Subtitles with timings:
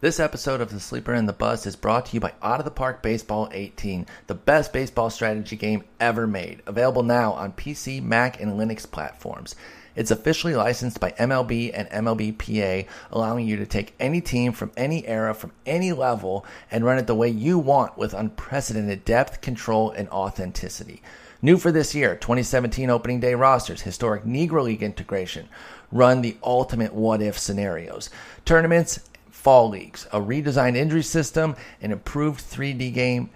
[0.00, 2.64] This episode of The Sleeper and the Bust is brought to you by Out of
[2.64, 6.62] the Park Baseball 18, the best baseball strategy game ever made.
[6.66, 9.56] Available now on PC, Mac, and Linux platforms.
[9.96, 15.04] It's officially licensed by MLB and MLBPA, allowing you to take any team from any
[15.04, 19.90] era, from any level, and run it the way you want with unprecedented depth, control,
[19.90, 21.02] and authenticity.
[21.42, 25.48] New for this year, 2017 opening day rosters, historic Negro League integration,
[25.90, 28.10] run the ultimate what if scenarios,
[28.44, 29.07] tournaments,
[29.38, 33.30] fall leagues, a redesigned injury system, an improved 3D game,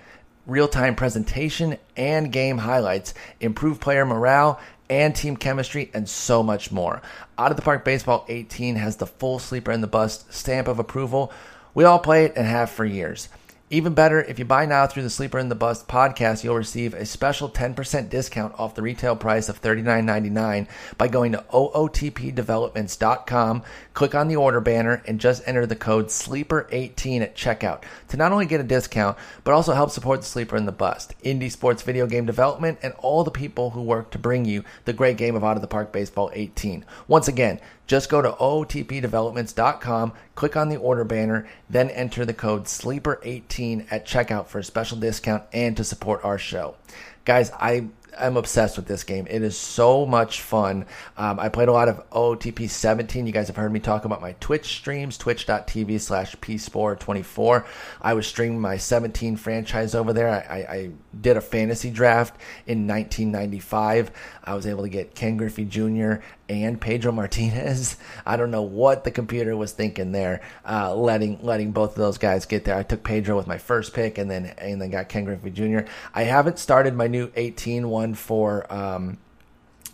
[0.47, 6.73] real time presentation and game highlights, improved player morale, and team chemistry, and so much
[6.73, 7.01] more.
[7.38, 10.80] Out of the Park Baseball 18 has the full sleeper and the bust stamp of
[10.80, 11.33] approval.
[11.73, 13.28] We all play it and have for years.
[13.73, 16.93] Even better, if you buy now through the Sleeper and the Bust podcast, you'll receive
[16.93, 20.67] a special 10% discount off the retail price of $39.99
[20.98, 23.62] by going to ootpdevelopments.com,
[23.95, 28.31] click on the order banner, and just enter the code SLEEPER18 at checkout to not
[28.31, 31.81] only get a discount, but also help support the Sleeper and the Bust, indie sports
[31.81, 35.34] video game development, and all the people who work to bring you the great game
[35.34, 36.84] of Out of the Park Baseball 18.
[37.09, 37.59] Once again,
[37.93, 44.07] just go to ootpdevelopments.com, click on the order banner, then enter the code SLEEPER18 at
[44.07, 46.75] checkout for a special discount and to support our show.
[47.27, 49.27] Guys, I I'm obsessed with this game.
[49.29, 50.87] It is so much fun.
[51.17, 53.27] Um, I played a lot of OOTP 17.
[53.27, 57.65] You guys have heard me talk about my Twitch streams, twitch.tv slash pspore24.
[58.01, 60.29] I was streaming my 17 franchise over there.
[60.29, 64.11] I, I, I, did a fantasy draft in 1995.
[64.45, 66.17] I was able to get Ken Griffey Jr.
[66.53, 67.97] and Pedro Martinez.
[68.27, 72.19] I don't know what the computer was thinking there, uh, letting letting both of those
[72.19, 72.77] guys get there.
[72.77, 75.80] I took Pedro with my first pick, and then and then got Ken Griffey Jr.
[76.14, 78.73] I haven't started my new 18 one for.
[78.73, 79.19] Um,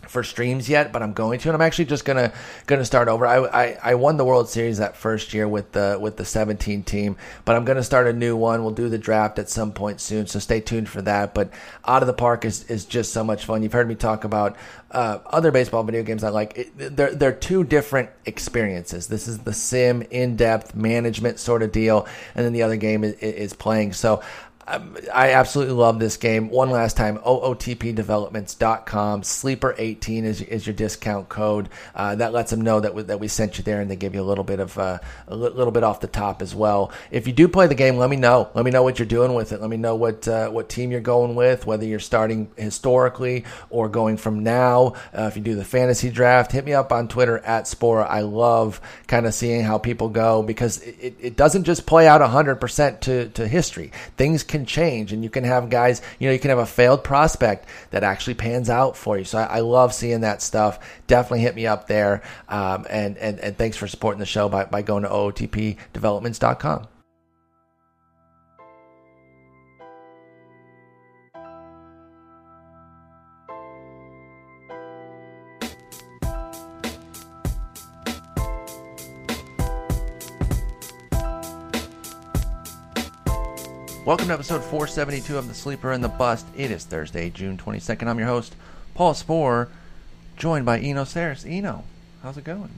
[0.09, 2.33] for streams yet, but I'm going to, and I'm actually just gonna
[2.65, 3.25] gonna start over.
[3.27, 6.83] I, I, I won the World Series that first year with the with the 17
[6.83, 7.15] team,
[7.45, 8.63] but I'm gonna start a new one.
[8.63, 11.35] We'll do the draft at some point soon, so stay tuned for that.
[11.35, 11.51] But
[11.85, 13.61] out of the park is is just so much fun.
[13.61, 14.57] You've heard me talk about
[14.91, 16.57] uh, other baseball video games I like.
[16.57, 19.07] It, they're they're two different experiences.
[19.07, 23.03] This is the sim in depth management sort of deal, and then the other game
[23.03, 23.93] is, is playing.
[23.93, 24.23] So
[25.13, 26.49] I absolutely love this game.
[26.49, 29.21] One last time, ootpdevelopments.com.
[29.23, 31.69] Sleeper18 is, is your discount code.
[31.95, 34.13] Uh, that lets them know that we, that we sent you there, and they give
[34.13, 36.91] you a little bit of uh, a little bit off the top as well.
[37.09, 38.49] If you do play the game, let me know.
[38.53, 39.61] Let me know what you're doing with it.
[39.61, 43.89] Let me know what uh, what team you're going with, whether you're starting historically or
[43.89, 44.93] going from now.
[45.17, 48.07] Uh, if you do the fantasy draft, hit me up on Twitter at Sporer.
[48.07, 52.21] I love kind of seeing how people go because it, it doesn't just play out
[52.21, 53.91] 100% to, to history.
[54.17, 56.65] Things can can change and you can have guys, you know, you can have a
[56.65, 59.23] failed prospect that actually pans out for you.
[59.23, 60.79] So I, I love seeing that stuff.
[61.07, 62.21] Definitely hit me up there.
[62.49, 66.88] Um, and, and, and thanks for supporting the show by, by going to ootpdevelopments.com.
[84.09, 86.47] Welcome to episode 472 of The Sleeper and the Bust.
[86.57, 88.07] It is Thursday, June 22nd.
[88.07, 88.55] I'm your host,
[88.95, 89.67] Paul Sporer,
[90.35, 91.47] joined by Eno Sarris.
[91.47, 91.83] Eno,
[92.23, 92.71] how's it going?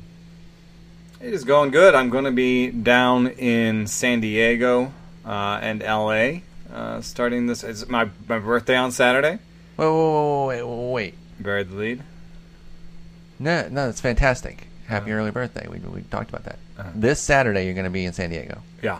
[1.21, 1.95] It is going good.
[1.95, 4.91] I'm going to be down in San Diego
[5.25, 7.63] uh, and LA uh, starting this.
[7.63, 9.39] It's my, my birthday on Saturday.
[9.77, 11.15] Wait, wait, wait, wait.
[11.39, 12.03] Buried the lead.
[13.39, 14.67] No, no, that's fantastic.
[14.87, 15.65] Happy uh, early birthday.
[15.69, 16.59] We, we talked about that.
[16.77, 16.89] Uh-huh.
[16.93, 18.61] This Saturday, you're going to be in San Diego.
[18.83, 18.99] Yeah.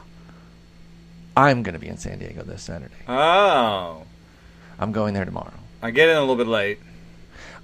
[1.36, 2.94] I'm going to be in San Diego this Saturday.
[3.08, 4.04] Oh.
[4.80, 5.54] I'm going there tomorrow.
[5.82, 6.80] I get in a little bit late.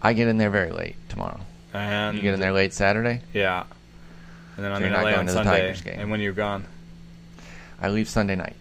[0.01, 1.39] I get in there very late tomorrow.
[1.73, 3.21] And you get in there late Saturday.
[3.33, 3.65] Yeah.
[4.55, 5.75] And then I'm so in LA on Sunday.
[5.85, 6.65] And when you're gone,
[7.81, 8.55] I leave Sunday night.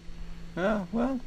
[0.55, 1.19] Oh well.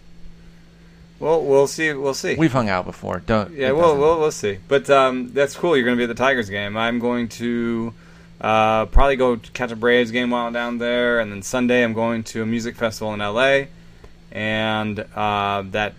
[1.19, 1.93] Well, we'll see.
[1.93, 2.35] We'll see.
[2.37, 3.21] We've hung out before.
[3.21, 3.53] Don't.
[3.53, 4.59] Yeah, we'll, we'll we'll see.
[4.69, 5.77] But um, that's cool.
[5.77, 6.77] You're going to be at the Tigers game.
[6.77, 7.93] I'm going to
[8.41, 11.93] uh, probably go catch a Braves game while I'm down there, and then Sunday I'm
[11.93, 13.65] going to a music festival in LA,
[14.33, 15.95] and uh, that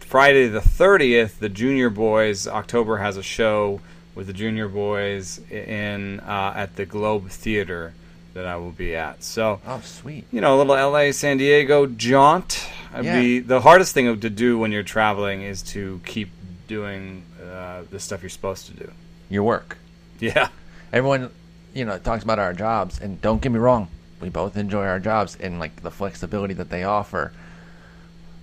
[0.00, 3.80] Friday the 30th, the Junior Boys October has a show
[4.14, 7.92] with the Junior Boys in uh, at the Globe Theater
[8.34, 9.22] that I will be at.
[9.22, 12.68] So, oh sweet, you know, a little LA San Diego jaunt.
[12.92, 13.20] Yeah.
[13.20, 16.30] Be, the hardest thing to do when you're traveling is to keep
[16.66, 18.90] doing uh, the stuff you're supposed to do.
[19.28, 19.78] Your work.
[20.20, 20.48] Yeah.
[20.92, 21.30] Everyone
[21.78, 23.88] you know it talks about our jobs, and don't get me wrong,
[24.20, 27.32] we both enjoy our jobs and like the flexibility that they offer.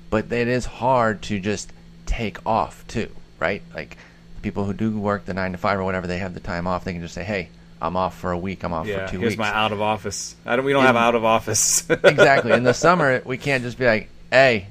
[0.09, 1.71] But it is hard to just
[2.05, 3.09] take off too,
[3.39, 3.61] right?
[3.73, 3.97] Like
[4.41, 6.83] people who do work the nine to five or whatever, they have the time off.
[6.85, 7.49] They can just say, "Hey,
[7.81, 8.63] I'm off for a week.
[8.63, 9.39] I'm off Yeah, for two here's weeks.
[9.39, 10.35] my out of office.
[10.45, 10.63] I don't.
[10.65, 11.87] We don't In- have out of office.
[11.89, 12.53] exactly.
[12.53, 14.67] In the summer, we can't just be like, "Hey,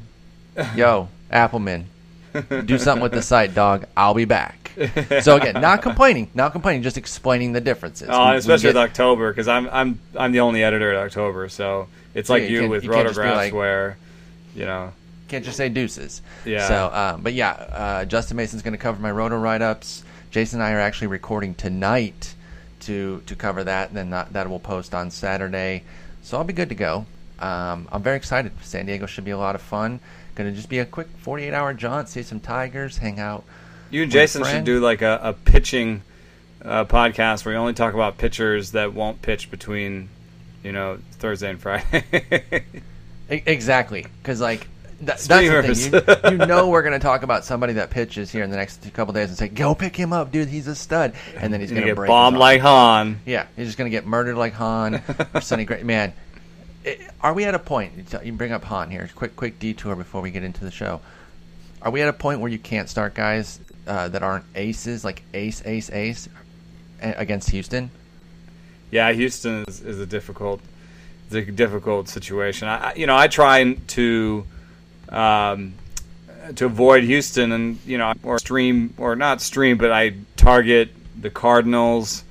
[0.75, 1.85] yo, Appelman,
[2.65, 3.85] do something with the site, dog.
[3.97, 4.64] I'll be back."
[5.23, 8.09] So again, not complaining, not complaining, just explaining the differences.
[8.11, 10.97] Oh, We- we especially get- with October, because I'm I'm I'm the only editor at
[11.06, 13.97] October, so it's like Yeah, you you, with you can't just be rotographs, like- where
[14.55, 14.93] you know.
[15.29, 16.23] can't just say deuces.
[16.44, 16.67] Yeah.
[16.69, 20.03] So, uh, but yeah, uh, Justin Mason's going to cover my roto write ups.
[20.31, 22.35] Jason and I are actually recording tonight
[22.81, 25.82] to to cover that, and then that, that will post on Saturday.
[26.23, 27.06] So I'll be good to go.
[27.41, 28.53] Um, I'm very excited.
[28.62, 30.00] San Diego should be a lot of fun.
[30.37, 33.44] Going to just be a quick 48 hour jaunt, see some Tigers, hang out.
[33.94, 36.02] You and Jason should do like a, a pitching
[36.64, 40.08] uh, podcast where you only talk about pitchers that won't pitch between,
[40.64, 42.64] you know, Thursday and Friday.
[43.26, 44.67] Exactly, because like.
[45.00, 46.32] That, that's the thing.
[46.32, 48.93] You, you know we're going to talk about somebody that pitches here in the next
[48.93, 50.49] couple days and say, "Go pick him up, dude.
[50.49, 53.20] He's a stud." And then he's going to get break bombed like Hahn.
[53.25, 55.02] Yeah, he's just gonna get murdered like Hahn
[55.35, 55.82] or Sonny Gray.
[55.82, 56.12] Man,
[57.23, 58.14] are we at a point?
[58.23, 59.08] You bring up Hahn here.
[59.14, 61.00] Quick, quick detour before we get into the show.
[61.81, 65.23] Are we at a point where you can't start guys uh, that aren't aces, like
[65.35, 66.29] ace, ace, ace,
[67.03, 67.91] against Houston?
[68.91, 70.61] Yeah, Houston is, is a difficult,
[71.27, 72.69] it's a difficult situation.
[72.69, 74.47] I, I- you know, I try to,
[75.09, 75.75] um,
[76.57, 80.91] to avoid Houston, and you know, or stream or not stream, but I target
[81.21, 82.23] the Cardinals,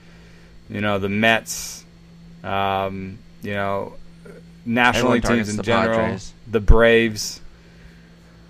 [0.70, 1.84] you know, the Mets,
[2.44, 3.94] um, you know,
[4.66, 6.34] National teams in the general, Padres.
[6.50, 7.42] the Braves.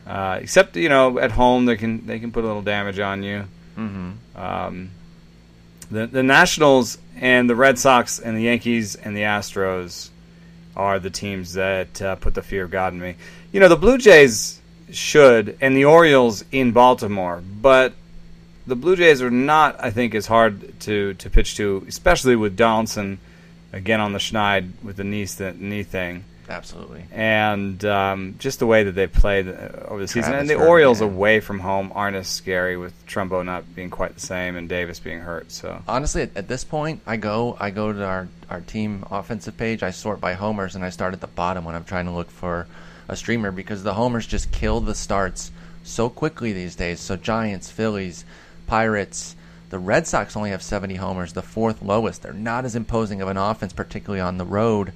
[0.06, 3.24] Uh, except you know, at home they can they can put a little damage on
[3.24, 3.46] you.
[3.78, 4.12] Mm-hmm.
[4.38, 4.92] Um,
[5.90, 10.10] the the Nationals and the Red Sox and the Yankees and the Astros
[10.76, 13.16] are the teams that uh, put the fear of God in me.
[13.52, 14.60] You know, the Blue Jays
[14.92, 17.94] should, and the Orioles in Baltimore, but
[18.66, 22.56] the Blue Jays are not, I think, as hard to, to pitch to, especially with
[22.56, 23.20] Donaldson
[23.72, 25.28] again on the schneid with the knee,
[25.58, 27.06] knee thing Absolutely.
[27.12, 30.31] and um, just the way that they played over the season.
[30.31, 31.07] Travis And the Orioles yeah.
[31.07, 35.00] away from home aren't as scary with Trumbo not being quite the same and Davis
[35.00, 35.51] being hurt.
[35.51, 39.57] So Honestly, at, at this point, I go I go to our our team offensive
[39.57, 39.84] page.
[39.84, 42.30] I sort by homers, and I start at the bottom when I'm trying to look
[42.30, 42.68] for
[43.07, 45.51] a streamer because the homers just kill the starts
[45.84, 47.00] so quickly these days.
[47.00, 48.25] So Giants, Phillies,
[48.68, 49.36] Pirates.
[49.69, 52.22] The Red Sox only have 70 homers, the fourth lowest.
[52.22, 54.94] They're not as imposing of an offense, particularly on the road.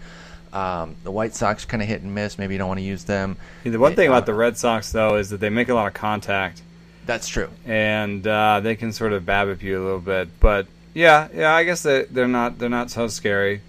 [0.53, 2.37] Um, the White Sox kind of hit and miss.
[2.37, 3.37] Maybe you don't want to use them.
[3.63, 5.87] the one thing Uh, about the Red Sox though is that they make a lot
[5.87, 6.61] of contact
[7.05, 7.49] That's true.
[7.65, 10.29] and uh, they can sort of BABIP you a little bit.
[10.39, 13.61] But yeah, yeah, I guess they, they're not they're not so scary.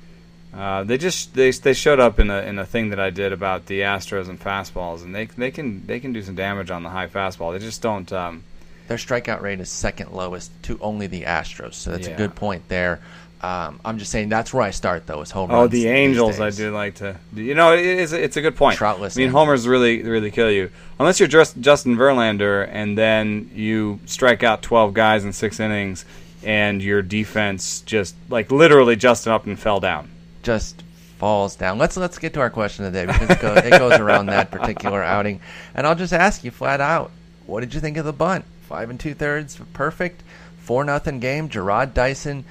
[0.54, 3.32] Uh, they just they they showed up in a in a thing that I did
[3.32, 6.82] about the Astros and fastballs, and they they can they can do some damage on
[6.84, 7.52] the high fastball.
[7.52, 8.10] They just don't.
[8.12, 8.44] Um,
[8.88, 12.14] Their strikeout rate is second lowest to only the Astros, so that's Yeah.
[12.14, 13.00] a good point there.
[13.40, 15.20] Um, I'm just saying that's where I start though.
[15.20, 16.40] Is home Oh, the Angels!
[16.40, 17.16] I do like to.
[17.34, 18.12] You know, it is.
[18.12, 18.78] It's a good point.
[18.78, 23.50] Troutless I mean, homers really, really kill you unless you're just Justin Verlander, and then
[23.54, 26.04] you strike out twelve guys in six innings,
[26.42, 30.10] and your defense just like literally just up and fell down.
[30.42, 30.82] Just
[31.18, 31.78] falls down.
[31.78, 35.02] Let's let's get to our question today because it, go, it goes around that particular
[35.02, 35.40] outing,
[35.76, 37.12] and I'll just ask you flat out:
[37.46, 38.44] What did you think of the bunt?
[38.62, 40.24] Five and two thirds, perfect.
[40.58, 41.48] Four nothing game.
[41.48, 42.44] Jarrod Dyson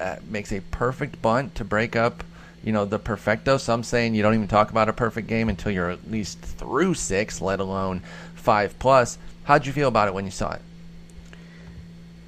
[0.00, 2.24] uh, makes a perfect bunt to break up.
[2.64, 3.56] You know the perfecto.
[3.56, 6.94] Some saying you don't even talk about a perfect game until you're at least through
[6.94, 8.02] six, let alone
[8.34, 9.18] five plus.
[9.44, 10.62] How'd you feel about it when you saw it?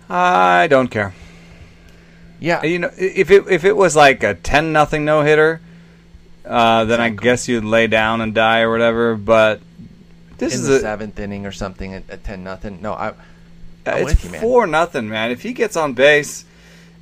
[0.08, 1.14] I don't care.
[2.40, 5.60] Yeah, You know, if it if it was like a ten nothing no hitter,
[6.44, 9.14] uh, then I guess you'd lay down and die or whatever.
[9.14, 9.60] But
[10.38, 12.82] this in is the a, seventh inning or something at, at ten nothing.
[12.82, 13.14] No, I.
[13.84, 15.30] I'm it's you, four nothing, man.
[15.30, 16.44] If he gets on base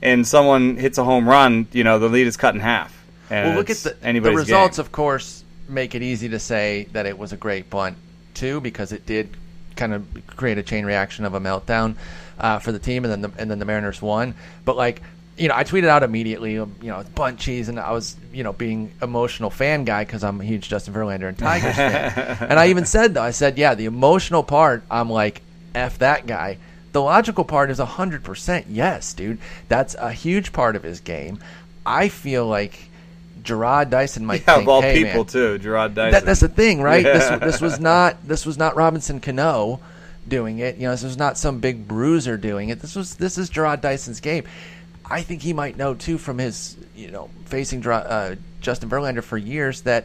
[0.02, 2.96] and someone hits a home run, you know the lead is cut in half.
[3.30, 4.76] And Well, look at the, the results.
[4.76, 4.84] game.
[4.84, 7.96] Of course, make it easy to say that it was a great bunt
[8.34, 9.28] too, because it did
[9.76, 11.94] kind of create a chain reaction of a meltdown
[12.38, 14.34] uh, for the team, and then the, and then the Mariners won.
[14.64, 15.02] But like.
[15.38, 16.58] You know, I tweeted out immediately.
[16.58, 20.04] um, You know, it's bunt cheese, and I was, you know, being emotional fan guy
[20.04, 22.36] because I'm a huge Justin Verlander and Tigers fan.
[22.50, 25.40] and I even said though, I said, yeah, the emotional part, I'm like,
[25.74, 26.58] f that guy.
[26.92, 29.38] The logical part is 100% yes, dude.
[29.68, 31.38] That's a huge part of his game.
[31.86, 32.88] I feel like
[33.42, 36.12] Jarrod Dyson might yeah, think, of all hey, people man, too, Jarrod Dyson.
[36.12, 37.04] that, that's the thing, right?
[37.04, 37.36] Yeah.
[37.36, 39.80] This, this was not this was not Robinson Cano
[40.28, 40.76] doing it.
[40.76, 42.80] You know, this was not some big bruiser doing it.
[42.80, 44.44] This was this is Jarrod Dyson's game.
[45.04, 49.38] I think he might know too from his you know facing uh, Justin Verlander for
[49.38, 50.04] years that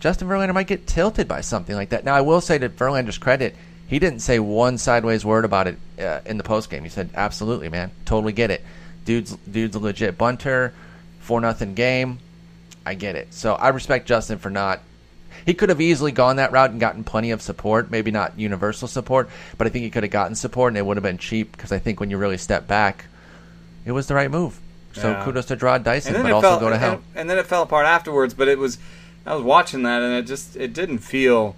[0.00, 2.04] Justin Verlander might get tilted by something like that.
[2.04, 3.54] Now, I will say to Verlander's credit,
[3.92, 6.82] he didn't say one sideways word about it uh, in the post game.
[6.82, 8.64] He said, "Absolutely, man, totally get it."
[9.04, 10.72] dude's dude's a legit bunter,
[11.20, 12.18] four nothing game.
[12.86, 13.34] I get it.
[13.34, 14.80] So I respect Justin for not.
[15.44, 17.90] He could have easily gone that route and gotten plenty of support.
[17.90, 20.96] Maybe not universal support, but I think he could have gotten support and it would
[20.96, 23.06] have been cheap because I think when you really step back,
[23.84, 24.58] it was the right move.
[24.92, 25.24] So Yeah.
[25.24, 27.00] kudos to Jarrod Dyson, but also fell, go to and, hell.
[27.14, 28.34] and then it fell apart afterwards.
[28.34, 28.78] But it was,
[29.26, 31.56] I was watching that, and it just it didn't feel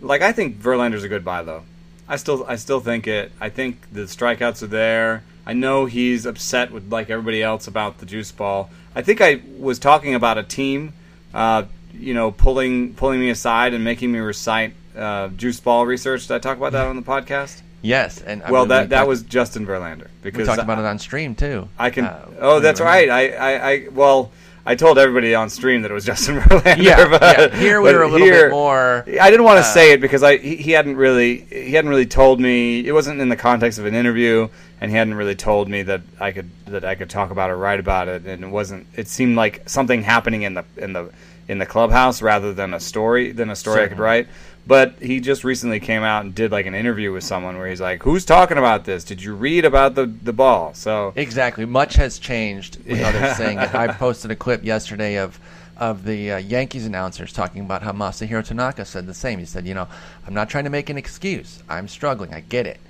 [0.00, 1.62] like I think Verlander's a good buy though.
[2.08, 3.32] I still I still think it.
[3.40, 5.22] I think the strikeouts are there.
[5.44, 8.70] I know he's upset with like everybody else about the juice ball.
[8.94, 10.92] I think I was talking about a team,
[11.34, 16.26] uh, you know, pulling pulling me aside and making me recite uh, juice ball research.
[16.28, 17.62] Did I talk about that on the podcast?
[17.82, 20.58] Yes, and I well, mean, that we that talked- was Justin Verlander because we talked
[20.60, 21.68] I- about it on stream too.
[21.78, 22.06] I can.
[22.06, 23.08] Uh, oh, that's right.
[23.08, 24.32] I, I, I, well,
[24.68, 26.82] I told everybody on stream that it was Justin Verlander.
[26.82, 27.56] Yeah, but, yeah.
[27.56, 29.04] Here we were a little here- bit more.
[29.20, 31.88] I didn't want to uh, say it because I he, he hadn't really he hadn't
[31.88, 34.48] really told me it wasn't in the context of an interview
[34.80, 37.54] and he hadn't really told me that I could that I could talk about it
[37.54, 41.12] write about it and it wasn't it seemed like something happening in the in the
[41.48, 44.26] in the clubhouse rather than a story than a story I could write
[44.66, 47.80] but he just recently came out and did like an interview with someone where he's
[47.80, 51.64] like who's talking about this did you read about the the ball so Exactly.
[51.64, 53.74] Much has changed with others saying it.
[53.74, 55.38] I posted a clip yesterday of
[55.76, 59.38] of the uh, Yankees announcers talking about how Masahiro Tanaka said the same.
[59.38, 59.86] He said, "You know,
[60.26, 61.62] I'm not trying to make an excuse.
[61.68, 62.32] I'm struggling.
[62.32, 62.80] I get it,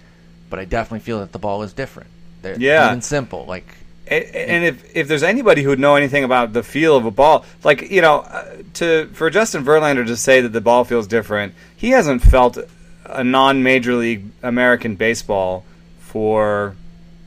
[0.48, 2.08] but I definitely feel that the ball is different.
[2.42, 2.86] They're Yeah.
[2.86, 3.44] even simple.
[3.44, 3.66] Like
[4.08, 7.44] and if if there's anybody who would know anything about the feel of a ball,
[7.64, 8.44] like you know, uh,
[8.74, 12.58] to for Justin Verlander to say that the ball feels different, he hasn't felt
[13.04, 15.64] a non-major league American baseball
[16.00, 16.74] for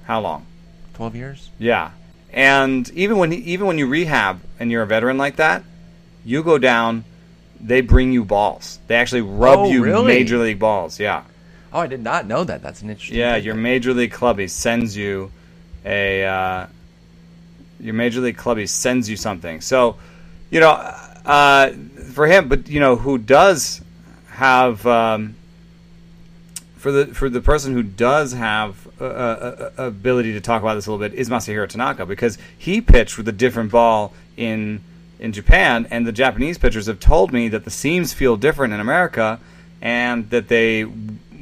[0.05, 0.45] how long?
[0.95, 1.49] 12 years.
[1.59, 1.91] Yeah,
[2.33, 5.63] and even when even when you rehab and you're a veteran like that,
[6.25, 7.03] you go down,
[7.59, 8.79] they bring you balls.
[8.87, 10.07] They actually rub Oh, you really?
[10.07, 10.99] major league balls.
[10.99, 11.23] Yeah.
[11.71, 12.61] Oh, I did not know that.
[12.63, 13.17] That's an interesting.
[13.17, 15.31] Yeah, your major league clubby sends you
[15.85, 16.67] a uh,
[17.79, 19.61] your major league clubby sends you something.
[19.61, 19.97] So,
[20.49, 21.71] you know, uh,
[22.13, 23.81] for him, but you know, who does
[24.27, 25.35] have um,
[26.77, 31.07] for the for the person who does have ability to talk about this a little
[31.07, 34.81] bit is Masahiro Tanaka because he pitched with a different ball in
[35.19, 38.79] in Japan, and the Japanese pitchers have told me that the seams feel different in
[38.79, 39.39] America,
[39.81, 40.85] and that they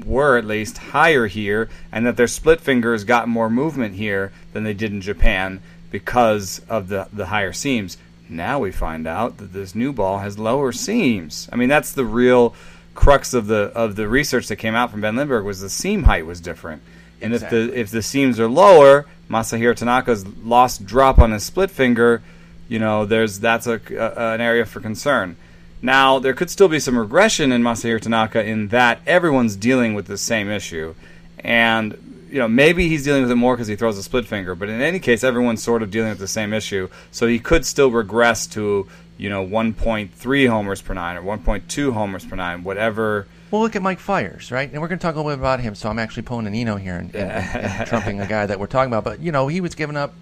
[0.07, 4.63] were at least higher here, and that their split fingers got more movement here than
[4.63, 5.61] they did in Japan
[5.91, 7.97] because of the the higher seams.
[8.29, 11.47] Now we find out that this new ball has lower seams.
[11.51, 12.53] I mean, that's the real
[12.93, 16.03] crux of the of the research that came out from Ben Lindbergh was the seam
[16.03, 16.81] height was different.
[17.21, 21.71] And if the if the seams are lower, Masahiro Tanaka's lost drop on his split
[21.71, 22.21] finger,
[22.67, 25.35] you know, there's that's a, a an area for concern.
[25.81, 30.07] Now there could still be some regression in Masahiro Tanaka in that everyone's dealing with
[30.07, 30.95] the same issue,
[31.39, 34.55] and you know maybe he's dealing with it more because he throws a split finger.
[34.55, 37.65] But in any case, everyone's sort of dealing with the same issue, so he could
[37.65, 43.27] still regress to you know 1.3 homers per nine or 1.2 homers per nine, whatever.
[43.51, 44.69] Well, look at Mike Fiers, right?
[44.69, 45.73] And we're going to talk a little bit about him.
[45.73, 48.67] So I'm actually pulling an Eno here and, and, and trumping a guy that we're
[48.67, 49.05] talking about.
[49.05, 50.13] But you know, he was giving up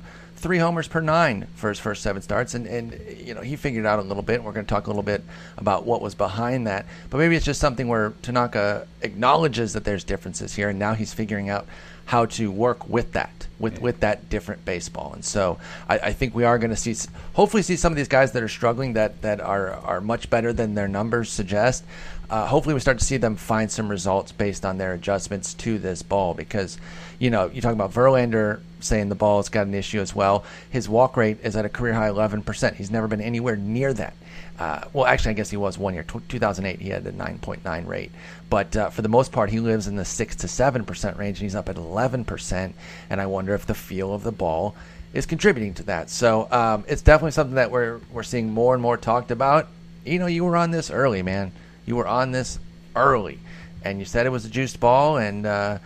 [0.45, 3.83] three homers per nine for his first seven starts, and and you know he figured
[3.83, 4.43] out a little bit.
[4.43, 5.23] We're going to talk a little bit
[5.57, 6.85] about what was behind that.
[7.09, 11.15] But maybe it's just something where Tanaka acknowledges that there's differences here, and now he's
[11.15, 11.65] figuring out
[12.05, 15.13] how to work with that, with with that different baseball.
[15.13, 15.57] And so
[15.89, 16.95] I, I think we are going to see,
[17.33, 20.53] hopefully, see some of these guys that are struggling that that are are much better
[20.53, 21.83] than their numbers suggest.
[22.29, 25.77] Uh, hopefully, we start to see them find some results based on their adjustments to
[25.77, 26.33] this ball.
[26.33, 26.77] Because,
[27.19, 30.43] you know, you talk about Verlander saying the ball's got an issue as well.
[30.69, 32.75] His walk rate is at a career high 11%.
[32.75, 34.13] He's never been anywhere near that.
[34.57, 36.03] Uh, well, actually, I guess he was one year.
[36.03, 38.11] Tw 2008, he had a 9.9 rate.
[38.49, 41.43] But uh, for the most part, he lives in the 6 to 7% range, and
[41.43, 42.73] he's up at 11%.
[43.09, 44.75] And I wonder if the feel of the ball
[45.13, 46.09] is contributing to that.
[46.09, 49.67] So um, it's definitely something that we're, we're seeing more and more talked about.
[50.05, 51.51] You know, you were on this early, man.
[51.85, 52.59] You were on this
[52.95, 53.39] early.
[53.83, 55.77] And you said it was a juiced ball, and uh,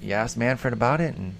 [0.00, 1.34] you asked Manfred about it, and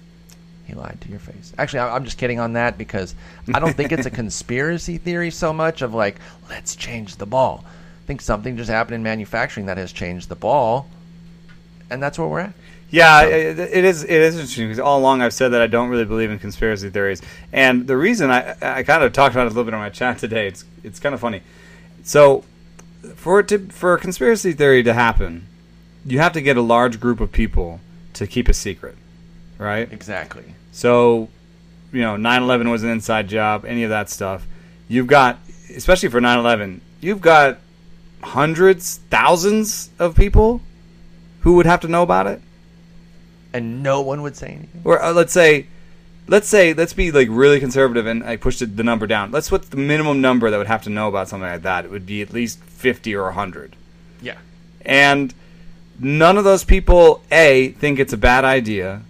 [0.65, 1.53] he lied to your face.
[1.57, 3.15] Actually, I- I'm just kidding on that because
[3.53, 6.17] I don't think it's a conspiracy theory so much of like,
[6.49, 7.63] let's change the ball.
[7.65, 10.89] I think something just happened in manufacturing that has changed the ball,
[11.89, 12.53] and that's where we're at.
[12.89, 14.03] Yeah, it, it is.
[14.03, 16.89] It is interesting because all along I've said that I don't really believe in conspiracy
[16.89, 17.21] theories,
[17.53, 19.89] and the reason I I kind of talked about it a little bit on my
[19.89, 20.47] chat today.
[20.47, 21.41] It's it's kind of funny.
[22.03, 22.43] So
[23.15, 25.47] for it to for a conspiracy theory to happen,
[26.05, 27.79] you have to get a large group of people
[28.13, 28.95] to keep a secret,
[29.57, 29.91] right?
[29.91, 30.55] Exactly.
[30.71, 31.29] So,
[31.91, 33.65] you know, 9/11 was an inside job.
[33.65, 34.45] Any of that stuff,
[34.87, 35.39] you've got,
[35.75, 37.59] especially for 9/11, you've got
[38.21, 40.61] hundreds, thousands of people
[41.41, 42.41] who would have to know about it.
[43.53, 44.81] And no one would say anything.
[44.83, 45.67] Or uh, let's say
[46.27, 49.31] let's say let's be like really conservative and I pushed the number down.
[49.31, 51.85] Let's what's the minimum number that would have to know about something like that?
[51.85, 53.75] It would be at least fifty or hundred.
[54.21, 54.37] Yeah.
[54.85, 55.33] And
[55.99, 59.01] none of those people a think it's a bad idea.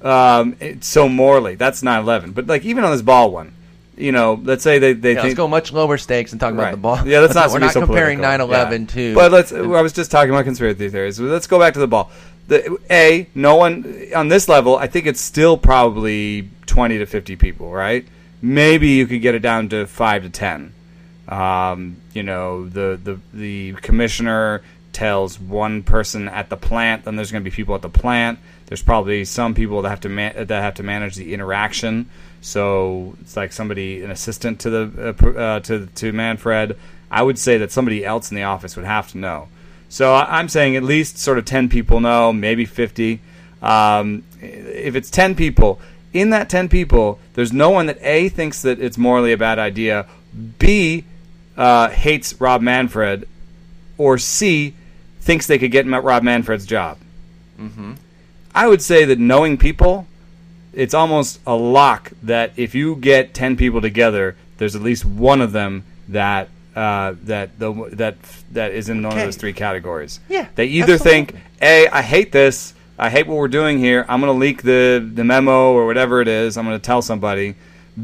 [0.00, 2.34] Um, it's so morally, that's 9-11.
[2.34, 3.54] But like even on this ball one,
[3.96, 6.72] you know, let's say they they Yeah, let's go much lower stakes and talk about
[6.72, 7.06] the ball.
[7.06, 7.50] Yeah, let's not.
[7.52, 8.48] We're not so comparing political.
[8.48, 8.86] 9/11 Yeah.
[8.94, 9.14] to.
[9.14, 9.52] But let's.
[9.52, 11.20] I was just talking about conspiracy theories.
[11.20, 12.10] Let's go back to the ball.
[12.52, 14.76] The a no one on this level.
[14.76, 18.06] I think it's still probably twenty to fifty people, right?
[18.42, 20.74] Maybe you could get it down to five to ten.
[21.28, 27.32] Um, you know, the the the commissioner tells one person at the plant, then there's
[27.32, 28.38] going to be people at the plant.
[28.66, 32.10] There's probably some people that have to man- that have to manage the interaction.
[32.42, 36.76] So it's like somebody, an assistant to the uh, uh, to to Manfred.
[37.10, 39.48] I would say that somebody else in the office would have to know.
[39.92, 43.20] So I'm saying at least sort of ten people know, maybe fifty.
[43.60, 45.82] Um, if it's ten people,
[46.14, 49.58] in that ten people, there's no one that a thinks that it's morally a bad
[49.58, 50.06] idea,
[50.58, 51.04] b
[51.58, 53.28] uh, hates Rob Manfred,
[53.98, 54.72] or c
[55.20, 56.96] thinks they could get Rob Manfred's job.
[58.54, 60.06] I would say that knowing people,
[60.72, 65.42] it's almost a lock that if you get ten people together, there's at least one
[65.42, 68.16] of them that uh, that the that
[68.52, 70.20] that is in one of those three categories.
[70.28, 71.24] Yeah, they either absolutely.
[71.34, 72.74] think, "A, I hate this.
[72.98, 74.04] I hate what we're doing here.
[74.08, 76.56] I'm going to leak the the memo or whatever it is.
[76.56, 77.56] I'm going to tell somebody."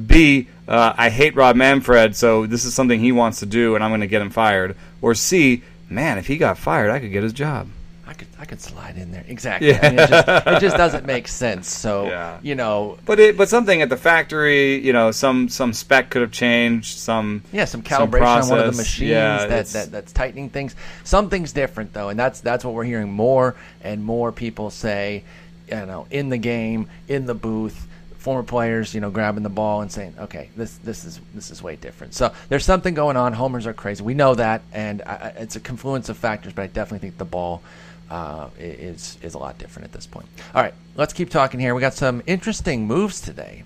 [0.06, 3.82] B, uh, I hate Rob Manfred, so this is something he wants to do, and
[3.82, 4.76] I'm going to get him fired.
[5.00, 7.68] Or C, man, if he got fired, I could get his job.
[8.08, 9.74] I could I could slide in there exactly.
[9.74, 11.68] I mean, it, just, it just doesn't make sense.
[11.70, 12.38] So Yeah.
[12.42, 16.22] you know, But it, but something at the factory, you know, some some spec could
[16.22, 16.98] have changed.
[16.98, 20.48] Some yeah, some some calibration on one of the machines Yeah, that, that that's tightening
[20.48, 20.74] things.
[21.04, 25.22] Something's different though, and that's that's what we're hearing more and more people say.
[25.68, 27.84] You know, in the game, in the booth.
[28.16, 31.62] Former players, you know, grabbing the ball and saying, "Okay, this this is this is
[31.62, 33.32] way different." So there's something going on.
[33.32, 34.02] Homers are crazy.
[34.02, 36.52] We know that, and I- it's a confluence of factors.
[36.52, 37.62] But I definitely think the ball
[38.10, 40.26] uh, is is a lot different at this point.
[40.54, 41.74] All right, let's keep talking here.
[41.74, 43.64] We got some interesting moves today.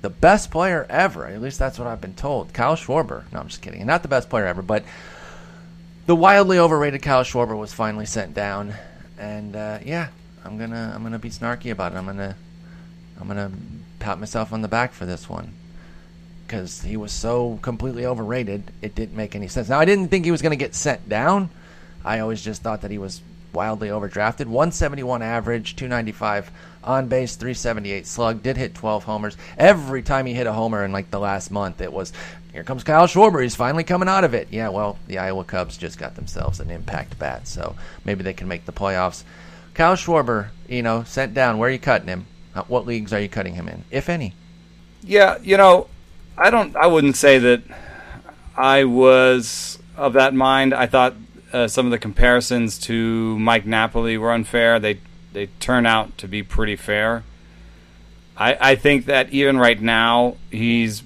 [0.00, 3.30] The best player ever, at least that's what I've been told, Kyle Schwarber.
[3.32, 3.86] No, I'm just kidding.
[3.86, 4.82] Not the best player ever, but
[6.06, 8.74] the wildly overrated Kyle Schwarber was finally sent down,
[9.18, 10.08] and uh, yeah,
[10.44, 11.96] I'm gonna I'm gonna be snarky about it.
[11.96, 12.36] I'm gonna
[13.20, 13.52] I'm gonna
[13.98, 15.52] pat myself on the back for this one
[16.46, 18.64] because he was so completely overrated.
[18.80, 19.68] It didn't make any sense.
[19.68, 21.50] Now I didn't think he was gonna get sent down.
[22.04, 23.20] I always just thought that he was
[23.52, 24.46] wildly overdrafted.
[24.46, 26.50] 171 average, 295
[26.84, 28.42] on base, 378 slug.
[28.42, 29.36] Did hit 12 homers.
[29.56, 32.12] Every time he hit a homer in like the last month, it was
[32.52, 33.42] here comes Kyle Schwarber.
[33.42, 34.48] He's finally coming out of it.
[34.50, 38.46] Yeah, well, the Iowa Cubs just got themselves an impact bat, so maybe they can
[38.46, 39.24] make the playoffs.
[39.72, 41.56] Kyle Schwarber, you know, sent down.
[41.56, 42.26] Where are you cutting him?
[42.68, 44.34] What leagues are you cutting him in, if any?
[45.02, 45.88] Yeah, you know,
[46.36, 46.76] I don't.
[46.76, 47.62] I wouldn't say that
[48.54, 50.74] I was of that mind.
[50.74, 51.14] I thought
[51.52, 54.80] uh, some of the comparisons to Mike Napoli were unfair.
[54.80, 54.98] They
[55.32, 57.24] they turn out to be pretty fair.
[58.36, 61.02] I I think that even right now he's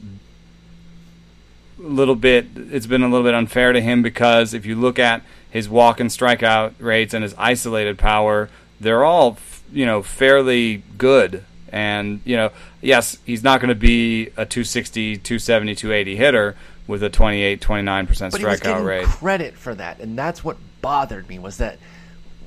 [1.78, 2.46] a little bit.
[2.54, 6.00] It's been a little bit unfair to him because if you look at his walk
[6.00, 8.48] and strikeout rates and his isolated power,
[8.80, 9.38] they're all
[9.72, 11.44] you know fairly good.
[11.72, 17.02] And you know, yes, he's not going to be a 260, 270, 280 hitter with
[17.02, 19.04] a 28, 29 percent But he was strikeout getting rate.
[19.06, 21.78] credit for that, and that's what bothered me was that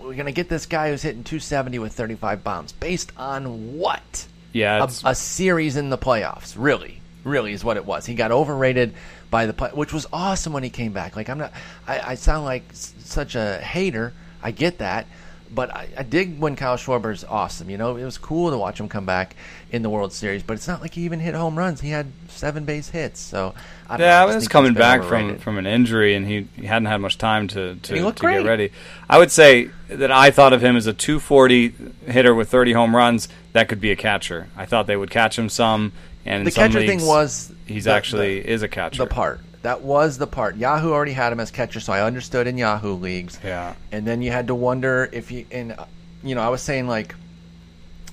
[0.02, 4.28] we're gonna get this guy who's hitting 270 with 35 bombs based on what?
[4.54, 6.56] Yeah, a, a series in the playoffs.
[6.58, 8.06] Really, really is what it was.
[8.06, 8.94] He got overrated
[9.30, 11.16] by the play, which was awesome when he came back.
[11.16, 11.52] Like I'm not,
[11.88, 14.14] I, I sound like s- such a hater.
[14.42, 15.06] I get that,
[15.54, 17.70] but I, I dig when Kyle Schwarber's awesome.
[17.70, 19.36] You know, it was cool to watch him come back
[19.72, 21.82] in the World Series, but it's not like he even hit home runs.
[21.82, 23.54] He had seven base hits, so
[23.88, 25.42] I don't know, yeah, I was coming back from, overrated.
[25.42, 28.72] from an injury, and he, he hadn't had much time to to, to get ready.
[29.10, 31.74] I would say that I thought of him as a 240
[32.06, 33.28] hitter with 30 home runs.
[33.54, 34.48] That could be a catcher.
[34.56, 35.92] I thought they would catch him some,
[36.26, 39.04] and the catcher leagues, thing was he's the- actually the- is a catcher.
[39.04, 39.40] the part.
[39.62, 40.56] That was the part.
[40.56, 43.40] Yahoo already had him as catcher, so I understood in Yahoo leagues.
[43.44, 43.76] Yeah.
[43.92, 45.76] And then you had to wonder if you and
[46.24, 47.14] you know I was saying like,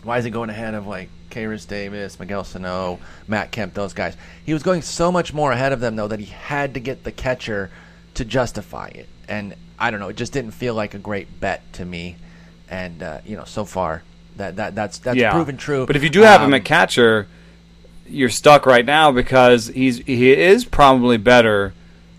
[0.03, 4.17] why is he going ahead of like Khris Davis, Miguel Sano, Matt Kemp, those guys?
[4.45, 7.05] He was going so much more ahead of them though that he had to get
[7.05, 7.71] the catcher
[8.15, 9.09] to justify it.
[9.29, 12.17] And I don't know, it just didn't feel like a great bet to me.
[12.69, 14.03] And uh, you know, so far
[14.37, 15.31] that that that's that's yeah.
[15.33, 15.87] proven true.
[15.87, 17.29] But if you do have him Um, at catcher,
[18.09, 21.75] you're stuck right now because he's he is probably better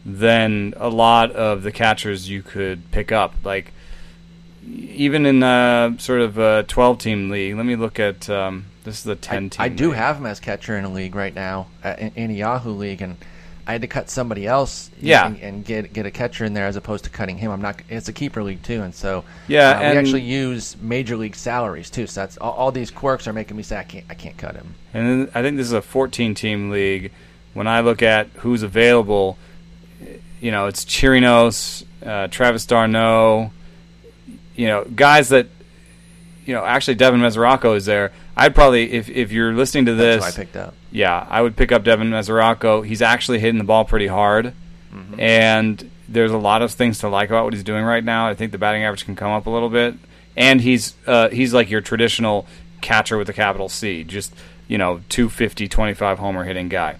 [0.05, 3.33] than a lot of the catchers you could pick up.
[3.43, 3.73] Like
[4.69, 7.55] even in uh, sort of a 12 team league.
[7.55, 9.61] Let me look at um, This is the ten I, team.
[9.61, 9.97] I do league.
[9.97, 13.01] have him as catcher in a league right now, uh, in, in a Yahoo league,
[13.01, 13.15] and
[13.67, 15.27] I had to cut somebody else, Yeah.
[15.27, 17.51] and, and get get a catcher in there as opposed to cutting him.
[17.51, 17.81] I'm not.
[17.89, 21.89] It's a keeper league too, and so Yeah, uh, we actually use major league salaries
[21.89, 22.07] too.
[22.07, 24.55] So that's all, all these quirks are making me say I can't I can't cut
[24.55, 24.73] him.
[24.93, 27.11] And then I think this is a 14 team league.
[27.53, 29.37] When I look at who's available,
[30.39, 33.51] you know, it's Chirinos, uh, Travis d'Arnaud,
[34.55, 35.47] you know, guys that,
[36.45, 38.11] you know, actually Devin Mesoraco is there.
[38.37, 40.73] I'd probably, if, if you're listening to this, I picked up.
[40.91, 42.85] yeah, I would pick up Devin Mesoraco.
[42.85, 44.53] He's actually hitting the ball pretty hard,
[44.93, 45.19] Mm-hmm.
[45.19, 48.27] and there's a lot of things to like about what he's doing right now.
[48.29, 49.95] I think the batting average can come up a little bit,
[50.37, 52.47] and he's uh, he's like your traditional
[52.79, 54.33] catcher with a capital C, just
[54.69, 56.95] you know, 250, 25 homer hitting guy.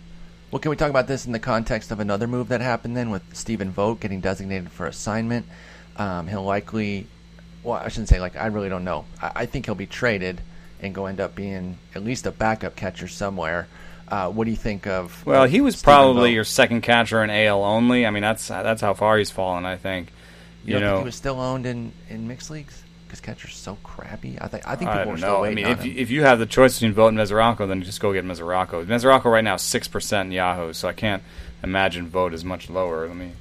[0.52, 3.10] Well, can we talk about this in the context of another move that happened then
[3.10, 5.46] with Stephen Vogt getting designated for assignment?
[5.98, 7.08] Um, he'll likely,
[7.64, 9.06] well, I shouldn't say like, I really don't know.
[9.22, 10.42] I, I think he'll be traded
[10.82, 13.68] and go end up being at least a backup catcher somewhere.
[14.08, 15.26] Uh, what do you think of?
[15.26, 16.34] Well, of he was Stephen probably Vogt?
[16.36, 18.06] your second catcher in AL only.
[18.06, 19.66] I mean, that's that's how far he's fallen.
[19.66, 20.10] I think.
[20.64, 23.56] You, You don't think know, he was still owned in, in mixed leagues because catcher's
[23.56, 24.38] so crappy.
[24.40, 25.46] I think I think I people are don't still know.
[25.46, 28.00] I mean, if you, if you have the choice between Vogt and Mesoraco, then just
[28.00, 28.86] go get Mesoraco.
[28.86, 31.24] Mesoraco right now six percent in Yahoo, so I can't
[31.64, 33.08] imagine Vogt is much lower.
[33.08, 33.32] Let me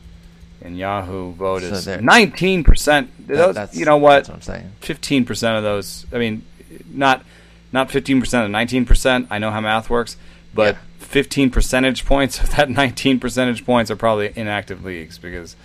[0.63, 3.11] in Yahoo Vogt So is nineteen percent.
[3.29, 4.27] That- that's- You know what?
[4.27, 4.73] What I'm saying.
[4.81, 6.07] Fifteen percent of those.
[6.13, 6.43] I mean,
[6.91, 7.25] not
[7.73, 9.27] not fifteen percent of nineteen percent.
[9.31, 10.17] I know how math works,
[10.55, 10.81] but Yeah.
[10.99, 15.57] fifteen percentage points of that nineteen percentage points are probably inactive leagues because.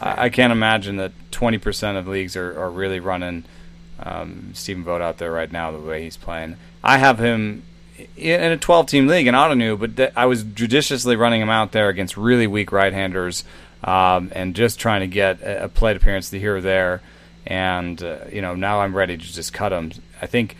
[0.00, 3.44] I, I can't imagine that 20% of leagues are, are really running
[4.02, 6.56] um, Stephen Vogt out there right now the way he's playing.
[6.82, 7.62] I have him
[8.16, 11.70] in a 12 team league in Ottoneu, but th- I was judiciously running him out
[11.70, 13.44] there against really weak right handers
[13.84, 17.00] um, and just trying to get a, a plate appearance here or there.
[17.48, 19.90] And, uh, you know, now I'm ready to just cut him.
[20.22, 20.56] I think.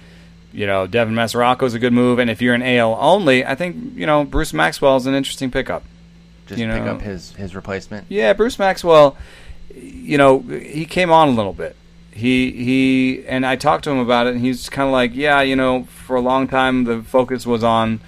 [0.51, 3.55] You know, Devin Mesoraco is a good move, and if you're an AL only, I
[3.55, 5.85] think you know Bruce Maxwell is an interesting pickup.
[6.47, 8.07] Just you pick know- up his his replacement.
[8.09, 9.15] Yeah, Bruce Maxwell,
[9.75, 11.77] you know, he came on a little bit.
[12.13, 15.43] He he and I talked to him about it and he's kind of like, yeah,
[15.43, 18.01] you know, for a long time the focus was on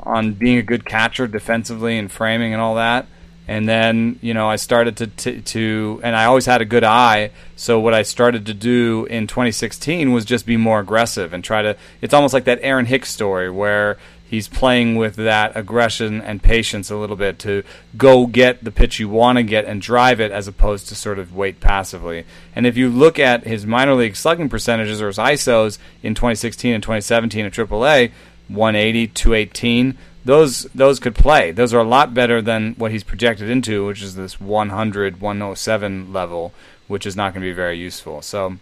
[0.00, 3.06] on being a good catcher defensively and framing and all that.
[3.48, 6.84] And then, you know, I started to, to to and I always had a good
[6.84, 11.42] eye, so what I started to do in 2016 was just be more aggressive and
[11.42, 13.96] try to it's almost like that Aaron Hicks story where
[14.28, 17.62] he's playing with that aggression and patience a little bit to
[17.96, 21.18] go get the pitch you want to get and drive it as opposed to sort
[21.18, 22.24] of wait passively.
[22.54, 26.74] And if you look at his minor league slugging percentages or his ISOs in 2016
[26.74, 28.12] and 2017 at AAA,
[28.48, 31.52] 180, 218, those those could play.
[31.52, 36.12] Those are a lot better than what he's projected into, which is this 100, 107
[36.12, 36.52] level,
[36.86, 38.20] which is not going to be very useful.
[38.20, 38.58] So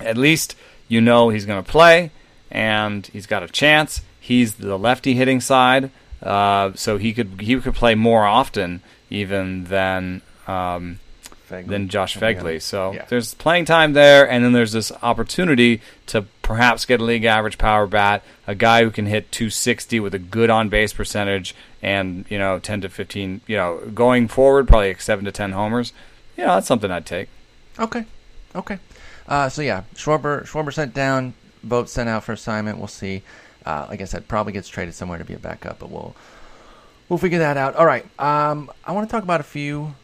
[0.00, 0.56] at least
[0.88, 2.10] you know he's going to play
[2.50, 4.00] and he's got a chance.
[4.18, 5.92] He's the lefty hitting side,
[6.24, 10.98] uh, so he could he could play more often even than um,
[11.50, 11.66] Phegley.
[11.68, 12.22] than Josh yeah.
[12.22, 12.62] Phegley.
[12.62, 13.04] So Yeah.
[13.08, 17.58] there's playing time there, and then there's this opportunity to perhaps get a league average
[17.58, 22.24] power bat, a guy who can hit 260 with a good on base percentage, and
[22.28, 23.40] you know 10 to 15.
[23.46, 25.92] You know, going forward, probably like seven to 10 homers.
[26.36, 27.28] You know, that's something I'd take.
[27.78, 28.04] Okay.
[28.54, 28.78] Okay.
[29.28, 32.78] Uh, so yeah, Schwarber Schwarber sent down, Vogt sent out for assignment.
[32.78, 33.22] We'll see.
[33.64, 36.16] Uh, like I said, probably gets traded somewhere to be a backup, but we'll
[37.08, 37.76] we'll figure that out.
[37.76, 38.04] All right.
[38.18, 39.94] Um, I want to talk about a few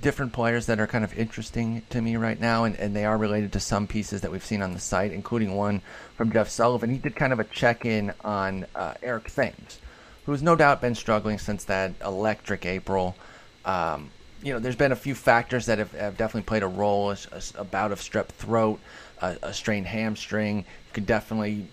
[0.00, 3.16] different players that are kind of interesting to me right now, and, and they are
[3.16, 5.82] related to some pieces that we've seen on the site, including one
[6.16, 6.90] from Jeff Sullivan.
[6.90, 9.80] He did kind of a check in on uh, Eric Thames,
[10.26, 13.16] who's no doubt been struggling since that electric April.
[13.64, 14.10] Um,
[14.42, 17.10] you know, there's been a few factors that have, have definitely played a role.
[17.10, 17.16] A,
[17.56, 18.80] a, bout of strep throat,
[19.20, 20.58] a, a strained hamstring.
[20.58, 21.66] You could definitely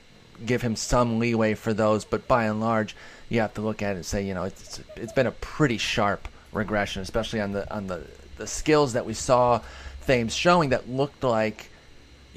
[0.45, 2.95] give him some leeway for those, but by and large,
[3.29, 5.77] you have to look at it and say, you know, it's it's been a pretty
[5.77, 8.05] sharp regression, especially on the on the
[8.37, 9.61] the skills that we saw
[10.05, 11.69] Thames showing that looked like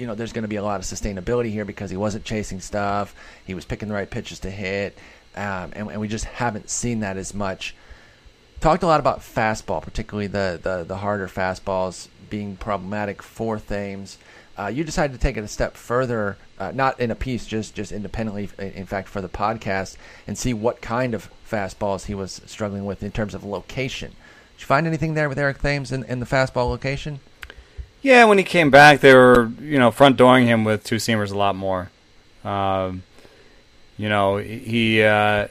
[0.00, 2.58] you know, there's going to be a lot of sustainability here because he wasn't chasing
[2.58, 3.14] stuff.
[3.46, 4.96] He was picking the right pitches to hit,
[5.36, 7.74] um, and, and we just haven't seen that as much.
[8.60, 14.16] Talked a lot about fastball, particularly the the, the harder fastballs being problematic for Thames.
[14.58, 17.74] Uh, you decided to take it a step further, uh, not in a piece, just
[17.74, 22.40] just independently, in fact, for the podcast, and see what kind of fastballs he was
[22.46, 24.12] struggling with in terms of location.
[24.60, 27.20] Did you find anything there with Eric Thames in, in the fastball location?
[28.02, 31.32] Yeah, when he came back, they were you know front dooring him with two seamers
[31.32, 31.90] a lot more.
[32.44, 33.02] Um,
[33.96, 35.48] you know, he uh,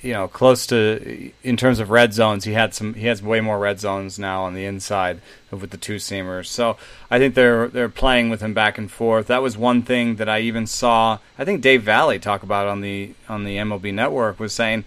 [0.00, 2.44] you know, close to in terms of red zones.
[2.44, 2.94] He had some.
[2.94, 6.46] He has way more red zones now on the inside with the two seamers.
[6.46, 6.78] So
[7.10, 9.26] I think they're they're playing with him back and forth.
[9.26, 11.18] That was one thing that I even saw.
[11.38, 14.84] I think Dave Valle talk about on the on the MLB Network was saying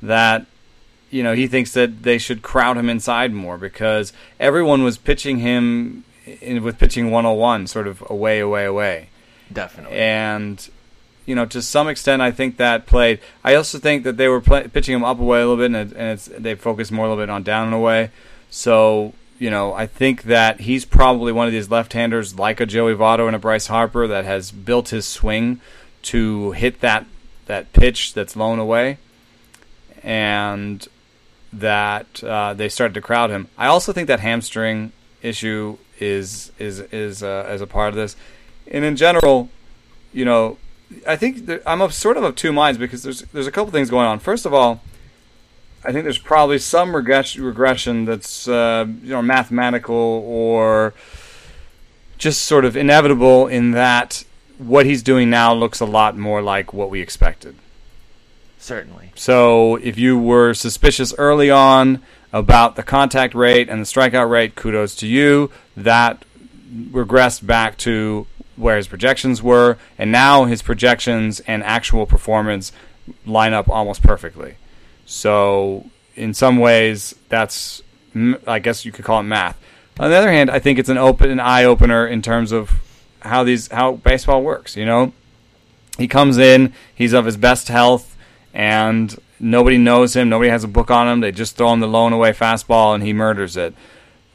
[0.00, 0.46] that
[1.10, 5.38] you know he thinks that they should crowd him inside more because everyone was pitching
[5.38, 6.04] him
[6.40, 9.08] in, with pitching 101 sort of away away away.
[9.52, 9.96] Definitely.
[9.96, 10.68] and
[11.24, 13.20] you know to some extent I think that played.
[13.42, 15.76] I also think that they were play, pitching him up away a little bit and,
[15.76, 18.10] it, and it's, they focused more a little bit on down and away.
[18.50, 22.94] So you know I think that he's probably one of these left-handers like a Joey
[22.94, 25.60] Votto and a Bryce Harper that has built his swing
[26.02, 27.06] to hit that
[27.46, 28.98] that pitch that's blown away.
[30.02, 30.86] And
[31.52, 33.48] that uh, they started to crowd him.
[33.56, 38.16] I also think that hamstring issue is is is uh, as a part of this,
[38.70, 39.48] and in general,
[40.12, 40.58] you know,
[41.06, 43.90] I think I'm of sort of of two minds because there's there's a couple things
[43.90, 44.18] going on.
[44.18, 44.80] First of all,
[45.84, 49.94] I think there's probably some regression regression that's uh, you know mathematical
[50.26, 50.94] or
[52.18, 54.24] just sort of inevitable in that
[54.58, 57.54] what he's doing now looks a lot more like what we expected.
[58.58, 59.12] Certainly.
[59.14, 64.54] So if you were suspicious early on about the contact rate and the strikeout rate,
[64.54, 65.50] kudos to you.
[65.76, 66.24] That
[66.70, 72.72] regressed back to where his projections were, and now his projections and actual performance
[73.24, 74.56] line up almost perfectly.
[75.06, 77.82] So in some ways, that's
[78.46, 79.58] I guess you could call it math.
[80.00, 82.72] On the other hand, I think it's an open an eye opener in terms of
[83.20, 84.76] how these how baseball works.
[84.76, 85.12] You know,
[85.96, 88.16] he comes in, he's of his best health
[88.58, 90.28] and nobody knows him.
[90.28, 91.20] Nobody has a book on him.
[91.20, 93.72] They just throw him the lone away fastball, and he murders it.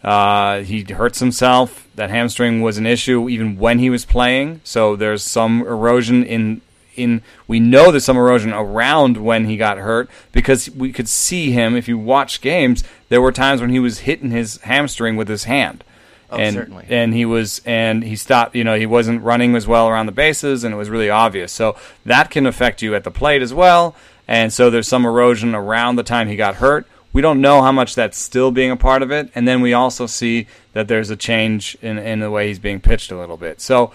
[0.02, 1.88] Uh, he hurts himself.
[1.96, 4.62] That hamstring was an issue even when he was playing.
[4.64, 6.62] So there's some erosion in
[6.96, 7.22] in.
[7.48, 11.76] We know there's some erosion around when he got hurt because we could see him.
[11.76, 15.44] If you watch games, there were times when he was hitting his hamstring with his
[15.44, 15.84] hand.
[16.30, 16.86] Oh, and certainly.
[16.90, 20.12] and he was and he stopped you know he wasn't running as well around the
[20.12, 21.76] bases and it was really obvious so
[22.08, 23.96] that can affect you at the plate as well
[24.28, 27.72] and so there's some erosion around the time he got hurt we don't know how
[27.72, 31.10] much that's still being a part of it and then we also see that there's
[31.10, 33.92] a change in in the way he's being pitched a little bit so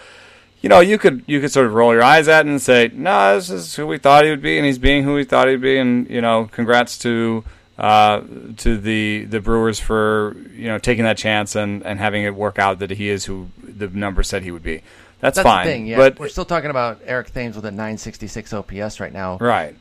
[0.61, 2.91] you know you could you could sort of roll your eyes at it and say
[2.93, 5.49] no this is who we thought he would be and he's being who we thought
[5.49, 7.45] he'd be and you know congrats to
[7.79, 8.23] uh,
[8.57, 12.59] to the the Brewers for you know taking that chance and, and having it work
[12.59, 14.83] out that he is who the number said he would be.
[15.21, 15.67] That's, That's fine.
[15.67, 15.97] the thing, yeah.
[15.97, 19.38] But We're still talking about Eric Thames with a 966 OPS right now.
[19.38, 19.75] right,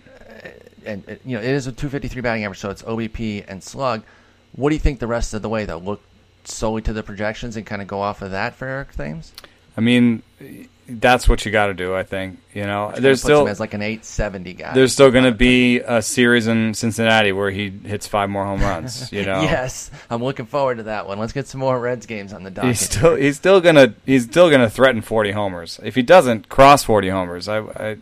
[0.85, 4.03] And, you know, it is a 253 batting average, so it's OBP and slug.
[4.53, 5.77] What do you think the rest of the way, though?
[5.77, 6.01] Look
[6.45, 9.33] solely to the projections and kind of go off of that for Eric Thames?
[9.75, 10.23] I mean
[10.89, 11.93] that's what you got to do.
[11.93, 14.73] I think you know Which there's still as like an 870 guy.
[14.73, 18.61] there's still going to be a series in Cincinnati where he hits five more home
[18.61, 19.11] runs.
[19.17, 21.19] You know, Yes, I'm looking forward to that one.
[21.19, 22.69] Let's get some more Reds games on the docket.
[22.69, 25.79] he's still he's still gonna he's still gonna threaten 40 homers.
[25.83, 27.97] If he doesn't cross 40 homers, I, I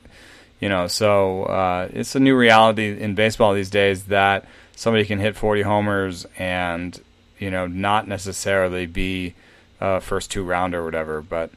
[0.65, 5.19] you know, so uh, it's a new reality in baseball these days that somebody can
[5.19, 6.99] hit 40 homers and
[7.38, 9.36] you know not necessarily be
[9.80, 11.51] a first two rounder or whatever, but.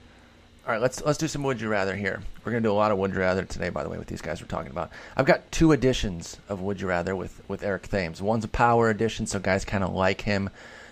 [0.66, 2.22] All right, let's let's do some would you rather here.
[2.44, 4.20] We're gonna do a lot of would you rather today, by the way, with these
[4.20, 4.90] guys we're talking about.
[5.16, 8.20] I've got two editions of would you rather with with Eric Thames.
[8.20, 10.50] One's a power edition, so guys kind of like him,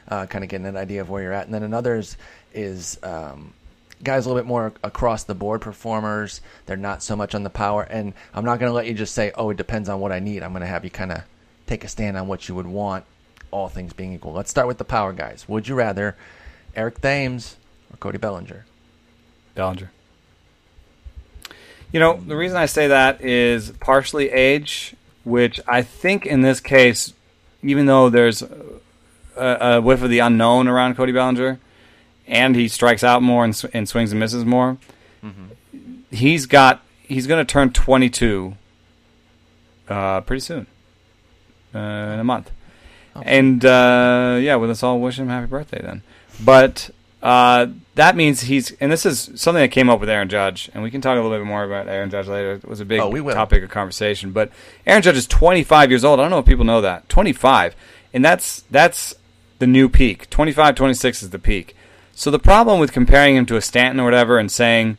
[0.09, 2.16] uh, kind of getting an idea of where you're at, and then another's
[2.55, 3.52] is um,
[4.03, 6.41] guys a little bit more across the board performers.
[6.67, 9.33] They're not so much on the power, and I'm not gonna let you just say,
[9.35, 10.43] oh, it depends on what I need.
[10.43, 11.23] I'm gonna have you kind of
[11.67, 13.05] take a stand on what you would want,
[13.51, 14.33] all things being equal.
[14.33, 15.49] Let's start with the power guys.
[15.49, 16.17] Would you rather
[16.75, 17.57] Eric Thames
[17.93, 18.65] or Cody Bellinger?
[19.55, 19.91] Bellinger.
[21.93, 26.61] You know, the reason I say that is partially age, which I think in this
[26.61, 27.15] case,
[27.63, 28.81] even though there's a,
[29.37, 31.59] a whiff of the unknown around Cody Bellinger,
[32.29, 34.79] and he strikes out more and, sw- and swings and misses more,
[36.11, 38.55] he's got he's going to turn 22
[39.89, 40.67] uh, pretty soon,
[41.75, 42.51] uh, in a month.
[43.23, 46.03] And uh, yeah, well, let's all wish him happy birthday then.
[46.45, 46.91] But
[47.23, 50.83] uh, that means he's, and this is something that came up with Aaron Judge, and
[50.83, 52.53] we can talk a little bit more about Aaron Judge later.
[52.55, 54.33] It was a big Oh, topic of conversation.
[54.33, 54.51] But
[54.87, 56.21] Aaron Judge is 25 years old.
[56.21, 57.09] I don't know if people know that.
[57.09, 57.75] 25,
[58.12, 59.15] and that's that's
[59.61, 60.29] the new peak.
[60.29, 61.76] 25, 26 is the peak.
[62.16, 64.96] So the problem with comparing him to a Stanton or whatever, and saying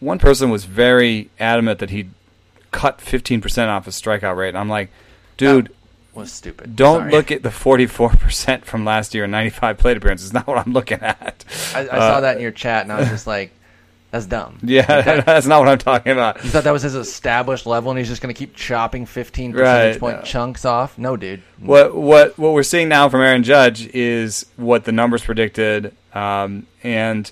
[0.00, 2.10] one person was very adamant that he'd
[2.70, 4.50] cut 15% off his strikeout rate.
[4.50, 4.90] And I'm like,
[5.36, 5.74] dude,
[6.14, 6.76] was stupid.
[6.76, 7.10] don't Sorry.
[7.12, 10.32] look at the 44% from last year and 95 plate appearances.
[10.32, 11.44] Not what I'm looking at.
[11.74, 13.52] I, I Uh, saw that in your chat, and I was just like,
[14.10, 14.58] That's dumb.
[14.62, 16.42] Yeah, that's not what I'm talking about.
[16.42, 19.52] You thought that was his established level, and he's just going to keep chopping 15
[19.52, 20.22] Right, percentage point no.
[20.22, 20.96] chunks off?
[20.96, 21.42] No, dude.
[21.60, 26.66] What what what we're seeing now from Aaron Judge is what the numbers predicted, um,
[26.82, 27.30] and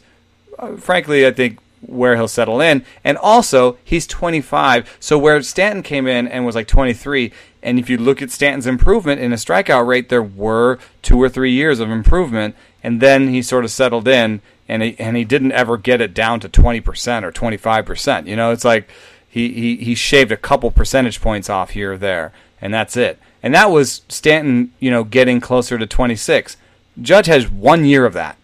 [0.59, 2.85] uh, frankly, I think where he'll settle in.
[3.05, 7.89] And also, he's 25, so where Stanton came in and was like 23, and if
[7.89, 11.79] you look at Stanton's improvement in a strikeout rate, there were two or three years
[11.79, 15.77] of improvement, and then he sort of settled in, and he and he didn't ever
[15.77, 18.27] get it down to 20% or 25%.
[18.29, 18.89] You know, it's like
[19.29, 23.19] he, he, he shaved a couple percentage points off here or there, and that's it.
[23.43, 26.57] And that was Stanton, you know, getting closer to 26.
[27.03, 28.37] Judge has one year of that,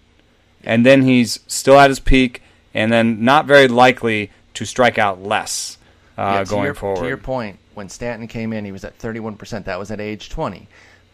[0.65, 2.43] and then he's still at his peak,
[2.75, 5.79] and then not very likely to strike out less
[6.19, 7.03] uh, Yeah, going your, forward.
[7.03, 9.67] To your point, when Stanton came in, he was at 31%.
[9.67, 10.67] That was at age 20.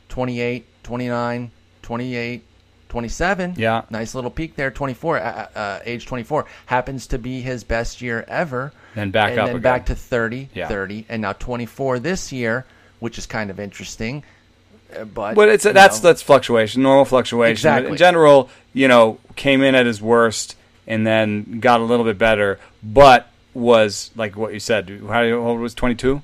[0.08, 1.50] 28, 29,
[1.82, 2.42] 28,
[2.88, 3.54] 27.
[3.56, 3.82] Yeah.
[3.90, 4.70] Nice little peak there.
[4.70, 5.20] 24, uh,
[5.54, 6.46] uh, age 24.
[6.66, 8.72] Happens to be his best year ever.
[8.94, 9.62] Then back and up then again.
[9.62, 10.68] back to 30, Yeah.
[10.68, 12.64] 30, and now 24 this year,
[13.00, 14.24] which is kind of interesting.
[14.98, 17.50] Uh, But, But it's that's know, that's fluctuation, normal fluctuation.
[17.50, 17.90] But Exactly.
[17.92, 22.16] in general, you know, came in at his worst and then got a little bit
[22.16, 25.02] better, but was like what you said.
[25.08, 26.22] How old was twenty two?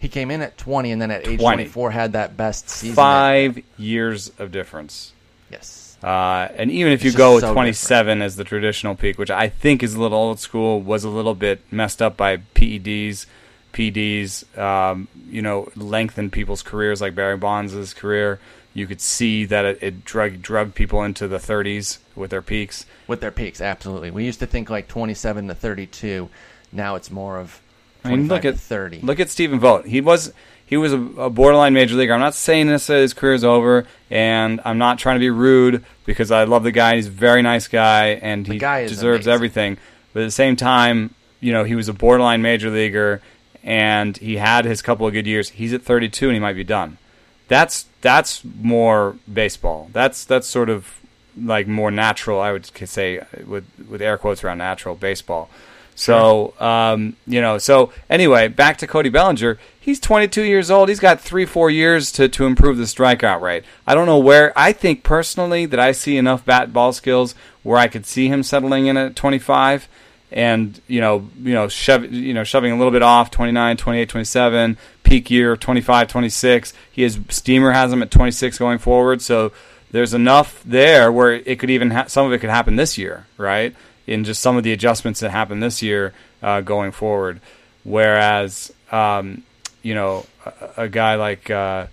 [0.00, 2.94] he came in at 20, and then at age 24 had that best season.
[2.94, 5.13] Five years of difference.
[5.54, 5.96] Yes.
[6.02, 9.18] Uh, and even if you It's go just with so 27 as the traditional peak,
[9.18, 12.38] which I think is a little old school, was a little bit messed up by
[12.54, 13.24] PEDs,
[13.72, 18.38] PDs, um, you know, lengthened people's careers like Barry Bonds' career.
[18.74, 22.84] You could see that it, it drug drug people into the 30s with their peaks.
[23.06, 23.60] with their peaks.
[23.60, 26.28] Absolutely, we used to think like twenty-seven to thirty-two.
[26.72, 27.60] Now it's more of
[28.02, 29.00] I mean, look at thirty.
[29.00, 29.86] Look at Stephen Vogt.
[29.86, 30.32] He was
[30.74, 32.14] he was a, a borderline major leaguer.
[32.14, 35.84] I'm not saying necessarily his career is over, and I'm not trying to be rude
[36.04, 36.96] because I love the guy.
[36.96, 39.32] He's a very nice guy, and he deserves amazing.
[39.32, 39.78] everything.
[40.12, 43.22] But at the same time, you know, he was a borderline major leaguer,
[43.62, 45.50] and he had his couple of good years.
[45.50, 46.98] He's at 32, and he might be done.
[47.46, 49.90] That's that's more baseball.
[49.92, 50.92] That's that's sort of
[51.40, 52.40] like more natural.
[52.40, 55.50] I would say with with air quotes around natural baseball.
[55.94, 57.58] So um, you know.
[57.58, 59.58] So anyway, back to Cody Bellinger.
[59.78, 60.88] He's 22 years old.
[60.88, 63.64] He's got three, four years to to improve the strikeout rate.
[63.86, 64.52] I don't know where.
[64.56, 68.42] I think personally that I see enough bat ball skills where I could see him
[68.42, 69.88] settling in at 25
[70.34, 74.08] and you know you know shove, you know shoving a little bit off 29 28
[74.08, 79.52] 27 peak year 25 26 he has steamer has him at 26 going forward so
[79.92, 83.26] there's enough there where it could even ha- some of it could happen this year
[83.38, 86.12] right in just some of the adjustments that happened this year
[86.42, 87.40] uh, going forward
[87.84, 89.42] whereas um,
[89.82, 91.86] you know a, a guy like uh,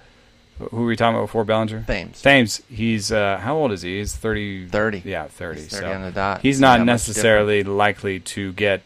[0.59, 2.21] who were we talking about before Bellinger Thames.
[2.21, 5.01] Thames he's uh, how old is he he's 30 30.
[5.05, 6.41] yeah 30 He's 30 so on the dot.
[6.41, 8.81] he's not necessarily likely to get,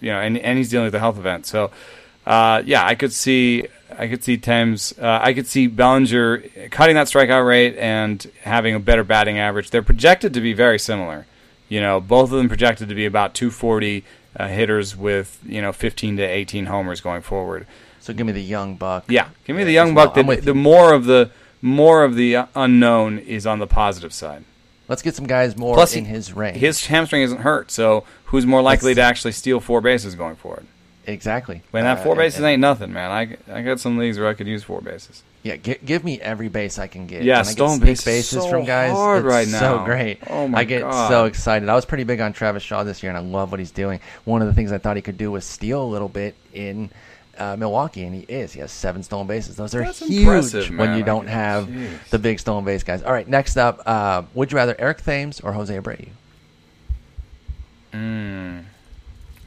[0.00, 1.44] you know, and, and he's dealing with a health event.
[1.46, 1.70] So,
[2.26, 6.38] uh, yeah, I could see, I could see Thames, uh, I could see Bellinger
[6.70, 9.70] cutting that strikeout rate and having a better batting average.
[9.70, 11.26] They're projected to be very similar.
[11.68, 14.04] You know, both of them projected to be about 240
[14.36, 17.66] uh, hitters with you know 15 to 18 homers going forward.
[18.00, 19.04] So give me the young buck.
[19.08, 20.06] Yeah, give me Yeah, the young as well.
[20.06, 20.14] buck.
[20.26, 24.44] The, the more of the more of the unknown is on the positive side.
[24.88, 26.56] Let's get some guys more Plus, in his range.
[26.56, 30.36] His hamstring isn't hurt, so who's more likely That's- to actually steal four bases going
[30.36, 30.66] forward?
[31.08, 31.62] Exactly.
[31.72, 33.10] Man, that Uh, four and- bases and- ain't nothing, man.
[33.10, 35.22] I, I got some leagues where I could use four bases.
[35.42, 37.22] Yeah, gi- give me every base I can get.
[37.22, 38.90] Yeah, When I get stolen base bases so from guys.
[38.92, 39.84] hard it's right So now.
[39.84, 40.18] great.
[40.28, 40.60] Oh my god.
[40.60, 41.08] I get God.
[41.08, 41.68] so excited.
[41.68, 44.00] I was pretty big on Travis Shaw this year, and I love what he's doing.
[44.24, 46.90] One of the things I thought he could do was steal a little bit in
[47.38, 48.52] uh, Milwaukee, and he is.
[48.52, 49.54] He has seven stolen bases.
[49.54, 52.08] Those are That's huge when you don't have jeez.
[52.10, 53.04] the big stolen base guys.
[53.04, 56.08] All right, next up, uh, would you rather Eric Thames or Jose Abreu?
[57.92, 58.66] In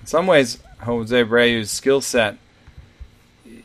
[0.05, 2.37] some ways, Jose Abreu's skill set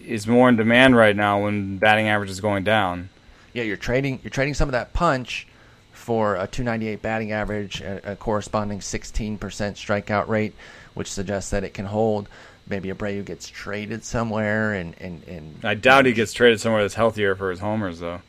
[0.05, 3.09] is more in demand right now when batting average is going down.
[3.53, 5.47] Yeah, you're trading you're trading some of that punch
[5.93, 10.55] for a 298 batting average, a, a corresponding 16% strikeout rate,
[10.95, 12.29] which suggests that it can hold.
[12.69, 16.95] Maybe Abreu gets traded somewhere, and and, and I doubt he gets traded somewhere that's
[16.95, 18.21] healthier for his homers, though.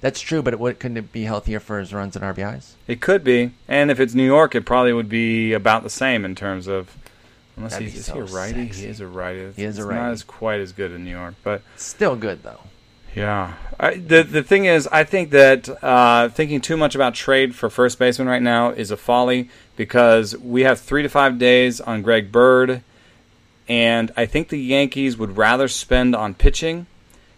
[0.00, 2.72] That's true, but it would, couldn't it be healthier for his runs and RBIs?
[2.86, 6.24] It could be, and if it's New York, it probably would be about the same
[6.24, 6.94] in terms of.
[7.56, 8.66] Unless That'd he's is so he a righty?
[8.66, 8.82] sexy.
[8.82, 9.52] He is a righty.
[9.54, 10.00] He is a righty.
[10.00, 12.60] Not as quite as good in New York, but Still good though.
[13.14, 13.54] Yeah.
[13.78, 17.70] I, the the thing is, I think that uh, thinking too much about trade for
[17.70, 22.02] first baseman right now is a folly because we have three to five days on
[22.02, 22.82] Greg Bird,
[23.68, 26.86] and I think the Yankees would rather spend on pitching,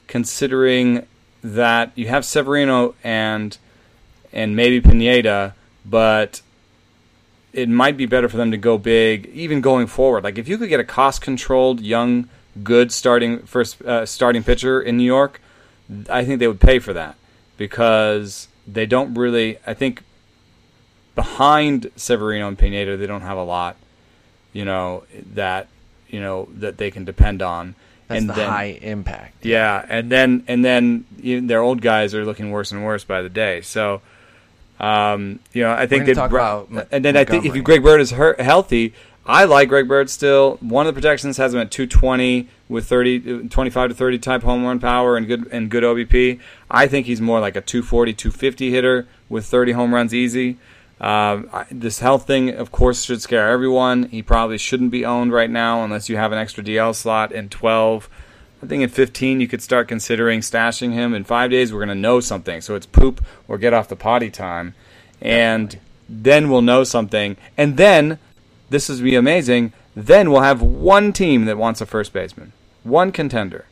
[0.06, 1.06] considering
[1.44, 3.58] that you have Severino and
[4.32, 5.54] and maybe Pineda,
[5.84, 6.40] but
[7.56, 10.22] it might be better for them to go big, even going forward.
[10.22, 12.28] Like if you could get a cost-controlled, young,
[12.62, 15.40] good starting first uh, starting pitcher in New York,
[16.10, 17.16] I think they would pay for that
[17.56, 19.58] because they don't really.
[19.66, 20.02] I think
[21.14, 23.76] behind Severino and Pineda, they don't have a lot,
[24.52, 25.68] you know, that
[26.08, 27.74] you know that they can depend on.
[28.08, 29.44] That's and the then, high impact.
[29.46, 33.22] yeah, and then and then even their old guys are looking worse and worse by
[33.22, 33.62] the day.
[33.62, 34.02] So,
[34.78, 38.10] um, you know, I think that about and then I think if Greg Bird is
[38.10, 38.92] hurt, healthy,
[39.24, 40.56] I like Greg Bird still.
[40.60, 44.64] One of the projections has him at 220 with 30, 25 to 30 type home
[44.64, 46.38] run power and good and good OBP.
[46.70, 50.58] I think he's more like a 240, 250 hitter with 30 home runs easy.
[51.00, 54.04] Um, I, this health thing, of course, should scare everyone.
[54.04, 57.48] He probably shouldn't be owned right now unless you have an extra DL slot in
[57.48, 58.08] 12.
[58.62, 61.14] I think in 15 you could start considering stashing him.
[61.14, 63.96] In five days we're going to know something, so it's poop or get off the
[63.96, 64.74] potty time,
[65.20, 65.78] and
[66.08, 68.18] then we'll know something, and then
[68.70, 69.72] this is be amazing.
[69.94, 72.52] Then we'll have one team that wants a first baseman,
[72.84, 73.64] one contender,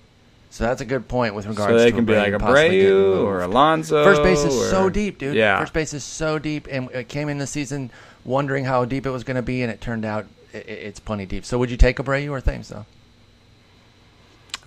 [0.50, 3.42] So that's a good point with regards so they to can be like Abreu or
[3.42, 4.04] Alonso.
[4.04, 5.34] First base is or- so deep, dude.
[5.34, 7.90] Yeah, First base is so deep, and it came in the season
[8.24, 11.44] wondering how deep it was going to be, and it turned out it's plenty deep.
[11.44, 12.86] So would you take Abreu or Thames though?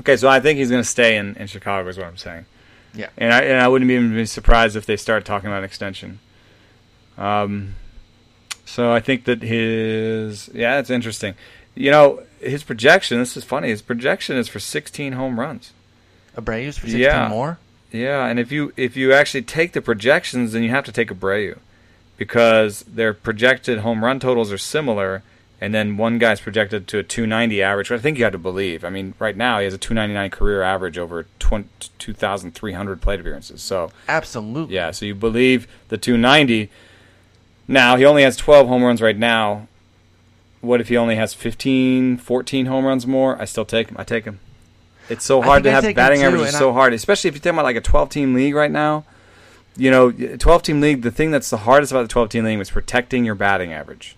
[0.02, 2.46] Okay, so I think he's going to stay in, in Chicago, is what I'm saying.
[2.94, 3.10] Yeah.
[3.18, 6.20] And I, and I wouldn't even be surprised if they start talking about an extension.
[7.18, 7.76] Um,
[8.66, 11.36] so I think that his yeah, it's interesting.
[11.76, 13.20] You know, his projection.
[13.20, 13.70] This is funny.
[13.70, 15.74] His projection is for 16 home runs.
[16.36, 17.28] Abreu's for 16 Yeah.
[17.28, 17.58] more.
[17.92, 21.10] Yeah, and if you if you actually take the projections, then you have to take
[21.10, 21.58] Abreu
[22.18, 25.24] because their projected home run totals are similar,
[25.60, 27.90] and then one guy's projected to a 290 average.
[27.90, 28.84] Which I think you have to believe.
[28.86, 31.68] I mean, right now he has a 299 career average over 20,
[32.00, 33.62] 2,300 plate appearances.
[33.62, 34.76] So Absolutely.
[34.76, 36.70] yeah, so you believe the 290.
[37.68, 39.68] Now he only has 12 home runs right now.
[40.62, 43.40] What if he only has 15, 14 home runs more?
[43.42, 43.96] I still take him.
[44.00, 44.40] I take him.
[45.10, 47.36] It's so hard to I have batting too, average is so I- hard, especially if
[47.36, 49.06] you're talking about like a 12 team league right now.
[49.78, 51.04] You know, 12 team league.
[51.04, 54.17] The thing that's the hardest about the 12 team league is protecting your batting average.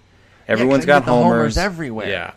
[0.49, 2.09] Everyone's 'cause got the homers homers everywhere.
[2.09, 2.31] Yeah.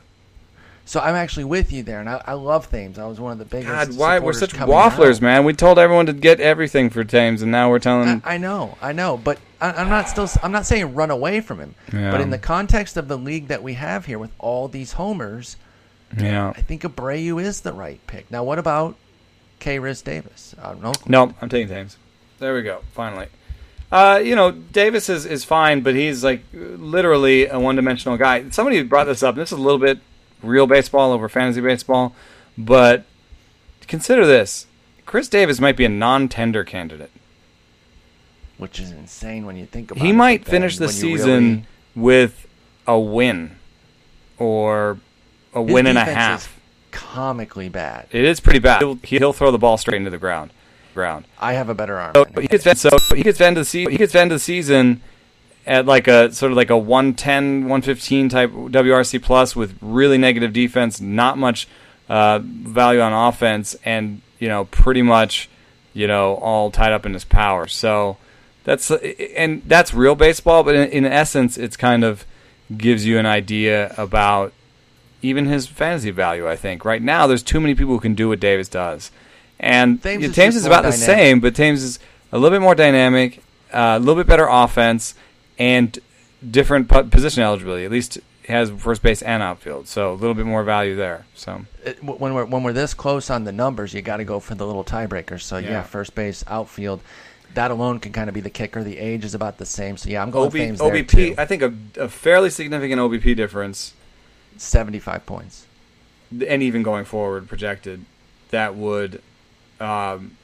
[0.84, 2.98] So I'm actually with you there, and I, I love Thames.
[2.98, 3.68] I was one of the biggest.
[3.68, 5.22] God, why we're such wafflers, out.
[5.22, 5.44] man?
[5.44, 8.20] We told everyone to get everything for Thames, and now we're telling.
[8.24, 10.28] I, I know, I know, but I, I'm not still.
[10.42, 11.76] I'm not saying run away from him.
[11.92, 12.10] Yeah.
[12.10, 15.56] But in the context of the league that we have here, with all these homers,
[16.18, 16.52] yeah.
[16.56, 18.30] I think Abreu is the right pick.
[18.30, 18.96] Now, what about
[19.60, 20.54] Khris Davis?
[20.60, 20.92] I don't know.
[21.06, 21.96] No, I'm taking Thames.
[22.40, 22.80] There we go.
[22.92, 23.28] Finally.
[23.92, 28.48] Uh, you know, Davis is, is fine, but he's like literally a one dimensional guy.
[28.48, 29.34] Somebody brought this up.
[29.34, 29.98] This is a little bit
[30.42, 32.14] real baseball over fantasy baseball,
[32.56, 33.04] but
[33.86, 34.66] consider this:
[35.04, 37.10] Khris Davis might be a non tender candidate.
[38.56, 40.06] Which is insane when you think about it.
[40.06, 42.46] He might finish the season really- with
[42.86, 43.56] a win
[44.38, 44.98] or
[45.54, 46.46] a His win and a half.
[46.46, 46.48] is
[46.92, 48.06] comically bad.
[48.10, 48.80] It is pretty bad.
[48.80, 50.50] He'll, he'll throw the ball straight into the ground.
[50.94, 51.26] Ground.
[51.40, 52.12] I have a better arm.
[52.14, 53.92] So he could so he could end the season.
[53.92, 55.02] He could end the season
[55.66, 60.52] at like a sort of like a 110, 115 type WRC plus with really negative
[60.52, 61.68] defense, not much
[62.08, 65.48] uh, value on offense, and you know pretty much
[65.92, 67.66] you know all tied up in his power.
[67.66, 68.16] So
[68.64, 72.26] that's and that's real baseball, but in, in essence, it's kind of
[72.76, 74.52] gives you an idea about
[75.20, 76.48] even his fantasy value.
[76.48, 79.10] I think right now there's too many people who can do what Davis does,
[79.62, 81.98] and Thames is Thames is about the same, but Thames is
[82.32, 83.42] a little bit more dynamic,
[83.72, 85.14] uh, a little bit better offense,
[85.58, 85.98] and
[86.50, 87.84] different po- position eligibility.
[87.84, 91.24] At least has first base and outfield, so a little bit more value there.
[91.34, 94.40] So It- when we're when we're this close on the numbers, you got to go
[94.40, 95.40] for the little tiebreaker.
[95.40, 95.70] So yeah.
[95.70, 95.82] Yeah.
[95.82, 97.00] first base, outfield,
[97.54, 98.82] that alone can kind of be the kicker.
[98.82, 99.96] The age is about the same.
[99.96, 101.34] So yeah, I'm going OB, Thames there OBP, too.
[101.38, 103.92] I think a, a fairly significant OBP difference,
[104.56, 105.66] Seventy-five points.
[106.46, 108.04] and even going forward projected,
[108.50, 109.22] that would
[109.82, 110.36] um,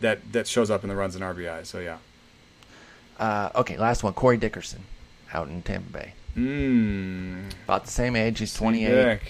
[0.00, 1.66] that that shows up in the runs and RBI.
[1.66, 1.98] So yeah.
[3.18, 4.14] Uh, okay, last one.
[4.14, 4.82] Corey Dickerson,
[5.34, 8.38] out in Tampa Bay, Mm, about the same age.
[8.38, 9.20] He's 28,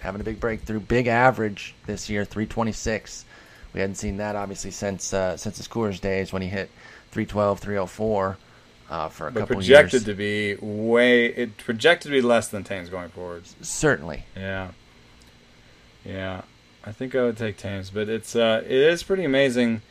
[0.00, 0.78] having a big breakthrough.
[0.78, 3.24] Big average this year, 326.
[3.72, 6.70] We hadn't seen that obviously since uh, since his Coors days when he hit
[7.10, 8.36] 312, 304
[8.90, 10.04] uh, for a But couple projected years.
[10.04, 13.44] to be way it projected to be less than Thames going forward.
[13.62, 14.24] Certainly.
[14.36, 14.70] Yeah.
[16.04, 16.42] Yeah.
[16.84, 19.82] I think I would take Thames, but it's uh it is pretty amazing.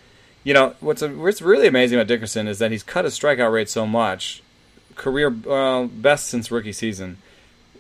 [0.44, 3.52] You know, what's a, what's really amazing about Dickerson is that he's cut his strikeout
[3.52, 4.42] rate so much.
[4.96, 7.18] Career uh, best since rookie season.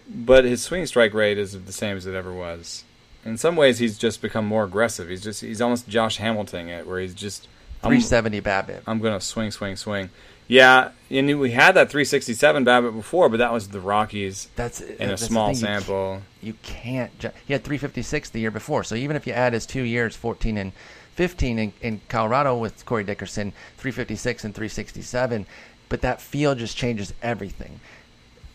[0.07, 2.83] But his swing strike rate is the same as it ever was.
[3.25, 5.09] In some ways he's just become more aggressive.
[5.09, 7.47] He's just he's almost Josh Hamilton it where he's just
[7.81, 8.81] 370 BABIP.
[8.87, 10.09] I'm gonna swing, swing, swing.
[10.49, 15.05] Yeah, and we had that 367 BABIP before, but that was the Rockies That's in
[15.05, 16.21] uh, that's a small thing, you can't- sample.
[16.41, 17.11] You can't.
[17.45, 18.83] He had 356 the year before.
[18.83, 20.71] So even if you add his two years, 14 and
[21.15, 25.45] 15 in, in Colorado with Corey Dickerson, 356 and 367,
[25.87, 27.79] but that field just changes everything.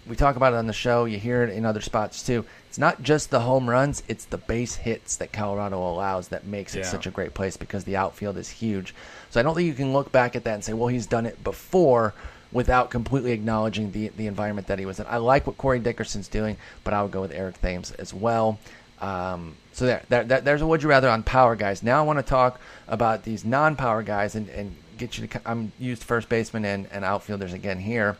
[0.07, 1.05] We talk about it on the show.
[1.07, 2.45] You hear it in other spots too.
[2.68, 6.74] It's not just the home runs; it's the base hits that Colorado allows that makes
[6.74, 6.84] it Yeah.
[6.90, 8.95] such a great place because the outfield is huge.
[9.35, 11.26] So I don't think you can look back at that and say, "Well, he's done
[11.26, 12.14] it before."
[12.53, 16.28] Without completely acknowledging the the environment that he was in, I like what Corey Dickerson's
[16.28, 18.61] doing, but I would go with Eric Thames as well.
[19.01, 21.82] Um, so there, there, there- there's a would you rather on power guys.
[21.82, 25.41] Now I want to talk about these non-power guys and, and get you to.
[25.45, 28.16] I'm used first baseman and, and outfielders again here.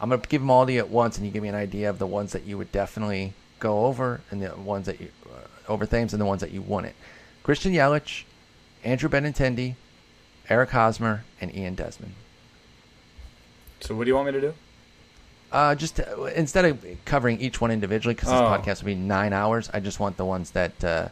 [0.00, 1.88] I'm gonna give them all to you at once, and you give me an idea
[1.88, 5.70] of the ones that you would definitely go over, and the ones that you uh,
[5.72, 6.96] over Thames, and the ones that you wouldn't.
[7.44, 8.24] Christian Yelich,
[8.82, 9.76] Andrew Benintendi,
[10.48, 12.14] Eric Hosmer, and Ian Desmond.
[13.80, 14.54] So what do you want me to do?
[15.52, 18.44] Uh, just uh, instead of covering each one individually, because this Oh.
[18.44, 21.08] podcast would be nine hours, I just want the ones that uh,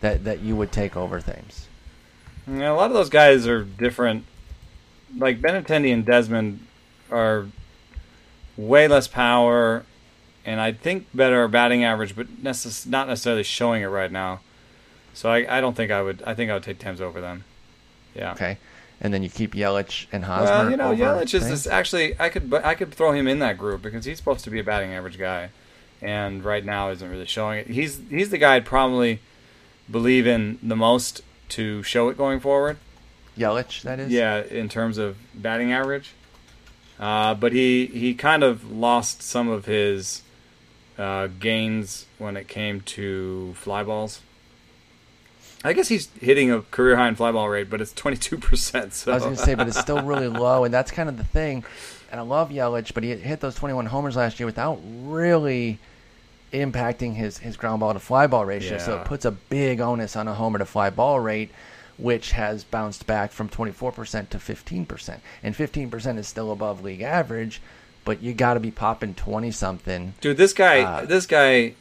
[0.00, 1.66] that that you would take over Thames.
[2.50, 4.24] Yeah, a lot of those guys are different.
[5.16, 6.66] Like Benintendi and Desmond
[7.10, 7.46] are
[8.56, 9.84] way less power,
[10.44, 14.40] and I think better batting average, but necess- not necessarily showing it right now.
[15.14, 16.22] So I, I don't think I would.
[16.26, 17.44] I think I would take Thames over them.
[18.18, 18.32] Yeah.
[18.32, 18.58] Okay,
[19.00, 20.50] and then you keep Yelich and Hosmer.
[20.50, 23.56] Well, you know, Yelich is this, actually I could I could throw him in that
[23.56, 25.50] group because he's supposed to be a batting average guy,
[26.02, 27.68] and right now isn't really showing it.
[27.68, 29.20] He's he's the guy I'd probably
[29.90, 32.76] believe in the most to show it going forward.
[33.38, 34.10] Yelich, that is.
[34.10, 36.12] Yeah, in terms of batting average.
[36.98, 40.22] Uh, but he, he kind of lost some of his
[40.98, 44.20] uh, gains when it came to fly balls.
[45.64, 48.92] I guess he's hitting a career high in fly ball rate, but it's 22%.
[48.92, 49.10] So.
[49.10, 51.24] I was going to say, but it's still really low, and that's kind of the
[51.24, 51.64] thing.
[52.10, 55.78] And I love Yelich, but he hit those 21 homers last year without really
[56.52, 58.78] impacting his, his ground ball to fly ball ratio.
[58.78, 61.50] So it puts a big onus on a homer to fly ball rate,
[61.98, 65.18] which has bounced back from 24% to 15%.
[65.42, 67.60] And 15% is still above league average,
[68.04, 70.14] but you got to be popping 20 something.
[70.20, 71.74] Dude, this guy, Uh, this guy,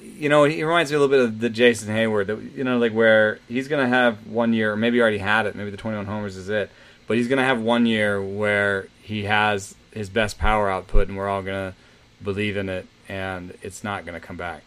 [0.00, 2.26] you know, he reminds me a little bit of the Jason Heyward.
[2.26, 5.54] That you know, like where he's gonna have one year, or maybe already had it.
[5.54, 6.70] Maybe the 21 homers is it,
[7.06, 11.28] but he's gonna have one year where he has his best power output, and we're
[11.28, 11.74] all gonna
[12.22, 14.62] believe in it, and it's not gonna come back.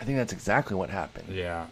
[0.00, 1.34] I think that's exactly what happened.
[1.34, 1.66] Yeah,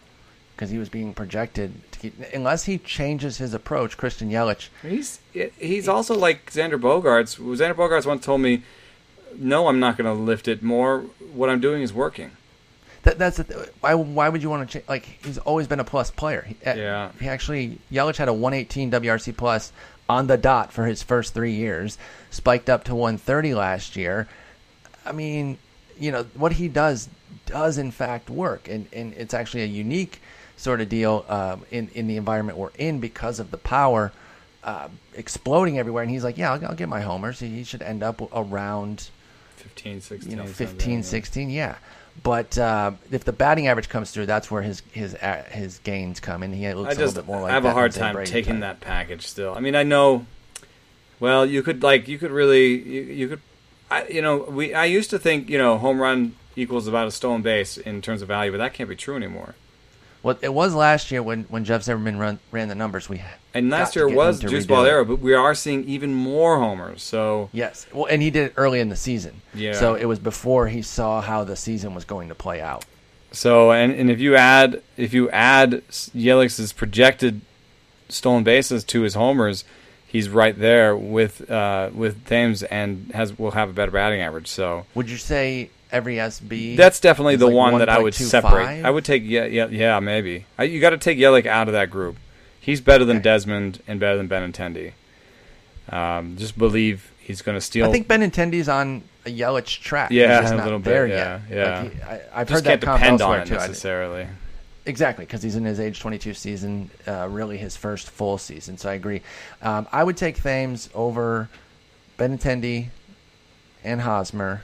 [0.54, 3.96] because he was being projected to keep, unless he changes his approach.
[3.96, 7.38] Christian Yelich, he's he's also like Xander Bogaerts.
[7.38, 8.62] Xander Bogaerts once told me,
[9.36, 11.00] "No, I'm not gonna lift it more.
[11.32, 12.32] What I'm doing is working."
[13.06, 13.94] That, that's the th- why.
[13.94, 14.88] Why would you want to change?
[14.88, 16.42] Like he's always been a plus player.
[16.42, 17.10] He, uh, Yeah.
[17.20, 19.72] he actually Yelich had a 118 WRC plus
[20.08, 21.98] on the dot for his first three years,
[22.30, 24.26] spiked up to 130 last year.
[25.04, 25.58] I mean,
[25.98, 27.08] you know what he does
[27.46, 30.20] does in fact work, and and it's actually a unique
[30.56, 34.12] sort of deal um, in in the environment we're in because of the power.
[34.64, 38.02] Uh, exploding everywhere, and he's like, "Yeah, I'll, I'll get my homers." He, should end
[38.02, 39.10] up around
[39.58, 41.02] 15, 16, you know, something, 15, yeah.
[41.02, 41.76] 16, yeah.
[42.22, 46.20] But uh, if the batting average comes through, that's where his his uh, his gains
[46.20, 47.92] come, and he looks I a just little bit more like I have a hard
[47.92, 49.54] time Brady taking that package still.
[49.54, 50.26] I mean, I know.
[51.20, 53.40] Well, you could like you could really you, you could,
[53.90, 57.10] I you know we I used to think you know home run equals about a
[57.10, 59.54] stolen base in terms of value, but that can't be true anymore.
[60.26, 63.08] Well, it was last year when, when Jeff Zimmerman run, ran the numbers.
[63.08, 63.22] We
[63.54, 67.04] And last year was juice redo ball era, but we are seeing even more homers.
[67.04, 69.40] So yes, well, and he did it early in the season.
[69.54, 69.74] Yeah.
[69.74, 72.84] So it was before he saw how the season was going to play out.
[73.30, 77.40] so and and if you add if you add Yelich's projected
[78.08, 79.62] stolen bases to his homers,
[80.08, 84.48] he's right there with uh, with Thames and has will have a better batting average.
[84.48, 84.86] So.
[84.96, 86.76] Would you say every SB?
[86.76, 88.26] That's definitely the like one that I would 1.25?
[88.26, 88.84] separate.
[88.84, 90.46] I would take yeah yeah yeah maybe.
[90.58, 92.16] I, you got to take Yelich out of that group.
[92.60, 93.24] He's better than Okay.
[93.24, 94.92] Desmond and better than Benintendi.
[95.88, 97.88] Um, just believe he's going to steal.
[97.88, 100.10] I think Benintendi's on a Yelich track.
[100.10, 101.56] Yeah, He's just a not little bit, there yeah, yet.
[101.56, 101.82] yeah.
[101.82, 103.54] Like he, I, I've just heard can't that comp depend on it too.
[103.54, 104.26] Necessarily.
[104.84, 108.78] Exactly, because he's in his age 22 season, uh, really his first full season.
[108.78, 109.20] So I agree.
[109.62, 111.48] Um, I would take Thames over
[112.18, 112.88] Benintendi
[113.82, 114.62] and Hosmer.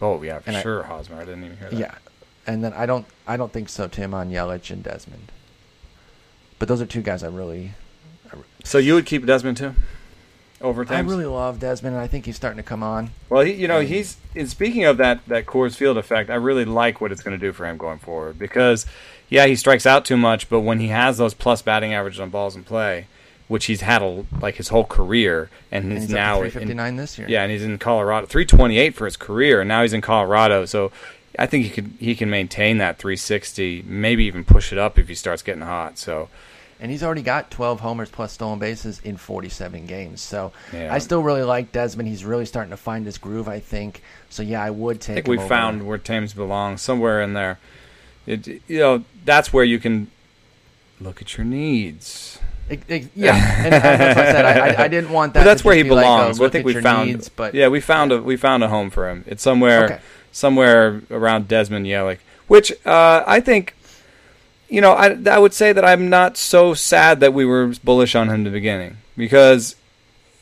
[0.00, 1.16] Oh yeah, for And I- sure, Hosmer.
[1.16, 1.78] I didn't even hear that.
[1.78, 1.94] Yeah,
[2.46, 5.32] and then I don't, I don't think so, Tim, on Yelich and Desmond.
[6.58, 7.72] But those are two guys I really,
[8.64, 9.74] So you would keep Desmond too
[10.60, 13.10] over time, I really love Desmond, and I think he's starting to come on.
[13.28, 14.16] Well, he, you know, he's.
[14.34, 17.44] And speaking of that that Coors Field effect, I really like what it's going to
[17.46, 18.86] do for him going forward because,
[19.28, 22.30] yeah, he strikes out too much, but when he has those plus batting averages on
[22.30, 23.06] balls in play,
[23.48, 26.96] which he's had a, like his whole career, and, And he's, now to in- 359
[26.96, 27.28] this year.
[27.28, 30.64] yeah, and he's in Colorado, 328 for his career, and now he's in Colorado.
[30.66, 30.92] So
[31.38, 35.08] I think he could he can maintain that 360, maybe even push it up if
[35.08, 35.96] he starts getting hot.
[35.98, 36.28] So
[36.80, 40.20] And he's already got 12 homers plus stolen bases in 47 games.
[40.20, 40.92] So Yeah.
[40.94, 42.08] I still really like Desmond.
[42.08, 44.02] He's really starting to find his groove, I think.
[44.30, 45.12] So yeah, I would take.
[45.12, 47.58] I think we over- found where Thames belongs, somewhere in there.
[48.26, 50.10] It, you know, that's where you can
[51.00, 52.38] look at your needs.
[52.68, 54.44] It- it- yeah, and that's what I said.
[54.44, 54.52] I,
[54.82, 55.40] I, I didn't want that.
[55.40, 56.40] But that's to where he be like, oh, belongs.
[56.40, 57.08] I think we found.
[57.10, 59.24] needs, but yeah, we found a we found a home for him.
[59.26, 59.98] It's somewhere Okay.
[60.32, 63.74] somewhere around Desmond Yelich, which uh, I think.
[64.70, 68.14] You know, I, I would say that I'm not so sad that we were bullish
[68.14, 69.76] on him in the beginning because,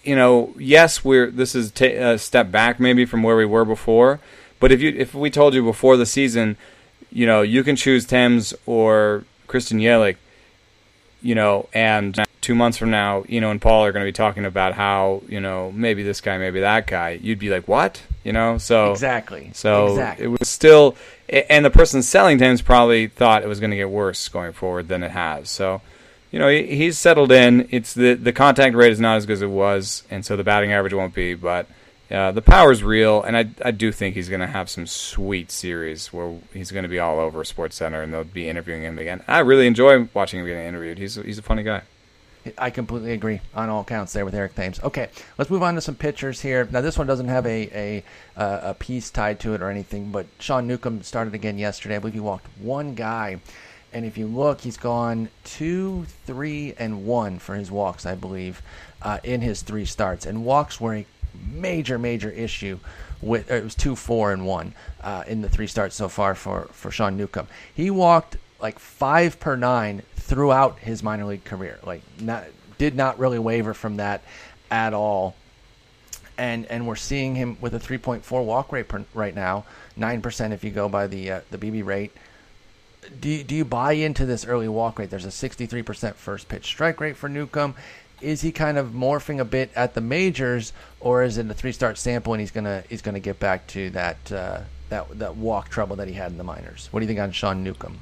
[0.03, 3.65] you know, yes, we're this is ta a step back maybe from where we were
[3.65, 4.19] before,
[4.59, 6.57] but if you if we told you before the season,
[7.13, 10.17] you know, you can choose Thames or Christian Yelich,
[11.23, 14.13] you know, and two months from now, you know, and Paul are going to be
[14.13, 17.19] talking about how, you know, maybe this guy, maybe that guy.
[17.21, 18.03] You'd be like, what?
[18.23, 19.51] You know, so exactly.
[19.53, 20.27] so exactly.
[20.27, 20.97] it was still,
[21.29, 24.87] and the person selling Thames probably thought it was going to get worse going forward
[24.87, 25.51] than it has.
[25.51, 25.81] So,
[26.31, 27.67] you know, he, he's settled in.
[27.71, 30.45] It's the the contact rate is not as good as it was, and so the
[30.45, 31.35] batting average won't be.
[31.35, 31.67] But
[32.11, 35.51] uh, the power's real, and I I do think he's going to have some sweet
[35.51, 38.99] series where he's going to be all over Sports Center, and they'll be interviewing him
[38.99, 39.25] again.
[39.27, 40.99] I really enjoy watching him getting interviewed.
[40.99, 41.83] He's he's a funny guy.
[42.59, 44.81] I completely agree on all counts there with Eric Thames.
[44.83, 46.69] Okay, let's move on to some pitchers here.
[46.71, 48.05] Now, this one doesn't have a
[48.37, 51.97] a, uh, a piece tied to it or anything, but Sean Newcomb started again yesterday.
[51.97, 53.41] I believe he walked one guy,
[53.93, 58.63] and if you look, he's gone two, three, and one for his walks, I believe,
[59.03, 60.27] uh, in his three starts.
[60.27, 61.07] And walks were a
[61.53, 62.79] major, major issue.
[63.23, 66.69] With it was two, four, and one uh, in the three starts so far for
[66.73, 67.49] for Sean Newcomb.
[67.75, 71.79] He walked like five per nine throughout his minor league career.
[71.85, 72.45] Like not
[72.79, 74.23] did not really waver from that
[74.71, 75.35] at all.
[76.39, 79.65] And and we're seeing him with a 3.4 walk rate per, right now,
[79.97, 82.13] nine percent if you go by the uh, the BB rate.
[83.21, 85.11] Do you, do you buy into this early walk rate?
[85.11, 87.77] There's a 63% first pitch strike rate for Newcomb.
[88.21, 91.73] Is he kind of morphing a bit at the majors, or is it a three
[91.73, 95.69] start sample and he's gonna he's gonna get back to that uh, that that walk
[95.69, 96.89] trouble that he had in the minors?
[96.91, 97.99] What do you think on Sean Newcomb?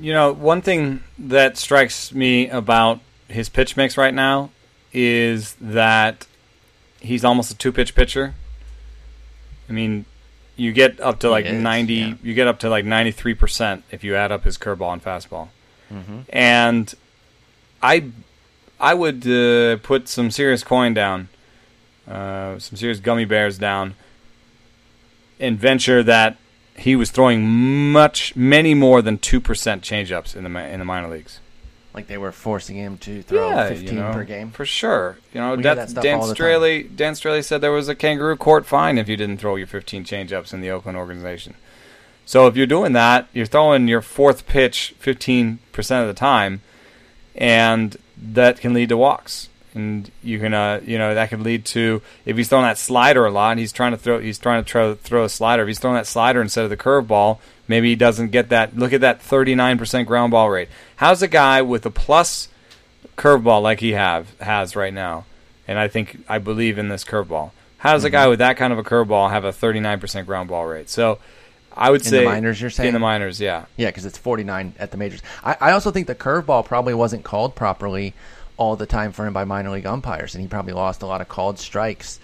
[0.00, 4.50] You know, one thing that strikes me about his pitch mix right now
[4.92, 6.26] is that
[7.00, 8.34] he's almost a two pitch pitcher.
[9.68, 10.06] I mean,
[10.56, 12.14] you get up to like is, 90 yeah.
[12.22, 15.48] you get up to like 93% if you add up his curveball and fastball.
[15.92, 16.20] Mm-hmm.
[16.30, 16.94] And
[17.82, 18.10] I
[18.82, 21.28] I would uh, put some serious coin down.
[22.06, 23.94] Uh, some serious gummy bears down
[25.42, 26.36] and venture that
[26.76, 31.08] he was throwing much, many more than two percent changeups in the in the minor
[31.08, 31.40] leagues.
[31.94, 34.50] Like they were forcing him to throw 15 you know, per game.
[34.50, 35.18] for sure.
[35.34, 36.34] You know, We hear that Dan time.
[36.34, 36.96] Straily.
[36.96, 40.04] Dan Straily said there was a kangaroo court fine if you didn't throw your 15
[40.04, 41.54] changeups in the Oakland organization.
[42.24, 46.62] So if you're doing that, you're throwing your fourth pitch 15 percent of the time,
[47.36, 47.96] and
[48.32, 49.48] that can lead to walks.
[49.74, 53.24] And you can, uh, you know, that could lead to if he's throwing that slider
[53.24, 53.56] a lot.
[53.56, 54.18] He's trying to throw.
[54.20, 55.62] He's trying to throw, throw a slider.
[55.62, 58.76] If he's throwing that slider instead of the curveball, maybe he doesn't get that.
[58.76, 60.68] Look at that 39% ground ball rate.
[60.96, 62.48] How's a guy with a plus
[63.16, 65.24] curveball like he have has right now?
[65.66, 67.52] And I think I believe in this curveball.
[67.78, 68.12] How does a Mm-hmm.
[68.12, 70.90] guy with that kind of a curveball have a 39% ground ball rate?
[70.90, 71.18] So
[71.76, 72.88] I would In say the minors, you're saying?
[72.88, 73.64] in the minors, yeah.
[73.76, 75.22] Yeah, because it's 49 at the majors.
[75.44, 78.14] I, I also think the curveball probably wasn't called properly
[78.56, 81.20] all the time for him by minor league umpires, and he probably lost a lot
[81.20, 82.20] of called strikes.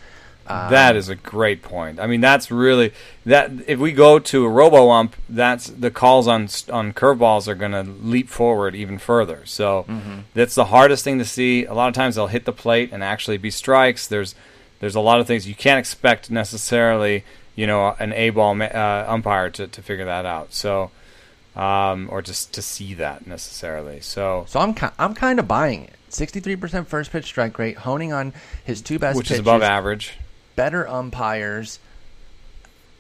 [0.47, 2.01] Um, that is a great point.
[2.01, 2.95] I mean, that's really
[3.27, 3.51] that.
[3.67, 7.73] If we go to a robo ump, that's the calls on on curveballs are going
[7.73, 9.43] to leap forward even further.
[9.45, 10.21] So Mm-hmm.
[10.33, 11.67] that's the hardest thing to see.
[11.67, 14.07] A lot of times they'll hit the plate and actually be strikes.
[14.07, 14.35] There's
[14.81, 17.25] there's a lot of things you can't expect necessarily.
[17.59, 20.53] You know, an A ball uh, umpire to, to figure that out.
[20.55, 20.91] So.
[21.57, 23.99] Um, or just to see that necessarily.
[23.99, 25.95] So, So I'm ki- I'm kind of buying it.
[26.11, 28.33] 63% first pitch strike rate, honing on
[28.65, 29.19] his two best pitches.
[29.19, 30.13] which pitches, is above average.
[30.55, 31.81] better umpires.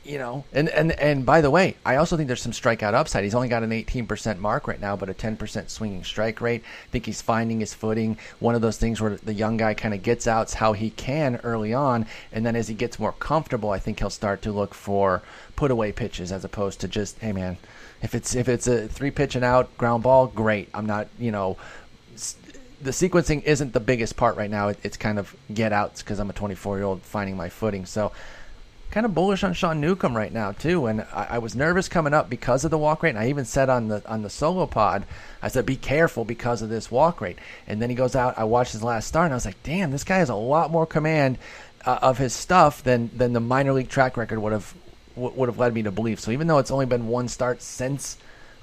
[0.08, 3.24] You know, and, and and by the way, I also think there's some strikeout upside.
[3.24, 6.62] He's only got an 18% mark right now, but a 10% swinging strike rate.
[6.64, 8.16] I think he's finding his footing.
[8.40, 11.36] One of those things where the young guy kind of gets outs how he can
[11.44, 14.72] early on, and then as he gets more comfortable, I think he'll start to look
[14.72, 15.20] for
[15.56, 17.58] put away pitches as opposed to just, hey man,
[18.00, 20.70] if it's if it's a three pitch and out ground ball, great.
[20.72, 21.58] I'm not, you know,
[22.80, 24.68] the sequencing isn't the biggest part right now.
[24.68, 27.84] It, it's kind of get outs because I'm a 24 year old finding my footing.
[27.84, 28.12] So
[28.90, 30.86] kind of bullish on Sean Newcomb right now too.
[30.86, 33.10] And I, I, was nervous coming up because of the walk rate.
[33.10, 35.04] And I even said on the on the solo pod,
[35.42, 38.38] I said, "Be careful because of this walk rate." And then he goes out.
[38.38, 40.70] I watched his last start, and I was like, "Damn, this guy has a lot
[40.70, 41.38] more command
[41.84, 44.74] uh, of his stuff than than the minor league track record would have
[45.16, 48.18] would have led me to believe." So even though it's only been one start since.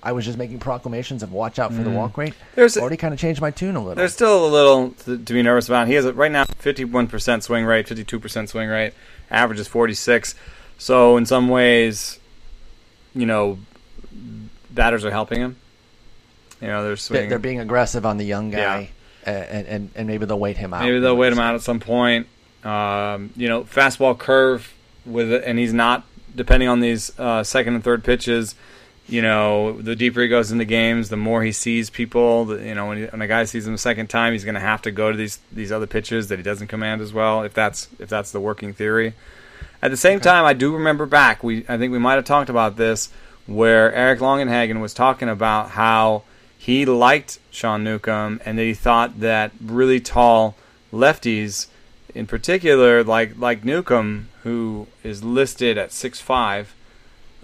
[0.06, 1.86] I was just making proclamations of watch out for mm.
[1.86, 2.36] the walk rate.
[2.53, 3.95] There's already kind of changed my tune a little.
[3.95, 5.88] There's still a little to, to be nervous about.
[5.88, 8.93] He has a, right now 51% swing rate, 52% swing rate,
[9.32, 10.36] average is 46.
[10.78, 12.20] So in some ways,
[13.16, 13.58] you know,
[14.70, 15.56] batters are helping him.
[16.62, 17.30] You know, they're swinging.
[17.30, 18.91] They're being aggressive on the young guy,
[19.26, 19.32] yeah.
[19.32, 20.84] and, and and maybe they'll wait him out.
[20.84, 22.28] Maybe they'll wait him out at some point.
[22.64, 24.74] Um, you know, fastball curve
[25.06, 28.56] with it, and he's not depending on these uh, second and third pitches.
[29.08, 32.45] You know, the deeper he goes into games, the more he sees people.
[32.45, 34.56] The, you know, when, he, when a guy sees him a second time, he's going
[34.56, 37.43] to have to go to these these other pitches that he doesn't command as well.
[37.43, 39.14] If that's if that's the working theory.
[39.82, 40.24] At the same okay.
[40.24, 41.43] time, I do remember back.
[41.43, 43.10] We I think we might have talked about this
[43.45, 46.24] where Eric Longenhagen was talking about how
[46.58, 50.56] he liked Sean Newcomb and that he thought that really tall
[50.91, 51.68] lefties,
[52.14, 56.74] in particular, like like Newcomb, who is listed at six five,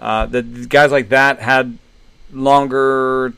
[0.02, 1.78] uh, that guys like that had
[2.34, 3.34] longer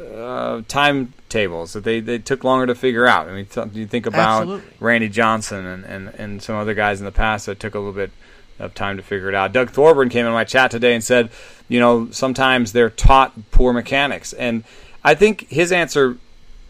[0.00, 3.28] uh, timetables that they, they took longer to figure out.
[3.28, 4.70] I mean, th- you think about Absolutely.
[4.78, 7.92] Randy Johnson and, and, and some other guys in the past that took a little
[7.92, 8.12] bit
[8.58, 9.52] of time to figure it out.
[9.52, 11.30] Doug Thorburn came in my chat today and said,
[11.68, 14.32] you know, sometimes they're taught poor mechanics.
[14.32, 14.64] And
[15.02, 16.18] I think his answer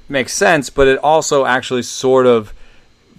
[0.08, 2.54] makes sense, but it also actually sort of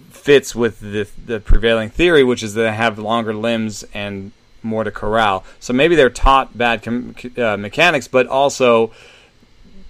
[0.09, 4.31] fits with the, the prevailing theory, which is that they have longer limbs and
[4.67, 5.43] more to corral.
[5.59, 8.91] So maybe they're taught bad com- uh, mechanics, but also,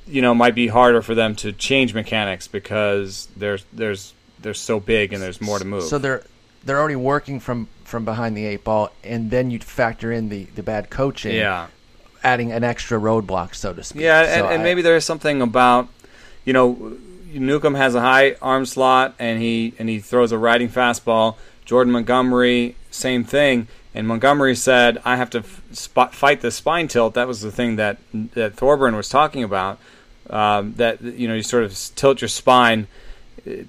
[0.07, 4.79] you know, might be harder for them to change mechanics because there's there's they're so
[4.79, 5.83] big and there's more to move.
[5.83, 6.23] So they're
[6.63, 10.45] they're already working from from behind the eight ball, and then you factor in the
[10.55, 11.35] the bad coaching.
[11.35, 11.67] Yeah.
[12.23, 14.01] Adding an extra roadblock, so to speak.
[14.01, 15.87] Yeah, so and, and I, maybe there is something about,
[16.45, 16.97] you know,
[17.31, 21.35] Newcomb has a high arm slot, and he and he throws a riding fastball.
[21.63, 23.67] Jordan Montgomery, same thing.
[23.93, 27.97] And Montgomery said, "I have to fight the spine tilt." That was the thing that
[28.13, 29.79] that Thorburn was talking about.
[30.29, 32.87] Um, that you know, you sort of tilt your spine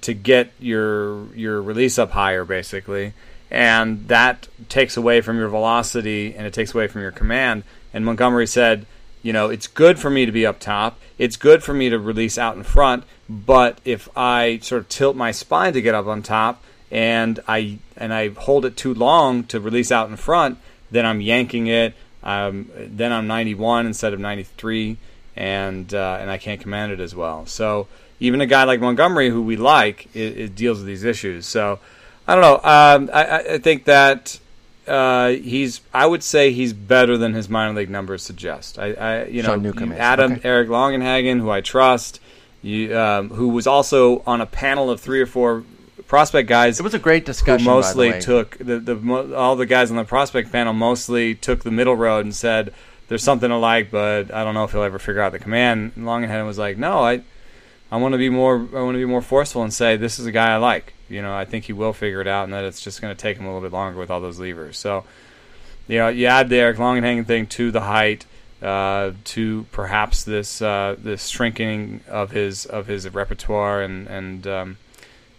[0.01, 3.13] to get your your release up higher, basically,
[3.49, 7.63] and that takes away from your velocity and it takes away from your command.
[7.93, 8.85] And Montgomery said,
[9.23, 10.99] you know, it's good for me to be up top.
[11.17, 15.15] It's good for me to release out in front, but if I sort of tilt
[15.15, 19.43] my spine to get up on top and I and I hold it too long
[19.45, 20.57] to release out in front,
[20.91, 21.93] then I'm yanking it.
[22.23, 24.97] Um, then I'm 91 instead of 93,
[25.35, 27.45] and uh, and I can't command it as well.
[27.45, 27.87] So
[28.19, 31.45] even a guy like Montgomery, who we like, it, it deals with these issues.
[31.45, 31.79] So
[32.27, 32.69] I don't know.
[32.69, 34.39] Um, I, I, think that
[34.87, 35.81] uh, he's.
[35.93, 38.77] I would say he's better than his minor league numbers suggest.
[38.77, 40.41] I, I you know, you Adam okay.
[40.43, 42.19] Eric Longenhagen, who I trust,
[42.61, 45.63] you, um, who was also on a panel of three or four
[46.09, 46.79] prospect guys.
[46.79, 47.65] It was a great discussion.
[47.65, 51.63] Who mostly the took the, the all the guys on the prospect panel mostly took
[51.63, 52.73] the middle road and said
[53.07, 55.93] there's something to like, but I don't know if he'll ever figure out the command.
[55.95, 57.21] Longenhagen was like, no, I
[57.91, 60.25] I want to be more I want to be more forceful and say this is
[60.25, 60.93] a guy I like.
[61.07, 63.19] You know, I think he will figure it out, and that it's just going to
[63.19, 64.77] take him a little bit longer with all those levers.
[64.77, 65.05] So,
[65.87, 68.27] you know, you add the Eric Longenhagen thing to the height,
[68.61, 74.77] uh, to perhaps this uh, this shrinking of his of his repertoire, and and um,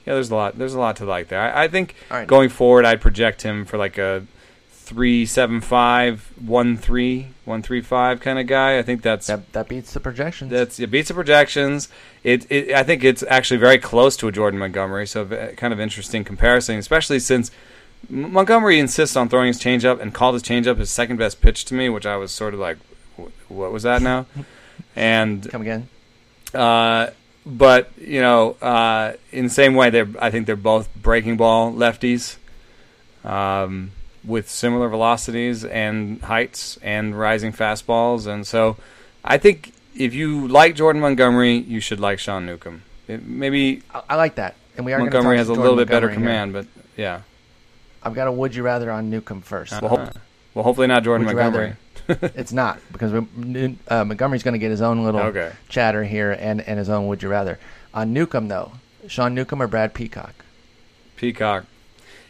[0.06, 1.40] yeah, there's a lot there's a lot to like there.
[1.40, 2.26] I, I think right.
[2.26, 4.26] going forward, I'd project him for like a
[4.70, 8.78] three seven five one three one three five kind of guy.
[8.78, 10.50] I think that's that, that beats the projections.
[10.50, 11.88] That's it beats the projections.
[12.24, 15.06] It, it I think it's actually very close to a Jordan Montgomery.
[15.06, 15.26] So
[15.56, 17.50] kind of interesting comparison, especially since
[18.08, 21.74] Montgomery insists on throwing his changeup and called his changeup his second best pitch to
[21.74, 22.78] me, which I was sort of like,
[23.48, 24.26] what was that now?
[24.96, 25.88] And come again.
[26.52, 27.10] Uh,
[27.50, 31.72] but you know, uh, in the same way, they I think they're both breaking ball
[31.72, 32.36] lefties.
[33.24, 33.92] Um,
[34.24, 38.26] with similar velocities and heights and rising fastballs.
[38.26, 38.76] And so
[39.24, 42.82] I think if you like Jordan Montgomery, you should like Sean Newcomb.
[43.08, 44.56] It, maybe I, I, like that.
[44.76, 46.62] And we are Montgomery has a little bit better command, here.
[46.62, 47.22] but yeah.
[48.02, 49.72] I've got a would you rather on Newcomb first.
[49.72, 50.14] Uh, well, hope,
[50.54, 51.74] well, hopefully not Jordan Montgomery.
[52.10, 55.52] It's not because uh, Montgomery's going to get his own little okay.
[55.68, 57.58] chatter here and, and his own would you rather.
[57.94, 58.72] On Newcomb though,
[59.06, 60.34] Sean Newcomb or Brad Peacock?
[61.16, 61.66] Peacock.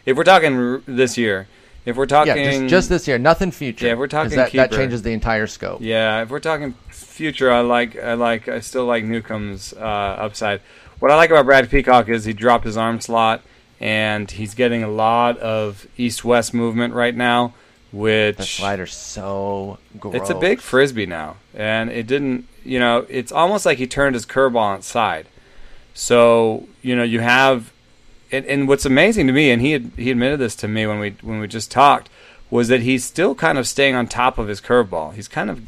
[0.06, 1.46] If we're talking this year,
[1.84, 3.86] if we're talking yeah, just, just, this year, nothing future.
[3.86, 5.80] Yeah, if we're talking that, that changes the entire scope.
[5.80, 10.60] Yeah, if we're talking future, I like I like I still like Newcomb's uh, upside.
[10.98, 13.42] What I like about Brad Peacock is he dropped his arm slot
[13.80, 17.54] and he's getting a lot of east-west movement right now,
[17.93, 20.14] which The slider's so gross.
[20.14, 22.47] it's a big frisbee now, and it didn't.
[22.64, 25.26] You know, it's almost like he turned his curveball on its side.
[25.95, 27.72] So you know, you have,
[28.30, 30.99] and, and what's amazing to me, and he had, he admitted this to me when
[30.99, 32.09] we when we just talked,
[32.51, 35.14] was that he's still kind of staying on top of his curveball.
[35.14, 35.62] He's kind of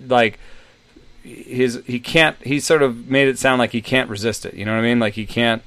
[0.00, 0.38] like
[1.22, 2.36] his he can't.
[2.42, 4.54] He sort of made it sound like he can't resist it.
[4.54, 4.98] You know what I mean?
[4.98, 5.62] Like he can't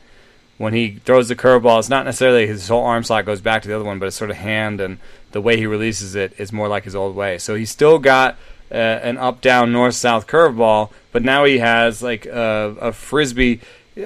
[0.58, 1.80] when he throws the curveball.
[1.80, 4.16] It's not necessarily his whole arm slot goes back to the other one, but it's
[4.16, 4.98] sort of hand and
[5.32, 7.38] the way he releases it is more like his old way.
[7.38, 8.38] So he's still got
[8.72, 13.60] uh, an up down north south curveball, but now he has like a, a frisbee.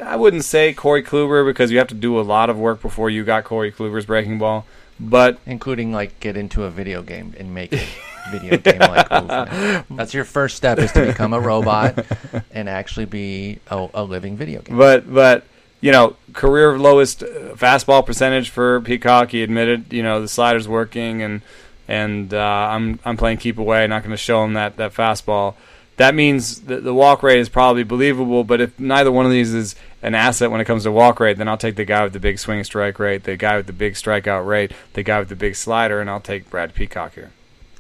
[0.04, 3.10] I wouldn't say Corey Kluber because you have to do a lot of work before
[3.10, 4.66] you got Corey Kluber's breaking ball,
[5.00, 7.88] but including like get into a video game and make it
[8.32, 9.86] video game like movement.
[9.92, 12.06] That's your first step is to become a robot
[12.52, 14.78] and actually be a, a living video game.
[14.78, 15.46] but but
[15.82, 19.32] you know career lowest uh, fastball percentage for Peacock.
[19.32, 21.42] He admitted you know the slider's working and
[21.88, 22.38] and uh,
[22.72, 23.86] I'm I'm playing keep away.
[23.88, 25.56] Not going to show him that that fastball.
[25.98, 28.44] That means that the walk rate is probably believable.
[28.44, 31.40] But if neither one of these is an asset when it comes to walk rate,
[31.40, 33.74] then I'll take the guy with the big swing strike rate, the guy with the
[33.74, 37.32] big strikeout rate, the guy with the big slider, and I'll take Brad Peacock here.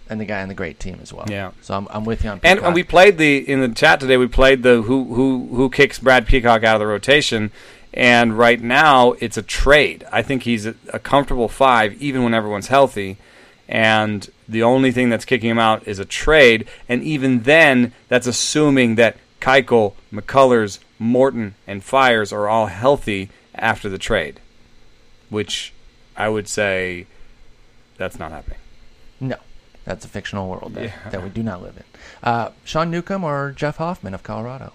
[0.10, 1.26] And the guy on the great team as well.
[1.30, 1.52] Yeah.
[1.62, 2.66] So I'm, I'm with you on And, Peacock.
[2.66, 4.18] and we played the in the chat today.
[4.18, 7.52] We played the who who who kicks Brad Peacock out of the rotation,
[7.98, 10.06] and right now it's a trade.
[10.12, 13.18] I think he's a, a comfortable five, even when everyone's healthy.
[13.68, 18.28] And the only thing that's kicking him out is a trade, and even then, that's
[18.28, 24.40] assuming that Keuchel, McCullers, Morton, and Fiers are all healthy after the trade,
[25.30, 25.74] which
[26.16, 27.08] I would say
[27.98, 28.60] that's not happening.
[29.20, 29.36] No,
[29.86, 31.10] that's a fictional world that, Yeah.
[31.10, 31.84] that we do not live in.
[32.24, 34.72] Uh, Sean Newcomb or Jeff Hoffman of Colorado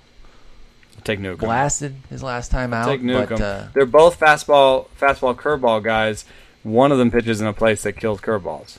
[1.04, 1.46] Take Newcomb.
[1.48, 3.38] blasted his last time out, Take Newcomb.
[3.38, 6.24] but uh, They're both fastball, fastball, curveball guys.
[6.62, 8.78] One of them pitches in a place that kills curveballs.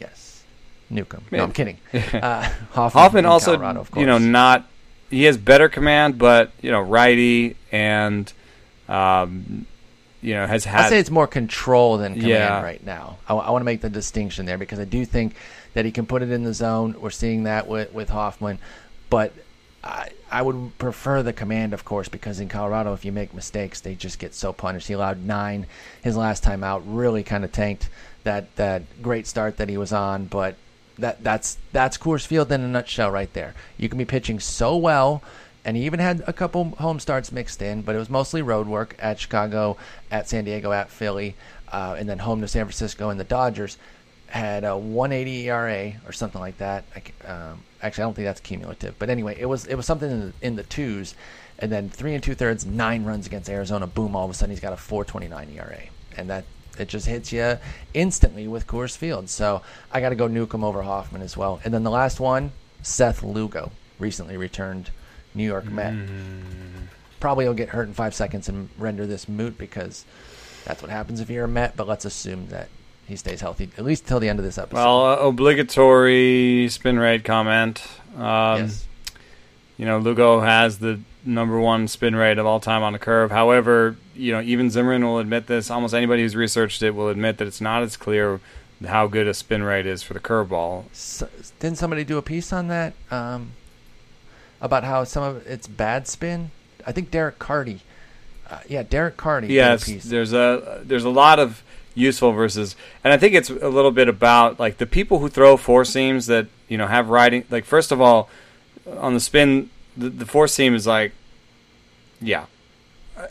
[0.00, 0.44] yes,
[0.90, 1.24] Newcomb.
[1.30, 1.38] Maybe.
[1.38, 1.78] No, I'm kidding.
[1.92, 2.42] Uh,
[2.72, 4.66] Hoffman, Hoffman also, Colorado, of you know, not
[5.10, 8.32] he has better command, but you know, righty and
[8.88, 9.66] um,
[10.20, 12.62] you know has I'd say it's more control than command Yeah.
[12.62, 13.18] right now.
[13.28, 15.34] I, want to make the distinction there because I do think
[15.74, 16.94] that he can put it in the zone.
[17.00, 18.58] We're seeing that with, with Hoffman,
[19.10, 19.32] but
[19.82, 23.80] I, I would prefer the command, of course, because in Colorado, if you make mistakes,
[23.80, 24.88] they just get so punished.
[24.88, 25.66] He allowed nine
[26.02, 27.88] his last time out, really kind of tanked
[28.24, 30.56] that that great start that he was on, but.
[30.98, 33.54] That that's that's Coors Field in a nutshell, right there.
[33.78, 35.22] You can be pitching so well,
[35.64, 38.66] and he even had a couple home starts mixed in, but it was mostly road
[38.66, 39.78] work at Chicago,
[40.10, 41.34] at San Diego, at Philly,
[41.72, 43.78] uh, and then home to San Francisco and the Dodgers.
[44.32, 46.84] Had a 180 ERA or something like that.
[46.96, 50.10] I um, actually, I don't think that's cumulative, but anyway, it was it was something
[50.10, 51.14] in the, in the twos,
[51.58, 53.86] and then three and two thirds, nine runs against Arizona.
[53.86, 54.16] Boom!
[54.16, 55.82] All of a sudden, he's got a 4.29 ERA,
[56.16, 56.44] and that
[56.78, 57.58] it just hits you
[57.94, 59.28] instantly with Coors Field.
[59.28, 59.62] So
[59.92, 61.60] I got to go Newcomb over Hoffman as well.
[61.64, 62.52] And then the last one,
[62.82, 64.90] Seth Lugo, recently returned
[65.34, 65.94] New York Met.
[67.20, 70.04] Probably he'll get hurt in five seconds and render this moot because
[70.64, 71.76] that's what happens if you're a Met.
[71.76, 72.68] But let's assume that
[73.12, 74.76] he stays healthy at least till the end of this episode.
[74.76, 77.82] well uh, obligatory spin rate comment.
[78.16, 78.86] Um, yes.
[79.78, 83.30] You know, Lugo has the number one spin rate of all time on the curve.
[83.30, 85.70] However, you know, even Zimmerman will admit this.
[85.70, 88.40] Almost anybody who's researched it will admit that it's not as clear
[88.86, 90.84] how good a spin rate is for the curveball.
[90.92, 91.28] So,
[91.60, 93.52] didn't somebody do a piece on that um,
[94.60, 96.50] about how some of it's bad spin?
[96.86, 97.80] I think Derek Carty.
[98.50, 100.04] Uh, yeah, Derek a Yes, piece.
[100.04, 101.62] there's a there's a lot of
[101.94, 105.56] useful versus, and I think it's a little bit about like the people who throw
[105.56, 107.44] four seams that you know have riding.
[107.50, 108.28] Like first of all,
[108.98, 111.12] on the spin, the, the four seam is like,
[112.20, 112.46] yeah.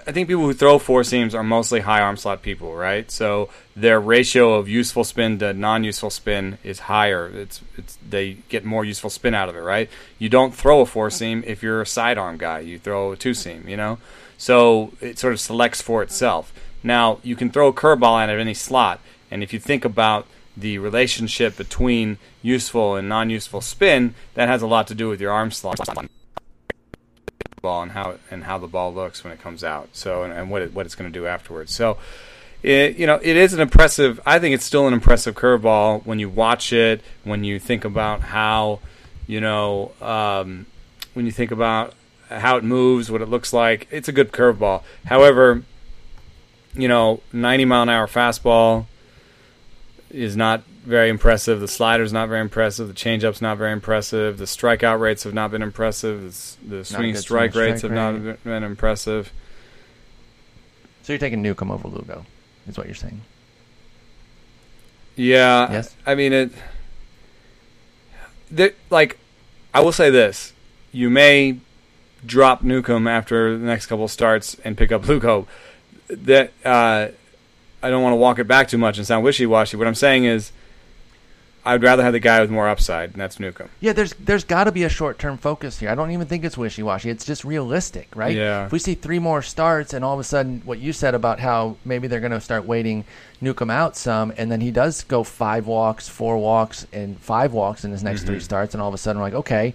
[0.08, 3.10] I- think people who throw four seams are mostly high arm slot people, right?
[3.12, 7.28] So their ratio of useful spin to non-useful spin is higher.
[7.28, 9.90] It's it's they get more useful spin out of it, right?
[10.20, 12.60] You don't throw a four seam if you're a sidearm guy.
[12.60, 13.98] You throw a two seam, you know.
[14.38, 16.54] So it sort of selects for itself.
[16.84, 20.26] Now you can throw a curveball of any slot, and if you think about
[20.58, 25.32] the relationship between useful and non-useful spin, that has a lot to do with your
[25.32, 25.80] arm slot
[27.62, 29.90] ball and how and how the ball looks when it comes out.
[29.94, 31.74] So and, and what it, what it's going to do afterwards.
[31.74, 31.98] So.
[32.64, 34.20] It, you know, it is an impressive.
[34.24, 37.02] I think it's still an impressive curveball when you watch it.
[37.24, 38.82] When you think about how,
[39.26, 40.68] you know, um,
[41.16, 41.96] when you think about
[42.30, 44.84] how it moves, what it looks like, it's a good curveball.
[45.06, 45.64] However,
[46.74, 48.86] you know, 90 mile an hour fastball
[50.10, 51.60] is not very impressive.
[51.60, 52.88] The slider's not very impressive.
[52.88, 54.38] The changeup's not very impressive.
[54.38, 56.22] The strikeout rates have not been impressive.
[56.22, 58.44] The, the swinging strike swing rates strike have not rate.
[58.44, 59.32] been- been impressive.
[61.04, 62.26] So you're taking Newcomb over Lugo,
[62.68, 63.22] is what you're saying?
[65.16, 65.72] Yeah.
[65.72, 65.96] Yes.
[66.06, 66.52] I mean it.
[68.50, 69.18] There, like,
[69.74, 70.54] I will say this:
[70.92, 71.60] you may
[72.26, 75.48] drop Newcomb after the next couple starts and pick up Lugo.
[76.12, 77.08] That uh,
[77.82, 79.78] I don't want to walk it back too much and sound wishy-washy.
[79.78, 80.52] What I'm saying is,
[81.64, 83.70] I'd rather have the guy with more upside, and that's Newcomb.
[83.80, 85.90] Yeah, there's there's got to be a short term focus here.
[85.90, 87.10] I don't even think it's wishy washy.
[87.10, 88.36] It's just realistic, right?
[88.36, 88.66] Yeah.
[88.66, 91.40] If we see three more starts, and all of a sudden, what you said about
[91.40, 93.06] how maybe they're going to start waiting
[93.42, 97.86] Newcomb out some, and then he does go five walks, four walks, and five walks
[97.86, 98.28] in his next Mm-hmm.
[98.28, 99.74] three starts, and all of a sudden, we're like, okay,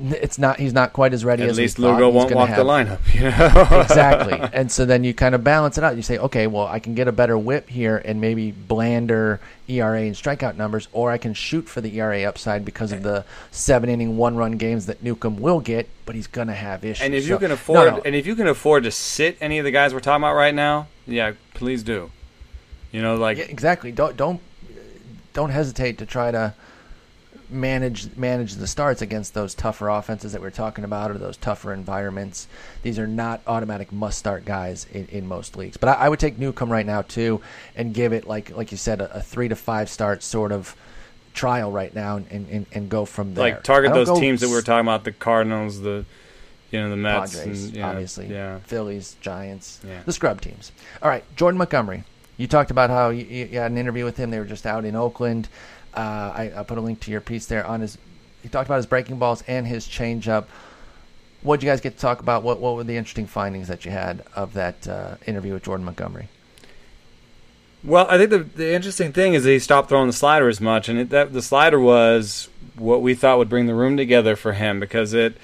[0.00, 2.56] it's not he's not quite as ready At as least Lugo won't walk have.
[2.58, 2.98] the lineup.
[3.14, 3.80] You know?
[3.82, 4.38] exactly.
[4.52, 5.96] And so then you kind of balance it out.
[5.96, 10.00] You say, okay, well, I can get a better whip here and maybe blander ERA
[10.02, 13.90] and strikeout numbers, or I can shoot for the ERA upside because of the seven
[13.90, 17.04] inning, one run games that Newcomb will get, but he's going to have issues.
[17.04, 18.02] And if So- you can no, afford, no.
[18.04, 20.54] and if you can afford to sit any of the guys we're talking about right
[20.54, 22.10] now, yeah, please do.
[22.92, 23.92] You know, like Yeah, exactly.
[23.92, 24.40] Don't don't
[25.34, 26.54] don't hesitate to try to
[27.50, 31.72] manage manage the starts against those tougher offenses that we're talking about or those tougher
[31.72, 32.46] environments.
[32.82, 35.76] These are not automatic must start guys in, in most leagues.
[35.76, 37.40] But I, I would take Newcomb right now too
[37.76, 40.76] and give it like like you said a, a three to five start sort of
[41.34, 43.44] trial right now and, and, and go from there.
[43.54, 46.04] like target those teams that we were talking about, the Cardinals, the
[46.70, 48.58] you know the Mets, Padres, and, yeah, obviously, yeah.
[48.60, 50.00] Phillies, Giants, Yeah.
[50.04, 50.72] the scrub teams.
[51.02, 52.04] All right, Jordan Montgomery.
[52.36, 54.30] You talked about how you, you had an interview with him.
[54.30, 55.48] They were just out in Oakland.
[55.98, 57.98] Uh, I, I put a link to your piece there on his.
[58.42, 60.44] He talked about his breaking balls and his changeup.
[61.42, 62.44] What did you guys get to talk about?
[62.44, 65.84] What What were the interesting findings that you had of that uh, interview with Jordan
[65.84, 66.28] Montgomery?
[67.82, 70.60] Well, I think the the interesting thing is that he stopped throwing the slider as
[70.60, 74.36] much, and it, that the slider was what we thought would bring the room together
[74.36, 75.36] for him because it,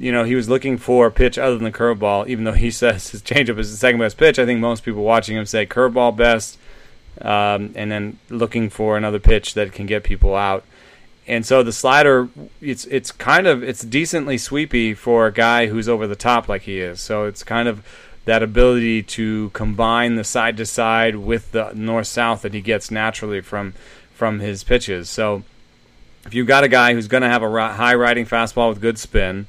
[0.00, 2.26] you know, he was looking for a pitch other than the curveball.
[2.26, 5.04] Even though he says his changeup is the second best pitch, I think most people
[5.04, 6.58] watching him say curveball best,
[7.20, 10.64] um, and then looking for another pitch that can get people out.
[11.26, 12.28] And so the slider,
[12.60, 16.62] it's it's kind of it's decently sweepy for a guy who's over the top like
[16.62, 17.00] he is.
[17.00, 17.86] So it's kind of
[18.24, 22.90] that ability to combine the side to side with the north south that he gets
[22.90, 23.74] naturally from
[24.14, 25.08] from his pitches.
[25.08, 25.42] So
[26.24, 28.98] if you've got a guy who's going to have a high riding fastball with good
[28.98, 29.46] spin,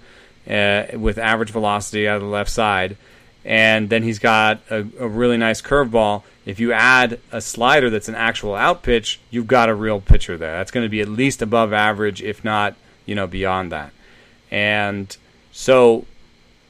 [0.50, 2.98] uh, with average velocity out of the left side,
[3.46, 6.24] and then he's got a, a really nice curveball.
[6.46, 10.38] If you add a slider that's an actual out pitch, you've got a real pitcher
[10.38, 10.58] there.
[10.58, 12.76] That's going to be at least above average, if not,
[13.06, 13.92] you know, beyond that.
[14.52, 15.16] And
[15.52, 16.06] so,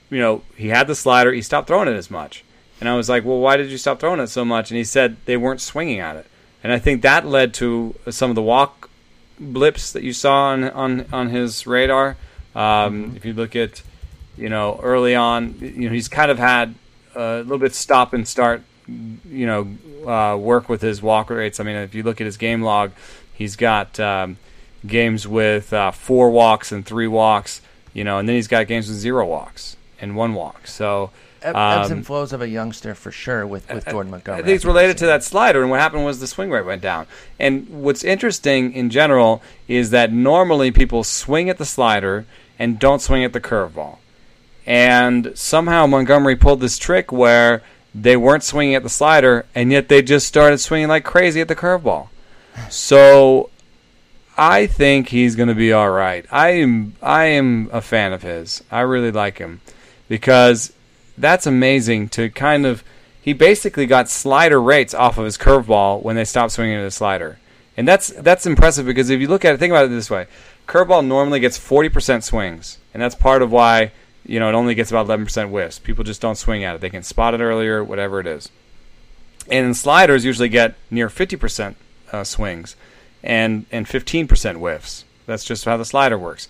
[0.09, 1.33] you know, he had the slider.
[1.33, 2.43] He stopped throwing it as much.
[2.79, 4.69] And I was like, well, why did you stop throwing it so much?
[4.69, 6.27] And he said they weren't swinging at it.
[6.63, 8.89] And I think that led to some of the walk
[9.39, 12.15] blips that you saw on on, on his radar.
[12.55, 13.81] Um, If you look at,
[14.37, 16.75] you know, early on, you know, he's kind of had
[17.15, 18.61] a little bit stop and start,
[19.29, 21.59] you know, uh, work with his walk rates.
[21.59, 22.91] I mean, if you look at his game log,
[23.33, 24.37] he's got um,
[24.85, 27.61] games with uh, four walks and three walks,
[27.93, 30.67] you know, and then he's got games with zero walks and one walk.
[30.67, 31.11] So.
[31.41, 34.41] Eb- ebbs um, and flows of a youngster for sure with, with Jordan Montgomery.
[34.41, 36.81] I think it's related to that slider, and what happened was the swing rate went
[36.81, 37.05] down.
[37.37, 42.25] And what's interesting in general is that normally people swing at the slider
[42.57, 43.97] and don't swing at the curveball.
[44.65, 47.61] And somehow Montgomery pulled this trick where
[47.95, 51.47] they weren't swinging at the slider, and yet they just started swinging like crazy at
[51.47, 52.07] the curveball.
[52.69, 53.49] So
[54.37, 56.25] I think he's going to be all right.
[56.31, 58.63] I am I am a fan of his.
[58.71, 59.61] I really like him
[60.07, 60.73] because
[61.17, 62.83] that's amazing to kind of
[63.21, 66.91] he basically got slider rates off of his curveball when they stopped swinging at the
[66.91, 67.39] slider.
[67.77, 70.27] And that's that's impressive because if you look at it, think about it this way:
[70.67, 73.91] curveball normally gets forty percent swings, and that's part of why
[74.25, 75.79] you know it only gets about eleven percent whiffs.
[75.79, 78.49] People just don't swing at it; they can spot it earlier, whatever it is.
[79.49, 81.77] And sliders usually get near fifty percent
[82.11, 82.75] uh, swings,
[83.23, 85.05] and and fifteen percent whiffs.
[85.25, 86.47] That's just how the slider works.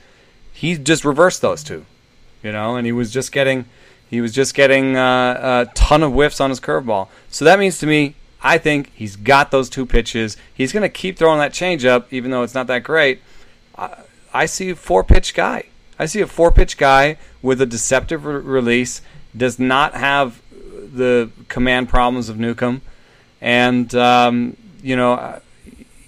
[0.51, 1.85] He just reversed those two,
[2.41, 3.65] you know, and he was just getting
[4.09, 7.07] he was just getting uh, a ton of whiffs on his curveball.
[7.29, 10.37] So that means to me, I think he's got those two pitches.
[10.53, 13.21] He's going to keep throwing that changeup, even though it's not that great.
[13.75, 14.03] I,
[14.33, 15.65] I see four pitch guy.
[15.99, 19.01] I see a four pitch guy with a deceptive re- release,
[19.35, 22.81] does not have the command problems of Newcomb,
[23.41, 25.41] and um, you know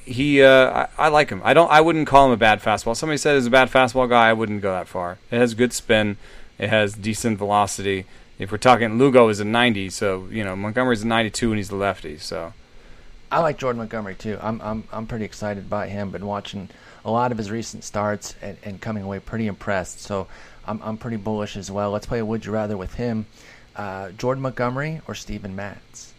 [0.06, 0.42] he.
[0.42, 1.42] Uh, I, I like him.
[1.44, 1.72] I don't.
[1.72, 2.96] I wouldn't call him a bad fastball.
[2.96, 4.30] Somebody said he's a bad fastball guy.
[4.30, 5.18] I wouldn't go that far.
[5.32, 6.18] It has good spin.
[6.58, 8.06] It has decent velocity.
[8.38, 11.70] If we're talking, Lugo is a 90, so you know Montgomery's a 92 and he's
[11.70, 12.18] the lefty.
[12.18, 12.54] So
[13.32, 14.38] I like Jordan Montgomery too.
[14.42, 16.12] I'm I'm I'm pretty excited by him.
[16.12, 16.70] Been watching
[17.06, 20.02] a lot of his recent starts and, and coming away pretty impressed.
[20.02, 20.28] So
[20.66, 21.92] I'm I'm pretty bullish as well.
[21.92, 23.26] Let's play a would you rather with him.
[23.76, 26.14] Uh, Jordan Montgomery or Steven Matz?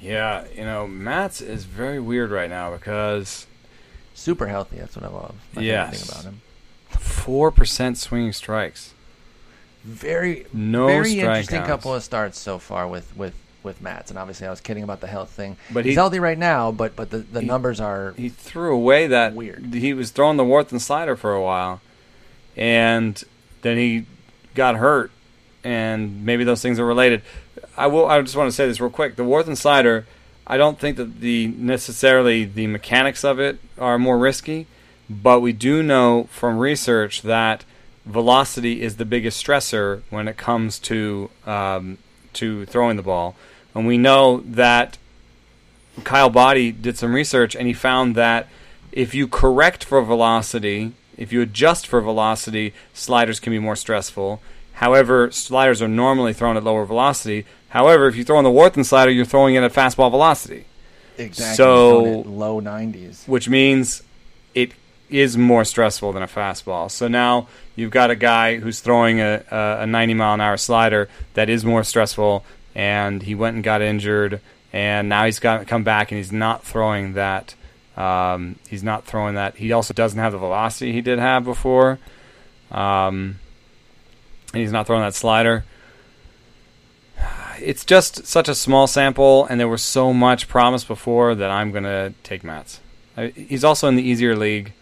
[0.00, 3.46] Yeah, you know, Matz is very weird right now because
[4.20, 4.76] Super healthy.
[4.76, 5.34] That's what I love.
[5.54, 6.06] My Yes.
[6.06, 6.42] about him.
[6.90, 8.92] four percent swinging strikes.
[9.82, 13.32] Very, No very interesting couple of starts so far with with
[13.62, 14.10] with Matz.
[14.10, 15.56] And obviously, I was kidding about the health thing.
[15.72, 16.72] But he's he- healthy right now.
[16.72, 19.74] But but the, the He- numbers are He threw away that Weird.
[19.74, 21.80] He was throwing the Warthen slider for a while,
[22.56, 23.22] and
[23.62, 24.06] then he
[24.54, 25.10] got hurt,
[25.64, 27.22] and maybe those things are related.
[27.76, 28.06] I will.
[28.06, 29.16] I just want to say this real quick.
[29.16, 30.06] The Warthen slider.
[30.46, 34.66] I don't think that the necessarily the mechanics of it are more risky,
[35.08, 37.64] but we do know from research that
[38.04, 41.98] velocity is the biggest stressor when it comes to um,
[42.32, 43.36] to throwing the ball,
[43.74, 44.98] and we know that
[46.04, 48.48] Kyle Boddy did some research and he found that
[48.92, 54.40] if you correct for velocity, if you adjust for velocity, sliders can be more stressful.
[54.74, 57.44] However, sliders are normally thrown at lower velocity.
[57.68, 60.64] However, if you throw in the Warthen slider, you're throwing it at fastball velocity,
[61.18, 63.22] exactly so- low nineties.
[63.26, 64.02] which means
[64.54, 64.72] it
[65.10, 66.90] is more stressful than a fastball.
[66.90, 70.56] So now you've got a guy who's throwing a, a, a 90 mile an hour
[70.56, 72.44] slider that is more stressful,
[72.74, 74.40] and he went and got injured,
[74.72, 77.54] and now he's got come back and he's not throwing that.
[77.96, 79.56] Um, he's not throwing that.
[79.56, 81.98] He also doesn't have the velocity he did have before.
[82.70, 83.38] Um,
[84.52, 85.64] and he's not throwing that slider.
[87.62, 91.72] It's just such a small sample, and there was so much promise before that I'm
[91.72, 92.80] going to take Matz.
[93.34, 94.72] He's also in the easier league,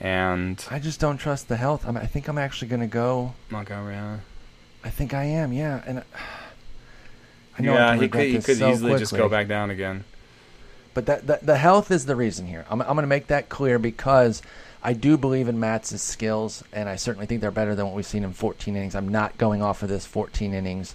[0.00, 1.86] and I just don't trust the health.
[1.86, 3.34] I'm, I think I'm actually going to go.
[3.50, 3.94] Montgomery.
[3.94, 4.16] huh?
[4.82, 5.52] I think I am.
[5.52, 6.02] Yeah, and
[7.58, 10.04] I know yeah, can he could, he could so easily just go back down again.
[10.92, 12.64] But that, that the health is the reason here.
[12.70, 14.42] I'm, I'm going to make that clear because
[14.82, 18.06] I do believe in Matz's skills, and I certainly think they're better than what we've
[18.06, 18.94] seen in 14 innings.
[18.94, 20.94] I'm not going off of this 14 innings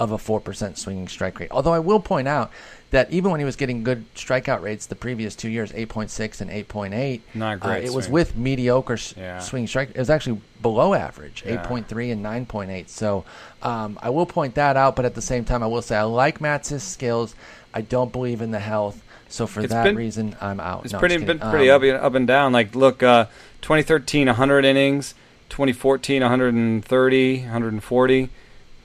[0.00, 1.50] of a 4% swinging strike rate.
[1.52, 2.50] Although I will point out
[2.90, 6.50] that even when he was getting good strikeout rates the previous two years, 8.6 and
[6.50, 9.38] 8.8, Not uh, great it was with mediocre Yeah.
[9.38, 9.90] swing strike.
[9.90, 11.62] It was actually below average, Yeah.
[11.62, 12.88] 8.3 and 9.8.
[12.88, 13.24] So
[13.62, 16.02] um, I will point that out, but at the same time, I will say I
[16.02, 17.34] like Matz's skills.
[17.74, 19.00] I don't believe in the health.
[19.28, 20.84] So for It's that been- reason, I'm out.
[20.84, 22.52] It's No, pretty been pretty Um, up, and- up and down.
[22.52, 23.26] Like look, uh,
[23.60, 25.14] 2013 100 innings,
[25.50, 28.30] 2014 130, 140,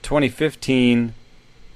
[0.05, 1.15] 2015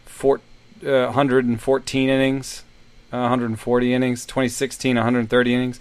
[0.06, 0.40] four,
[0.86, 2.64] uh, 114 innings,
[3.12, 5.80] uh, 140 innings, 2016 130 innings,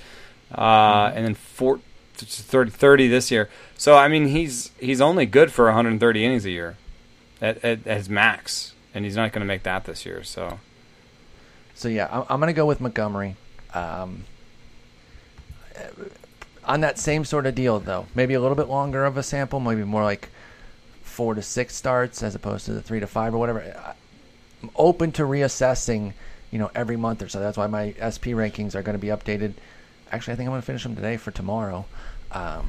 [0.54, 1.80] uh, and then four,
[2.14, 3.50] 30, 30 this year.
[3.76, 6.78] So I mean he's he's only good for 130 innings a year,
[7.42, 10.24] at, at, at his max, and he's not going to make that this year.
[10.24, 10.58] So
[11.74, 13.36] So yeah, I'm, I'm going to go with Montgomery.
[13.74, 14.24] Um,
[16.64, 19.60] on that same sort of deal, though, maybe a little bit longer of a sample,
[19.60, 20.30] maybe more like
[21.18, 23.74] four to six starts as opposed to the three to five or whatever.
[24.62, 26.12] I'm open to reassessing,
[26.52, 27.40] you know, every month or so.
[27.40, 29.54] That's why my SP rankings are going to be updated.
[30.12, 31.86] Actually, I think I'm going to finish them today for tomorrow.
[32.30, 32.68] Um,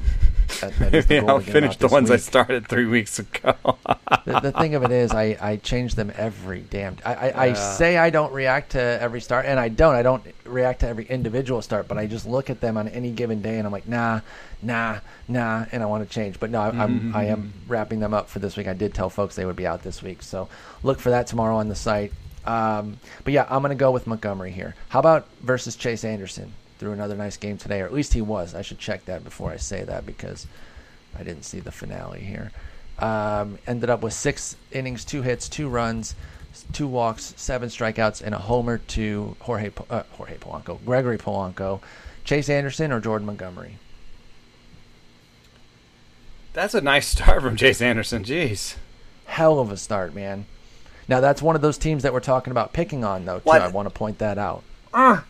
[0.60, 2.86] that, that is the yeah, I'll to get them finish the ones I started three
[2.86, 3.54] weeks ago.
[4.24, 6.96] the, the thing of it is, I, I change them every damn.
[7.04, 9.94] I, I, I say I don't react to every start, and I don't.
[9.94, 13.12] I don't react to every individual start, but I just look at them on any
[13.12, 14.20] given day, and I'm like, nah,
[14.62, 14.98] nah,
[15.28, 16.40] nah, and I want to change.
[16.40, 18.66] But no, I, I'm I am wrapping them up for this week.
[18.66, 20.48] I did tell folks they would be out this week, so
[20.82, 22.12] look for that tomorrow on the site.
[22.46, 24.74] Um, but yeah, I'm gonna go with Montgomery here.
[24.88, 26.52] How about versus Chase Anderson?
[26.80, 28.54] Threw another nice game today, or at least he was.
[28.54, 30.46] I should check that before I say that because
[31.14, 32.52] I didn't see the finale here.
[32.98, 36.14] Um, ended up with six innings, two hits, two runs,
[36.72, 41.80] two walks, seven strikeouts, and a homer to Jorge uh, Jorge Polanco, Gregory Polanco,
[42.24, 43.76] Chase Anderson, or Jordan Montgomery.
[46.54, 48.24] That's a nice start from Chase Anderson.
[48.24, 48.76] Jeez.
[49.26, 50.46] Hell of a start, man.
[51.08, 53.40] Now that's one of those teams that we're talking about picking on, though.
[53.40, 53.44] Too.
[53.44, 53.60] What?
[53.60, 54.62] I want to point that out
[54.94, 55.20] Uh,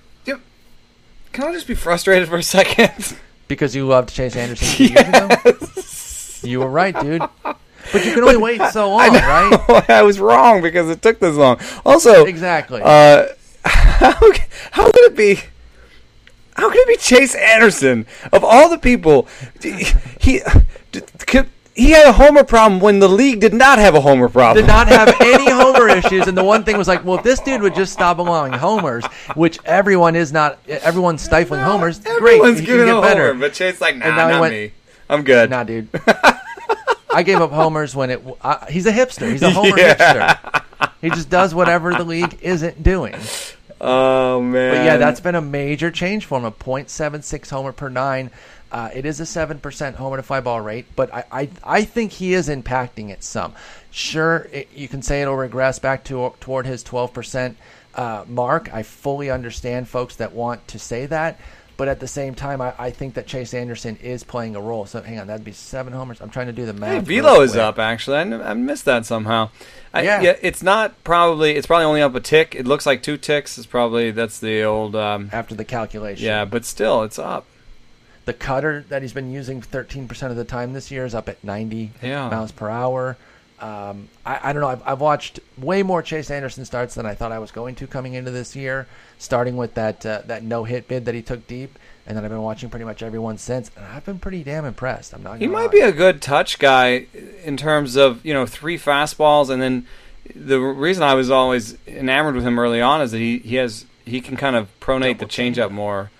[1.33, 3.16] can I just be frustrated for a second?
[3.48, 6.48] because you loved Chase Anderson two years ago.
[6.48, 7.23] You were right, dude.
[7.43, 9.85] But you can only wait so long, right?
[9.90, 11.59] I was wrong because it took this long.
[11.85, 12.81] Also, Exactly.
[12.82, 13.27] uh,
[13.65, 14.15] how,
[14.70, 15.40] how could it be?
[16.55, 19.27] How could it be Chase Anderson of all the people?
[20.20, 20.40] He
[21.27, 24.64] could, he had a homer problem when the league did not have a homer problem.
[24.64, 27.40] did not have any homer issues, and the one thing was like, well, if this
[27.40, 31.98] dude would just stop allowing homers, which everyone is not, everyone's stifling homers.
[32.01, 33.26] Great, Everyone's you can giving get a better.
[33.28, 34.72] homer, but Chase like, nah, now he not went- me.
[35.09, 35.51] I'm good.
[35.51, 35.88] Nah, dude.
[37.12, 38.22] I gave up homers when it.
[38.40, 39.30] Uh, he's a hipster.
[39.30, 39.94] He's a homer Yeah.
[39.97, 40.88] hipster.
[41.01, 43.16] He just does whatever the league isn't doing.
[43.80, 44.76] Oh man.
[44.76, 46.44] But yeah, that's been a major change for him.
[46.44, 48.30] A .76 homer per nine.
[48.72, 51.48] Uh, it is a seven percent home homer a fly ball rate, but I, I
[51.64, 53.55] I think he is impacting it some.
[53.90, 57.56] Sure, it, you can say it'll regress back to toward his twelve percent
[57.97, 58.72] uh, mark.
[58.72, 61.40] I fully understand folks that want to say that,
[61.76, 64.86] but at the same time, I, I think that Chase Anderson is playing a role.
[64.86, 66.20] So hang on, that'd be seven homers.
[66.20, 67.09] I'm trying to do the math.
[67.09, 68.18] Hey, velo is up actually.
[68.18, 69.51] I, n- I missed that somehow.
[69.92, 70.20] I, Yeah.
[70.20, 70.36] yeah.
[70.40, 71.56] it's not probably.
[71.56, 72.55] It's probably only up a tick.
[72.55, 73.59] It looks like two ticks.
[73.59, 74.94] Is probably that's the old.
[74.94, 76.24] Um, after the calculation.
[76.24, 77.47] yeah, but still, it's up.
[78.31, 81.43] The cutter that he's been using 13% of the time this year is up at
[81.43, 82.28] 90 Yeah.
[82.28, 83.16] miles per hour.
[83.59, 84.69] Um, I, I don't know.
[84.69, 87.89] I've, I've watched way more Chase Anderson starts than I thought I was going to
[87.89, 88.86] coming into this year.
[89.19, 91.77] Starting with that uh, that no hit bid that he took deep,
[92.07, 95.12] and then I've been watching pretty much everyone since, and I've been pretty damn impressed.
[95.12, 95.40] I'm not.
[95.40, 95.69] He might lie.
[95.73, 97.07] be a good touch guy
[97.44, 99.86] in terms of you know three fastballs, and then
[100.36, 103.86] the reason I was always enamored with him early on is that he, he has
[104.07, 106.11] he can kind of pronate Double the changeup more,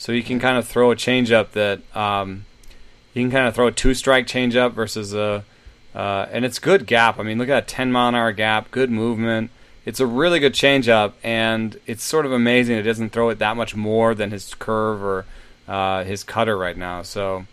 [0.00, 2.46] so he can kind of throw a changeup that um,
[3.12, 5.44] he can kind of throw a two strike changeup versus a
[5.94, 7.18] uh, and it's good gap.
[7.18, 9.50] I mean, look at that ten mile an hour gap, good movement.
[9.84, 13.58] It's a really good changeup, and it's sort of amazing it doesn't throw it that
[13.58, 15.26] much more than his curve or
[15.68, 17.02] uh, his cutter right now.
[17.02, 17.46] So.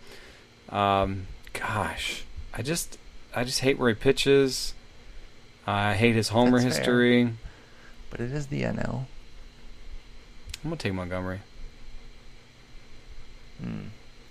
[0.70, 2.98] Um, gosh, I just
[3.34, 4.74] I just hate where he pitches.
[5.66, 6.84] I hate his homer That's fair.
[6.84, 7.32] history.
[8.10, 9.04] but it is the NL.
[10.62, 11.40] I'm gonna take Montgomery.
[13.62, 13.88] Hmm.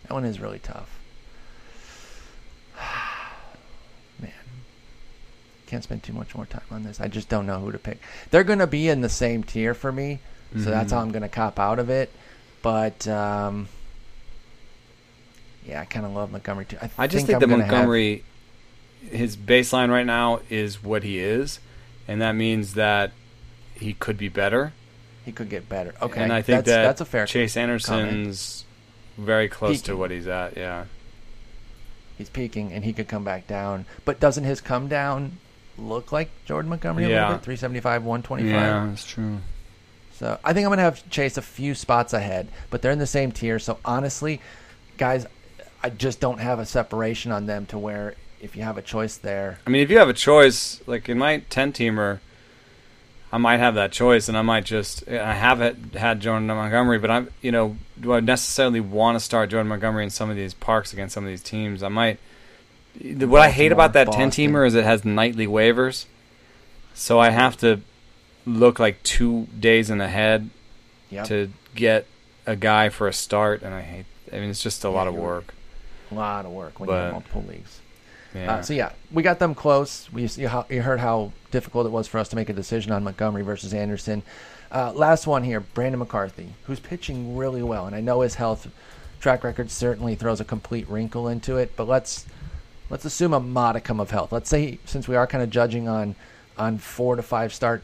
[0.08, 0.90] That one is really tough.
[4.20, 4.32] Man.
[5.68, 7.00] Can't spend too much more time on this.
[7.02, 8.00] I just don't know who to pick.
[8.32, 10.20] They're going to be in the same tier for me,
[10.56, 12.10] so that's how I'm going to cop out of it.
[12.62, 13.68] But, um,
[15.66, 16.78] yeah, I kind of love Montgomery too.
[16.82, 18.24] I, I just think, think, that gonna have- Montgomery,
[19.12, 21.60] his baseline right now is what he is,
[22.08, 23.12] and that means that
[23.76, 24.72] he could be better.
[25.26, 25.94] he could get better.
[26.02, 27.26] Okay, and I think that's, that that's a fair.
[27.26, 28.64] Chase Anderson's
[29.18, 30.56] very close to what he's at.
[30.58, 30.86] Yeah.
[32.18, 33.86] He's peaking, and he could come back down.
[34.06, 35.34] But doesn't his come down
[35.78, 37.22] look like Jordan Montgomery a Yeah.
[37.24, 37.44] little bit?
[37.44, 38.52] 375, 125.
[38.52, 39.38] Yeah, that's true.
[40.14, 43.06] So I think I'm gonna have Chase a few spots ahead, but they're in the
[43.06, 43.60] same tier.
[43.60, 44.42] So honestly,
[44.98, 45.28] guys,
[45.84, 49.16] I just don't have a separation on them to where if you have a choice
[49.18, 52.20] there, I mean, if you have a choice, like in my ten teamer,
[53.32, 56.98] I might have that choice, and I might just I have it, had Jordan Montgomery,
[57.00, 60.36] but I'm you know do I necessarily want to start Jordan Montgomery in some of
[60.36, 61.84] these parks against some of these teams?
[61.84, 62.20] I might.
[63.00, 66.06] the- What I hate about that ten teamer is it has nightly waivers,
[66.94, 67.82] so I have to
[68.46, 70.50] look like two days in ahead
[71.10, 72.06] yeah, to get
[72.46, 74.06] a guy for a start, and I hate.
[74.32, 75.54] I mean, it's just a Yeah, lot of work.
[76.12, 77.82] a lot of work when you have multiple leagues.
[78.38, 78.54] Yeah.
[78.54, 80.12] Uh, so yeah, we got them close.
[80.12, 82.92] We you, how, you heard how difficult it was for us to make a decision
[82.92, 84.24] on Montgomery versus Anderson.
[84.72, 88.68] Uh, last one here, Brandon McCarthy, who's pitching really well, and I know his health
[89.20, 91.76] track record certainly throws a complete wrinkle into it.
[91.76, 92.26] But let's
[92.90, 94.32] let's assume a modicum of health.
[94.32, 96.16] Let's say since we are kind of judging on
[96.58, 97.84] on four to five start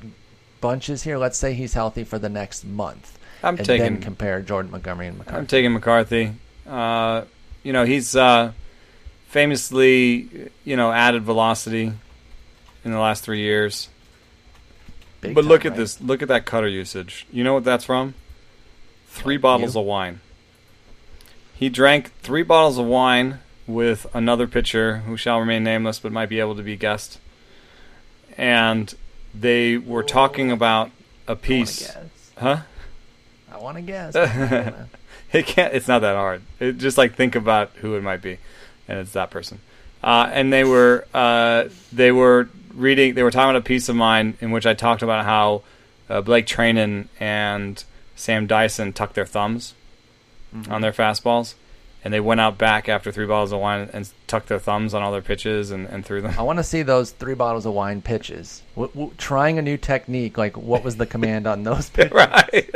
[0.62, 4.42] bunches here, let's say he's healthy for the next month, I'm and taking then compare
[4.42, 5.38] Jordan Montgomery and McCarthy.
[5.38, 6.34] I'm taking McCarthy.
[6.68, 7.24] Uh,
[7.64, 8.52] you know, he's uh,
[9.34, 11.92] famously, you know, added velocity
[12.86, 13.90] in the last three years.
[15.22, 15.78] Big but time, look at right?
[15.78, 16.00] this.
[16.00, 17.26] Look at that cutter usage.
[17.32, 18.14] You know what that's from?
[19.08, 19.82] Three What, bottles you?
[19.82, 20.22] of wine.
[21.56, 26.30] He drank three bottles of wine with another pitcher who shall remain nameless but might
[26.30, 27.20] be able to be guessed.
[28.38, 28.94] And
[29.34, 30.92] they were talking about
[31.28, 31.88] a piece.
[31.88, 32.32] guess.
[32.38, 32.58] Huh?
[33.52, 34.16] I want to guess.
[34.16, 34.74] I
[35.32, 35.74] It can't.
[35.74, 36.44] It's not that hard.
[36.60, 38.38] It, just like think about who it might be,
[38.94, 39.60] and it's that person.
[40.04, 43.16] Uh, and they were uh, they were reading.
[43.16, 45.64] They were talking about a piece of mine in which I talked about how
[46.10, 47.84] uh, Blake Treinen and
[48.16, 49.74] Sam Dyson tucked their thumbs
[50.70, 51.56] on their fastballs,
[52.04, 55.02] and they went out back after three bottles of wine and tucked their thumbs on
[55.02, 56.36] all their pitches and, and threw them.
[56.38, 58.62] I want to see those three bottles of wine pitches.
[58.76, 62.12] W- w- trying a new technique, like what was the command on those pitches?
[62.12, 62.70] right.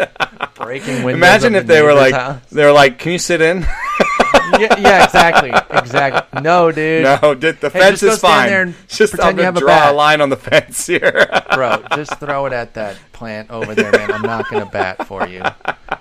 [0.56, 1.20] Breaking windows.
[1.20, 2.42] Imagine if the they were like house.
[2.52, 3.64] they were like, "Can you sit in?"
[4.60, 6.42] yeah, yeah, exactly, exactly.
[6.42, 8.48] No, dude, No, the Hey, fence just is fine.
[8.50, 9.94] there and just pretend I'm you gonna have a draw bat.
[9.94, 11.28] a line on the fence here.
[11.54, 14.12] bro, just throw it at that plant over there, man.
[14.12, 15.44] I'm not gonna bat for you.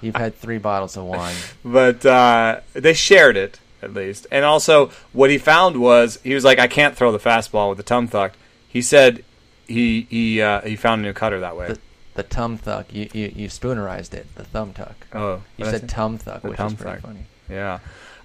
[0.01, 1.35] You've had three bottles of wine.
[1.65, 6.45] but uh, they shared it at least, and also what he found was he was
[6.45, 8.33] like, "I can't throw the fastball with the tum thuck."
[8.69, 9.25] He said
[9.67, 11.69] he he uh, he found a new cutter that way.
[11.69, 11.79] The,
[12.15, 12.87] the tum thuck.
[12.93, 14.27] You, you you spoonerized it.
[14.35, 14.95] The thumb tuck.
[15.13, 17.27] oh, You what did I said tum thuck, which is pretty funny.
[17.49, 17.79] Yeah.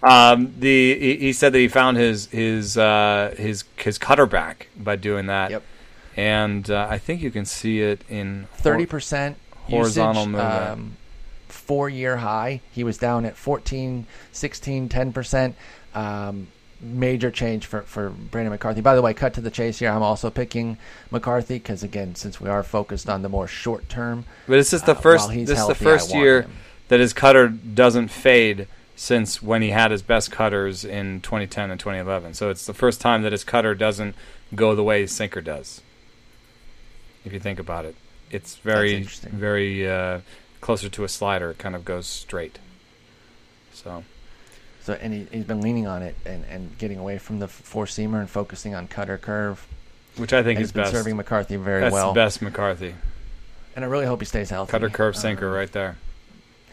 [0.03, 4.67] Um, the he, he said that he found his his uh, his his cutter back
[4.77, 5.51] by doing that.
[5.51, 5.63] Yep.
[6.17, 9.37] And uh, I think you can see it in Thirty percent
[9.69, 10.69] Horizontal usage, movement.
[10.69, 10.97] um,
[11.47, 12.61] four year high.
[12.71, 15.53] He was down at 14, 16, 10%.
[15.93, 16.47] Um,
[16.81, 18.81] major change for, for Brandon McCarthy.
[18.81, 19.89] By the way, cut to the chase here.
[19.89, 20.77] I'm also picking
[21.11, 24.85] McCarthy because, again, since we are focused on the more short term, But it's just
[24.85, 25.29] the uh, first.
[25.29, 26.51] This is the first year him.
[26.87, 28.67] that his cutter doesn't fade
[29.01, 32.35] since when he had his best cutters in 2010 and 2011.
[32.35, 34.13] So it's the first time that his cutter doesn't
[34.53, 35.81] go the way his sinker does.
[37.25, 37.95] If you think about it,
[38.29, 40.19] it's very, very uh,
[40.61, 41.49] closer to a slider.
[41.49, 42.59] It kind of goes straight.
[43.73, 44.03] So
[44.83, 47.85] So and he, he's been leaning on it and, and getting away from the four
[47.85, 49.65] seamer and focusing on cutter curve.
[50.17, 50.93] which I think And is he's been best.
[50.93, 52.13] serving McCarthy very That's well.
[52.13, 52.93] best McCarthy.
[53.75, 54.69] And I really hope he stays healthy.
[54.69, 55.97] Cutter curve sinker Um, right there.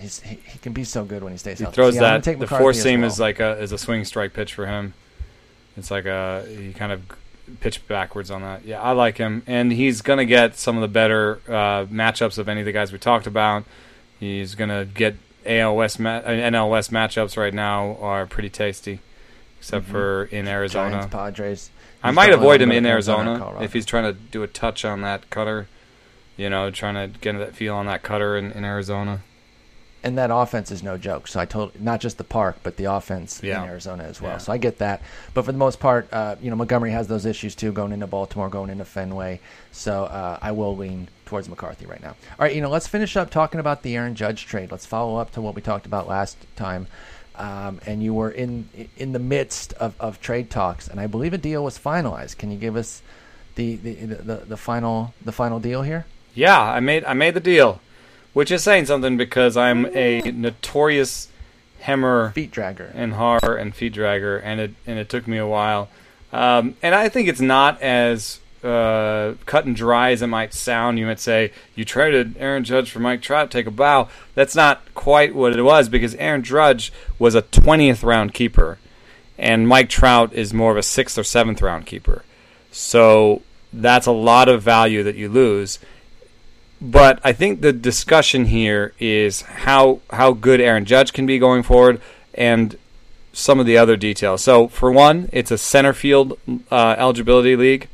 [0.01, 1.75] He's, he, he can be so good when he stays He healthy.
[1.77, 2.23] throws See, that.
[2.23, 3.11] The four seam well.
[3.11, 4.95] is like a is a swing strike pitch for him.
[5.77, 7.03] It's like a he kind of
[7.61, 8.65] pitch backwards on that.
[8.65, 12.49] Yeah, I like him, and he's gonna get some of the better uh, matchups of
[12.49, 13.65] any of the guys we talked about.
[14.21, 15.17] He's gonna get
[15.47, 19.01] AL West ma- NL West matchups right now are pretty tasty,
[19.59, 19.91] except Mhm.
[19.91, 20.91] for in Arizona.
[20.97, 21.71] Giants, Padres.
[22.03, 24.85] I He's might avoid him in to Arizona if he's trying to do a touch
[24.85, 25.67] on that cutter.
[26.37, 29.23] You know, trying to get that feel on that cutter in, in Arizona.
[30.09, 31.29] And that offense is no joke.
[31.29, 33.63] So I told not just the park, but the offense Yeah.
[33.63, 34.33] in Arizona as well.
[34.33, 34.39] Yeah.
[34.39, 35.03] So I get that.
[35.35, 38.07] But for the most part, uh, you know, Montgomery has those issues too, going into
[38.09, 39.39] Baltimore, going into Fenway.
[39.71, 42.09] So uh, I will lean towards McCarthy right now.
[42.39, 44.73] All right, you know, let's finish up talking about the Aaron Judge trade.
[44.73, 46.89] Let's follow up to what we talked about last time.
[47.37, 51.33] Um, and you were in in the midst of, of trade talks, and I believe
[51.33, 52.37] a deal was finalized.
[52.37, 53.01] Can you give us
[53.55, 56.05] the the, the, the final the final deal here?
[56.35, 57.81] Yeah, I made I made the deal,
[58.33, 61.29] which is saying something because I'm a notorious
[61.81, 62.91] hammer Feet dragger.
[62.95, 65.89] and har and feet dragger, and it and it took me a while.
[66.33, 70.99] Um, and I think it's not as uh, cut and dry as it might sound.
[70.99, 74.09] You might say you traded Aaron Judge for Mike Trout, take a bow.
[74.35, 78.79] That's not quite what it was because Aaron Judge was a 20th round keeper,
[79.39, 82.25] and Mike Trout is more of a sixth or seventh round keeper.
[82.73, 83.43] So
[83.73, 85.79] that's a lot of value that you lose.
[86.81, 91.63] But I think the discussion here is how how good Aaron Judge can be going
[91.63, 92.01] forward,
[92.35, 92.77] and
[93.33, 94.43] some of the other details.
[94.43, 96.39] So for one, it's a center field
[96.71, 97.89] uh, eligibility league.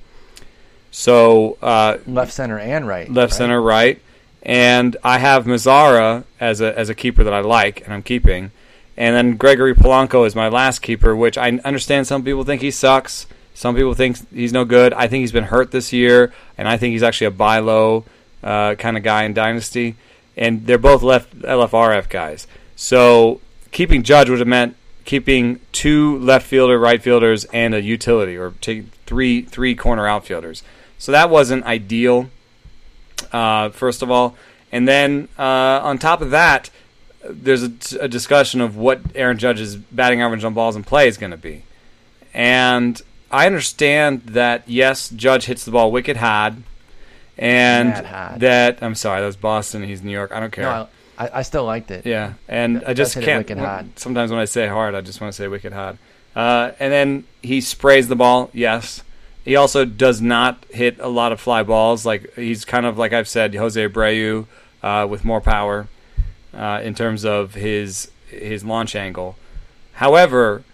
[0.91, 3.11] So uh, left center and right.
[3.11, 3.37] left right?
[3.37, 4.01] center, right,
[4.43, 8.53] and I have Mazara as a as a keeper that I like and I'm keeping,
[8.97, 12.71] and then Gregory Polanco is my last keeper, which I understand some people think he
[12.71, 14.93] sucks, some people think he's no good.
[14.93, 18.05] I think he's been hurt this year, and I think he's actually a buy low
[18.45, 19.97] uh, kind of guy in Dynasty,
[20.37, 22.47] and they're both left LFRF guys.
[22.77, 23.41] So
[23.73, 28.53] keeping Judge would have meant keeping two left fielder, right fielders, and a utility, or
[28.61, 30.63] take three three corner outfielders.
[30.99, 32.31] So that wasn't ideal
[33.33, 34.37] uh, first of all.
[34.73, 36.71] And then uh, on top of that,
[37.29, 41.17] there's a, a discussion of what Aaron Judge's batting average on balls in play is
[41.17, 41.63] going to be.
[42.33, 43.01] And
[43.31, 46.63] I understand that, yes, Judge hits the ball wicked hard.
[47.37, 47.93] And
[48.41, 49.83] that, I'm sorry, that was Boston.
[49.83, 50.33] He's New York.
[50.33, 50.65] I don't care.
[50.65, 50.89] No,
[51.19, 52.07] I, I still liked it.
[52.07, 53.99] Yeah, and That I just does hit it can't.
[53.99, 55.99] Sometimes when I say hard, I just want to say wicked hard.
[56.37, 58.51] Uh, and then he sprays the ball.
[58.53, 59.03] Yes,
[59.45, 62.05] he also does not hit a lot of fly balls.
[62.07, 64.47] Like he's kind of like I've said, Jose Abreu
[64.83, 65.89] uh, with more power
[66.53, 69.37] uh, in terms of his his launch angle.
[69.95, 70.65] However,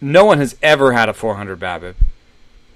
[0.00, 1.94] no one has ever had a 400 BABIP,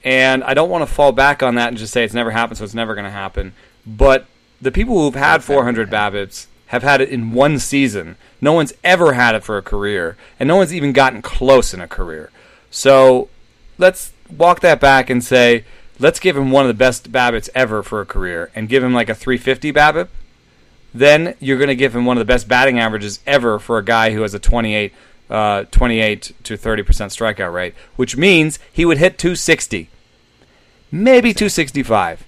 [0.05, 2.59] and I don't want to fall back on that and just say it's never happened,
[2.59, 3.55] so it's never going to happen.
[3.87, 4.27] But
[4.61, 8.16] the people who've had never 400 gonna have had it in one season.
[8.41, 11.81] No one's ever had it for a career, and no one's even gotten close in
[11.81, 12.31] a career.
[12.70, 13.29] So
[13.77, 15.65] let's walk that back and say,
[15.99, 18.95] let's give him one of the best BABIPs ever for a career, and give him
[18.95, 20.09] like a 350 BABIP.
[20.95, 23.85] Then you're going to give him one of the best batting averages ever for a
[23.85, 24.95] guy who has a 28,
[25.33, 29.89] uh, 28 to 30 percent strikeout rate, which means he would hit 260,
[30.91, 32.25] maybe 265.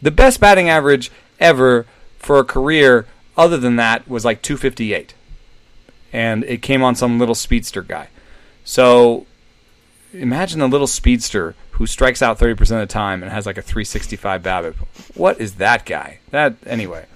[0.00, 1.10] The best batting average
[1.40, 1.86] ever
[2.18, 3.06] for a career,
[3.36, 5.14] other than that, was like 258.
[6.12, 8.08] And it came on some little speedster guy.
[8.64, 9.26] So
[10.12, 13.62] imagine a little speedster who strikes out 30% of the time and has like a
[13.62, 14.74] 365 BABIP.
[15.14, 16.20] What is that guy?
[16.30, 17.06] That anyway.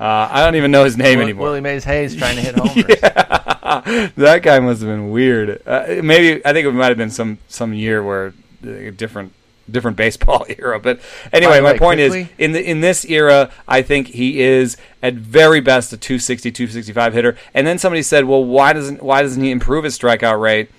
[0.00, 1.44] Uh, I don't even know his name Will- anymore.
[1.46, 4.12] Willie Mays Hayes trying to hit homers.
[4.16, 5.62] that guy must have been weird.
[5.66, 8.34] Uh, maybe I think it might have been some some year where
[8.66, 9.32] uh, different
[9.70, 10.78] different baseball era.
[10.80, 11.00] But
[11.32, 15.14] anyway, my way, point is in the in this era, I think he is at
[15.14, 17.36] very best a 260 265 hitter.
[17.54, 20.70] And then somebody said, "Well, why doesn't why doesn't he improve his strikeout rate?"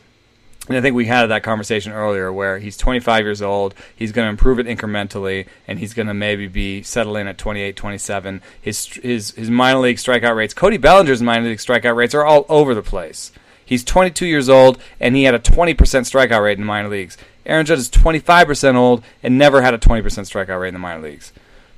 [0.67, 4.25] And I think we had that conversation earlier where he's 25 years old, he's going
[4.25, 8.41] to improve it incrementally, and he's going to maybe be settle in at 28, 27.
[8.61, 12.45] His, his, his minor league strikeout rates, Cody Bellinger's minor league strikeout rates are all
[12.47, 13.33] over the place.
[13.65, 17.17] He's 22 years old, and he had a 20% strikeout rate in the minor leagues.
[17.45, 21.01] Aaron Judge is 25% old and never had a 20% strikeout rate in the minor
[21.01, 21.33] leagues.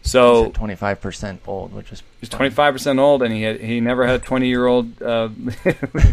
[0.05, 3.59] So twenty five percent old, which is he's twenty five percent old, and he had,
[3.59, 5.29] he never had a twenty year old uh,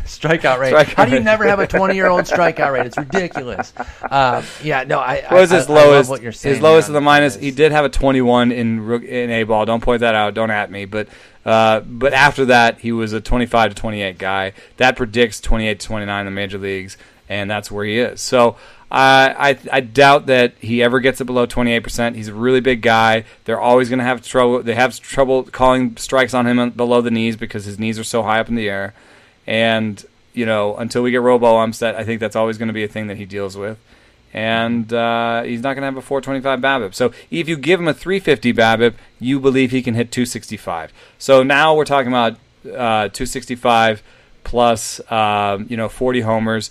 [0.07, 0.75] strikeout rate.
[0.75, 1.25] Strikeout How do you rate.
[1.25, 2.87] never have a twenty year old strikeout rate?
[2.87, 3.73] It's ridiculous.
[4.11, 5.23] Um, yeah, no, I.
[5.29, 6.11] What was I, his I- I lowest?
[6.11, 7.37] what you're saying his lowest of the minus.
[7.37, 9.67] He did have a 21 in in A ball.
[9.67, 10.33] Don't point that out.
[10.35, 10.87] Don't at me.
[10.87, 11.09] But
[11.45, 14.53] uh, but after that, he was a 25 to 28 guy.
[14.79, 16.97] That predicts 28 to 29 in the major leagues,
[17.29, 18.21] and that's where he is.
[18.23, 18.57] So.
[18.95, 22.15] I I doubt that he ever gets it below 28%.
[22.15, 23.25] He's a really big guy.
[23.45, 24.63] They're always going to have trouble.
[24.63, 28.23] They have trouble calling strikes on him below the knees because his knees are so
[28.23, 28.95] high up in the air.
[29.47, 30.05] And
[30.35, 32.89] you know, until we get Robo Umstead, I think that's always going to be a
[32.89, 33.79] thing that he deals with
[34.33, 36.95] and uh, he's not going to have a 425 BABIP.
[36.95, 40.93] So if you give him a 350 BABIP, you believe he can hit 265.
[41.19, 42.33] So now we're talking about
[42.65, 44.03] uh, 265
[44.45, 46.71] plus um, you know 40 homers.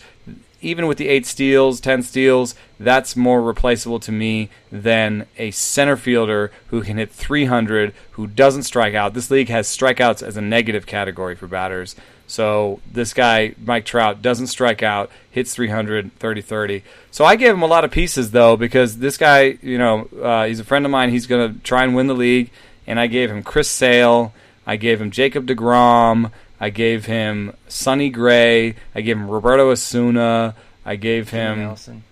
[0.62, 5.98] Even with the eight steals, 10 steals, that's more replaceable to me than a center
[5.98, 9.14] fielder who can hit 300, who doesn't strike out.
[9.14, 11.96] This league has strikeouts as a negative category for batters.
[12.32, 16.84] So this guy, Mike Trout, doesn't strike out, hits 300, 30 30.
[17.12, 20.46] So I gave him a lot of pieces, though, because this guy, you know, uh,
[20.46, 21.10] he's a friend of mine.
[21.10, 22.50] He's going to try and win the league.
[22.88, 24.34] And I gave him Chris Sale.
[24.66, 26.32] I gave him Jacob DeGrom.
[26.62, 28.76] I gave him Sonny Gray.
[28.96, 30.56] I gave him Roberto Osuna.
[30.86, 32.04] I gave Jimmy him Nelson.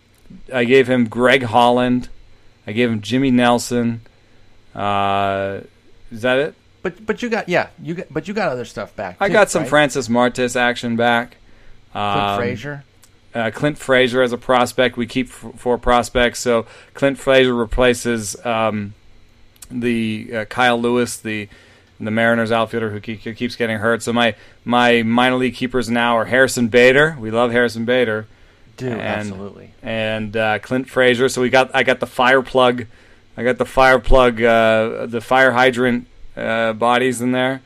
[0.54, 2.10] I gave him Greg Holland.
[2.68, 4.02] I gave him Jimmy Nelson.
[4.76, 5.62] Uh,
[6.12, 6.56] is that it?
[6.82, 9.18] But but you got yeah you got but you got other stuff back.
[9.20, 9.70] I too, got some right?
[9.70, 11.36] Francis Martes action back.
[11.92, 12.84] Clint Um, Frazier.
[13.36, 14.96] uh, Clint Frazier as a prospect.
[14.96, 18.94] We keep f- four prospects, so Clint Frazier replaces um,
[19.70, 21.50] the uh, Kyle Lewis, the
[22.00, 24.02] the Mariners outfielder who, keep, keeps getting hurt.
[24.04, 27.18] So my my minor league keepers now are Harrison Bader.
[27.20, 28.28] We love Harrison Bader
[28.78, 29.72] Dude, and- absolutely.
[29.84, 31.28] and uh, Clint Frazier.
[31.30, 32.86] So we got I got the fire plug,
[33.36, 36.08] I got the fire plug, uh, the fire hydrant
[36.38, 37.62] uh, bodies in there,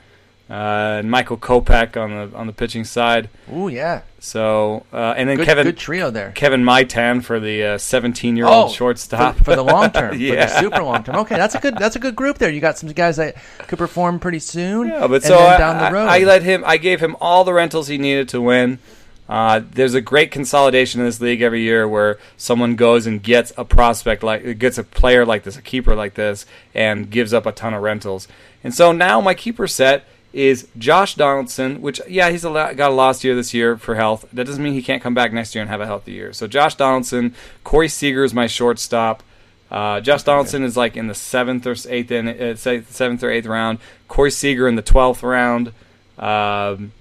[0.50, 3.30] uh, and Michael Kopech on the on the pitching side.
[3.54, 6.32] Ooh yeah, So uh, and then good, Kevin good trio there.
[6.32, 10.30] Kevin Maitan for the 17 year old shortstop for, for the long term, yeah.
[10.48, 11.18] for the super long term.
[11.18, 12.50] Okay, that's a good that's a good group there.
[12.50, 13.36] You got some guys that
[13.68, 14.88] could perform pretty soon.
[14.88, 16.64] Yeah, but and so I, down the I- road, I, let him.
[16.66, 18.80] I gave him all the rentals he needed to win.
[19.28, 23.52] Uh, there's a great consolidation in this league every year where someone goes and gets
[23.58, 27.46] a prospect like gets a player like this, a keeper like this, and gives up
[27.46, 28.30] a ton of rentals.
[28.64, 32.92] And so now my keeper set is Josh Donaldson, which yeah he's a lo- got
[32.92, 34.26] a lost year this year for health.
[34.34, 36.34] That doesn't mean he can't come back next year and have a healthy year.
[36.34, 39.22] So Josh Donaldson, Corey Seager is my shortstop.
[39.70, 43.46] Uh, Josh Donaldson is like in the seventh or eighth in uh, seventh or eighth
[43.46, 43.80] round.
[44.08, 45.72] Corey Seager in the twelfth round.
[46.18, 46.92] Um,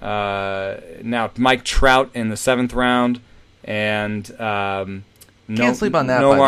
[0.00, 3.20] uh, now Mike Trout in the seventh round,
[3.62, 5.04] and um,
[5.48, 6.20] no, can't sleep on that.
[6.20, 6.38] No the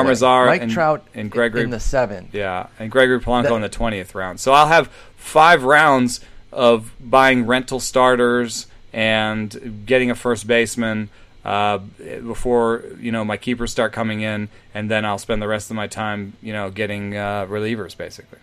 [0.46, 2.34] Mike and, Trout and Gregory in the seventh.
[2.34, 4.40] yeah, and Gregory Polanco That- in the twentieth round.
[4.40, 4.90] So I'll have
[5.26, 6.20] five rounds
[6.52, 11.10] of buying rental starters and getting a first baseman
[11.44, 11.78] uh,
[12.26, 15.76] before you know my keepers start coming in, and then I'll spend the rest of
[15.76, 18.38] my time you know getting uh, relievers basically.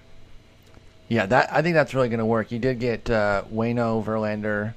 [1.08, 2.52] Yeah, that I think that's really going to work.
[2.52, 4.74] You did get uh, Wayno Verlander.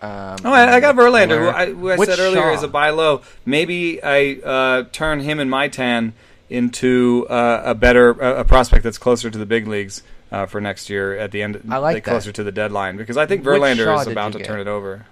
[0.00, 2.54] Um, Oh, I, I got Verlander, who I, who I said earlier Shaw?
[2.54, 3.22] is a buy low.
[3.44, 6.12] Maybe I uh, turn him and Maitan
[6.50, 10.02] into uh, a better a prospect that's closer to the big leagues
[10.34, 12.10] uh, for next year at the end, I like that.
[12.10, 14.38] closer to the deadline because I think Which Verlander Shaw is did about you to
[14.38, 14.46] get?
[14.46, 15.06] turn it over.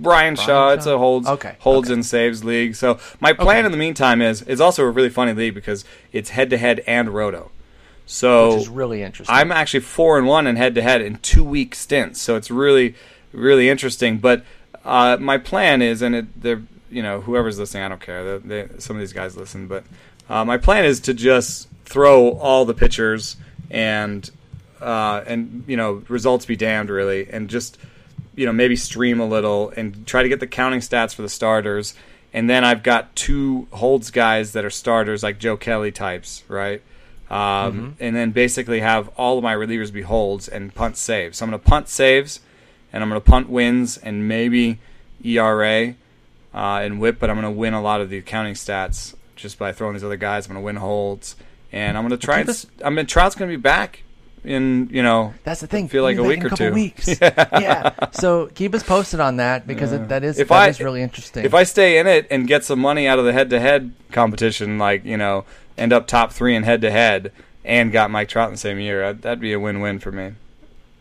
[0.00, 0.94] Brian, Bryan Shaw, it's Shaw?
[0.94, 1.94] a holds Okay, holds okay.
[1.94, 2.76] and saves league.
[2.76, 3.66] So my plan Okay.
[3.66, 6.84] in the meantime is it's also a really funny league because it's head to head
[6.86, 7.50] and roto.
[8.06, 9.34] So which is really interesting.
[9.36, 12.50] I'm actually four and one in head to head in two week stints, so it's
[12.50, 12.94] really,
[13.32, 14.18] really interesting.
[14.18, 14.44] But
[14.84, 18.38] uh, my plan is, and it, they're, you know, whoever's listening, I don't care.
[18.38, 19.84] They, they, some of these guys listen, but
[20.30, 23.36] uh, my plan is to just throw all the pitchers
[23.70, 24.30] and
[24.80, 27.78] uh, and you know results be damned, really, and just
[28.34, 31.28] you know maybe stream a little and try to get the counting stats for the
[31.28, 31.94] starters.
[32.34, 36.82] And then I've got two holds guys that are starters, like Joe Kelly types, right?
[37.30, 41.38] Um, And then basically have all of my relievers be holds and punt saves.
[41.38, 42.40] So I'm going to punt saves,
[42.92, 44.78] and I'm going to punt wins, and maybe
[45.24, 45.94] ERA
[46.54, 49.58] uh, and WHIP, but I'm going to win a lot of the accounting stats just
[49.58, 50.46] by throwing these other guys.
[50.46, 51.34] I'm going to win holds,
[51.72, 52.36] and I'm going to try.
[52.36, 54.02] keep And, us- s- I mean, Trout's going to be back
[54.44, 55.34] in you know.
[55.44, 55.88] That's the thing.
[55.88, 56.72] feel like a week or two.
[56.72, 57.08] Weeks.
[57.20, 57.94] yeah.
[58.12, 60.02] So keep us posted on that because Yeah.
[60.02, 61.44] it, that is If that I- is really interesting.
[61.44, 65.04] If I stay in it and get some money out of the head-to-head competition, like
[65.04, 65.44] you know,
[65.76, 67.32] end up top three in head-to-head,
[67.64, 70.32] and got Mike Trout in the same year, that'd be a win-win for me.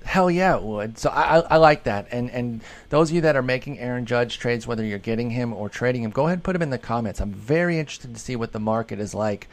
[0.03, 0.97] Hell yeah, it would.
[0.97, 2.07] So I, I, I like that.
[2.11, 5.53] And and those of you that are making Aaron Judge trades, whether you're getting him
[5.53, 7.19] or trading him, go ahead and put him in the comments.
[7.19, 9.49] I'm very interested to see what the market is like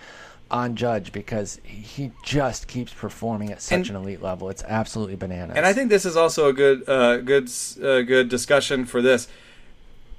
[0.51, 4.51] on Judge because he- just keeps performing at such And- an elite level.
[4.51, 5.57] It's absolutely bananas.
[5.57, 7.51] And I think this is also a good, uh, good,
[7.83, 9.27] uh, good discussion for this.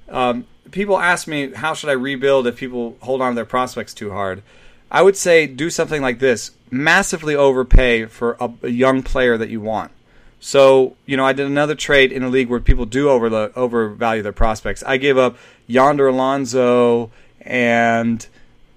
[0.08, 3.94] Um, people ask me how should I rebuild if people hold on to their prospects
[3.94, 4.42] too hard.
[4.90, 9.48] I would say do something like this: massively overpay for a, a young player that
[9.48, 9.90] you want.
[10.38, 14.22] So you know, I did another trade in a league where people do over overvalue
[14.22, 14.84] their prospects.
[14.86, 15.36] I gave up
[15.66, 18.24] Yonder Alonso and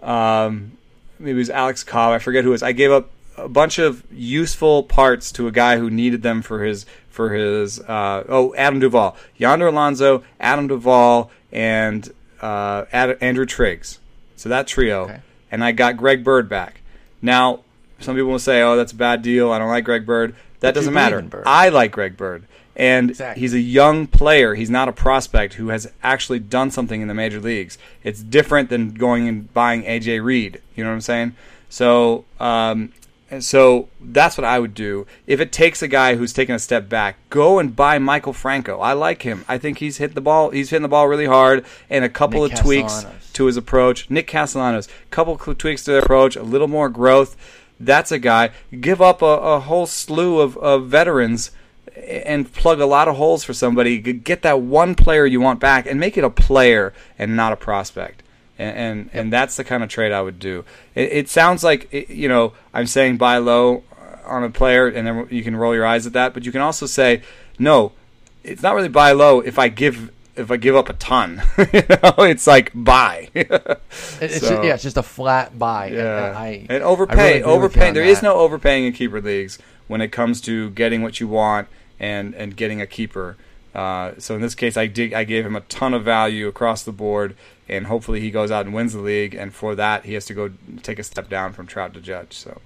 [0.02, 0.72] um,
[1.20, 2.12] maybe it was Alex Cobb.
[2.14, 2.64] I forget who it was.
[2.64, 6.64] I gave up a bunch of useful parts to a guy who needed them for
[6.64, 12.10] his for his uh, oh Adam Duvall, Yonder Alonso, Adam Duvall, and
[12.42, 14.00] uh, Ad- Andrew Triggs.
[14.36, 15.20] So that trio, Okay.
[15.52, 16.82] and I got Greg Bird back.
[17.22, 17.60] Now
[18.00, 19.52] some people will say, "Oh, that's a bad deal.
[19.52, 20.32] I don't like Greg Bird."
[20.62, 21.22] That But doesn't matter.
[21.22, 21.44] Bird.
[21.46, 22.44] I like Greg Bird.
[22.80, 23.42] And Exactly.
[23.42, 24.56] he's a young player.
[24.56, 27.78] He's not a prospect who has actually done something in the major leagues.
[28.06, 30.62] It's different than going and buying AJ Reed.
[30.76, 31.36] You know what I'm saying?
[31.68, 32.94] So, um,
[33.42, 35.06] so that's what I would do.
[35.28, 38.80] If it takes a guy who's taken a step back, go and buy Maikel Franco.
[38.80, 39.44] I like him.
[39.50, 40.52] I think he's hit the ball.
[40.52, 44.10] He's hitting the ball really hard, and a couple Nick of tweaks to his approach.
[44.10, 47.36] Nick Castellanos, couple of tweaks to their approach, a little more growth.
[47.78, 48.52] That's a guy.
[48.80, 51.52] Give up a, a whole slew of, of veterans
[52.08, 53.98] and plug a lot of holes for somebody.
[54.00, 57.56] Get that one player you want back and make it a player and not a
[57.56, 58.24] prospect.
[58.58, 60.66] And and, and that's the kind of trade I would do.
[60.96, 63.84] It, it sounds like it- you know I'm saying buy low
[64.26, 66.34] on a player, and then you can roll your eyes at that.
[66.34, 67.22] But you can also say
[67.58, 67.94] no.
[68.44, 71.42] It's not really buy low if I give if I give up a ton.
[71.58, 73.30] you know, it's like buy.
[73.36, 75.88] It's So- just, yeah, it's just a flat buy.
[75.88, 79.58] And Yeah, I, and I overpay, really you There is no overpaying in keeper leagues
[79.88, 81.68] when it comes to getting what you want
[82.00, 83.38] and and getting a keeper.
[83.74, 86.84] Uh, so in this case, I did I gave him a ton of value across
[86.84, 87.36] the board,
[87.68, 89.36] and hopefully he goes out and wins the league.
[89.36, 90.52] And for that, he has to go
[90.82, 92.34] take a step down from Trout to Judge.
[92.34, 92.62] So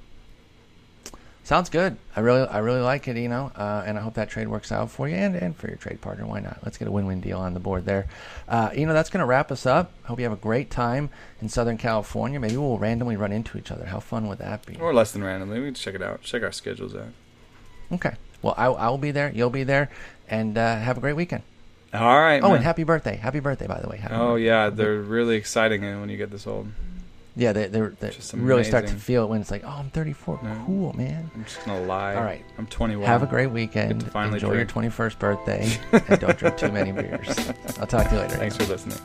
[1.45, 1.97] Sounds good.
[2.15, 4.71] I really, I really like it, you know, uh, and I hope that trade works
[4.71, 6.25] out for you and, and for your trade partner.
[6.25, 6.59] Why not?
[6.63, 8.07] Let's get a win-win deal on the board there.
[8.47, 9.91] Uh, you know, that's going to wrap us up.
[10.05, 11.09] I hope you have a great time
[11.41, 12.39] in Southern California.
[12.39, 13.85] Maybe we'll randomly run into each other.
[13.85, 14.77] How fun would that be?
[14.77, 16.21] or less than randomly, we can check it out.
[16.21, 17.11] Check our schedules out.
[17.91, 18.13] Okay.
[18.43, 19.31] Well, I, I will be there.
[19.33, 19.89] You'll be there,
[20.29, 21.41] and uh, have a great weekend.
[21.93, 22.41] All right.
[22.43, 22.57] Oh, man.
[22.57, 23.15] and happy birthday!
[23.15, 23.97] Happy birthday, by the way.
[23.97, 24.45] Happy Oh birthday.
[24.45, 26.67] yeah, they're really exciting when you get this old.
[27.35, 27.53] yeah.
[27.53, 30.39] They they they really start to feel it when it's like, oh, I'm 34.
[30.43, 30.63] Yeah.
[30.65, 31.31] Cool, man.
[31.35, 32.15] I'm just gonna lie.
[32.15, 32.43] All right.
[32.57, 33.05] I'm 21.
[33.07, 34.03] Have a great weekend.
[34.15, 34.41] Enjoy drink.
[34.53, 35.77] your 21st birthday,
[36.09, 37.37] and don't drink too many beers.
[37.79, 38.35] I'll talk to you later.
[38.37, 38.97] Thanks for listening.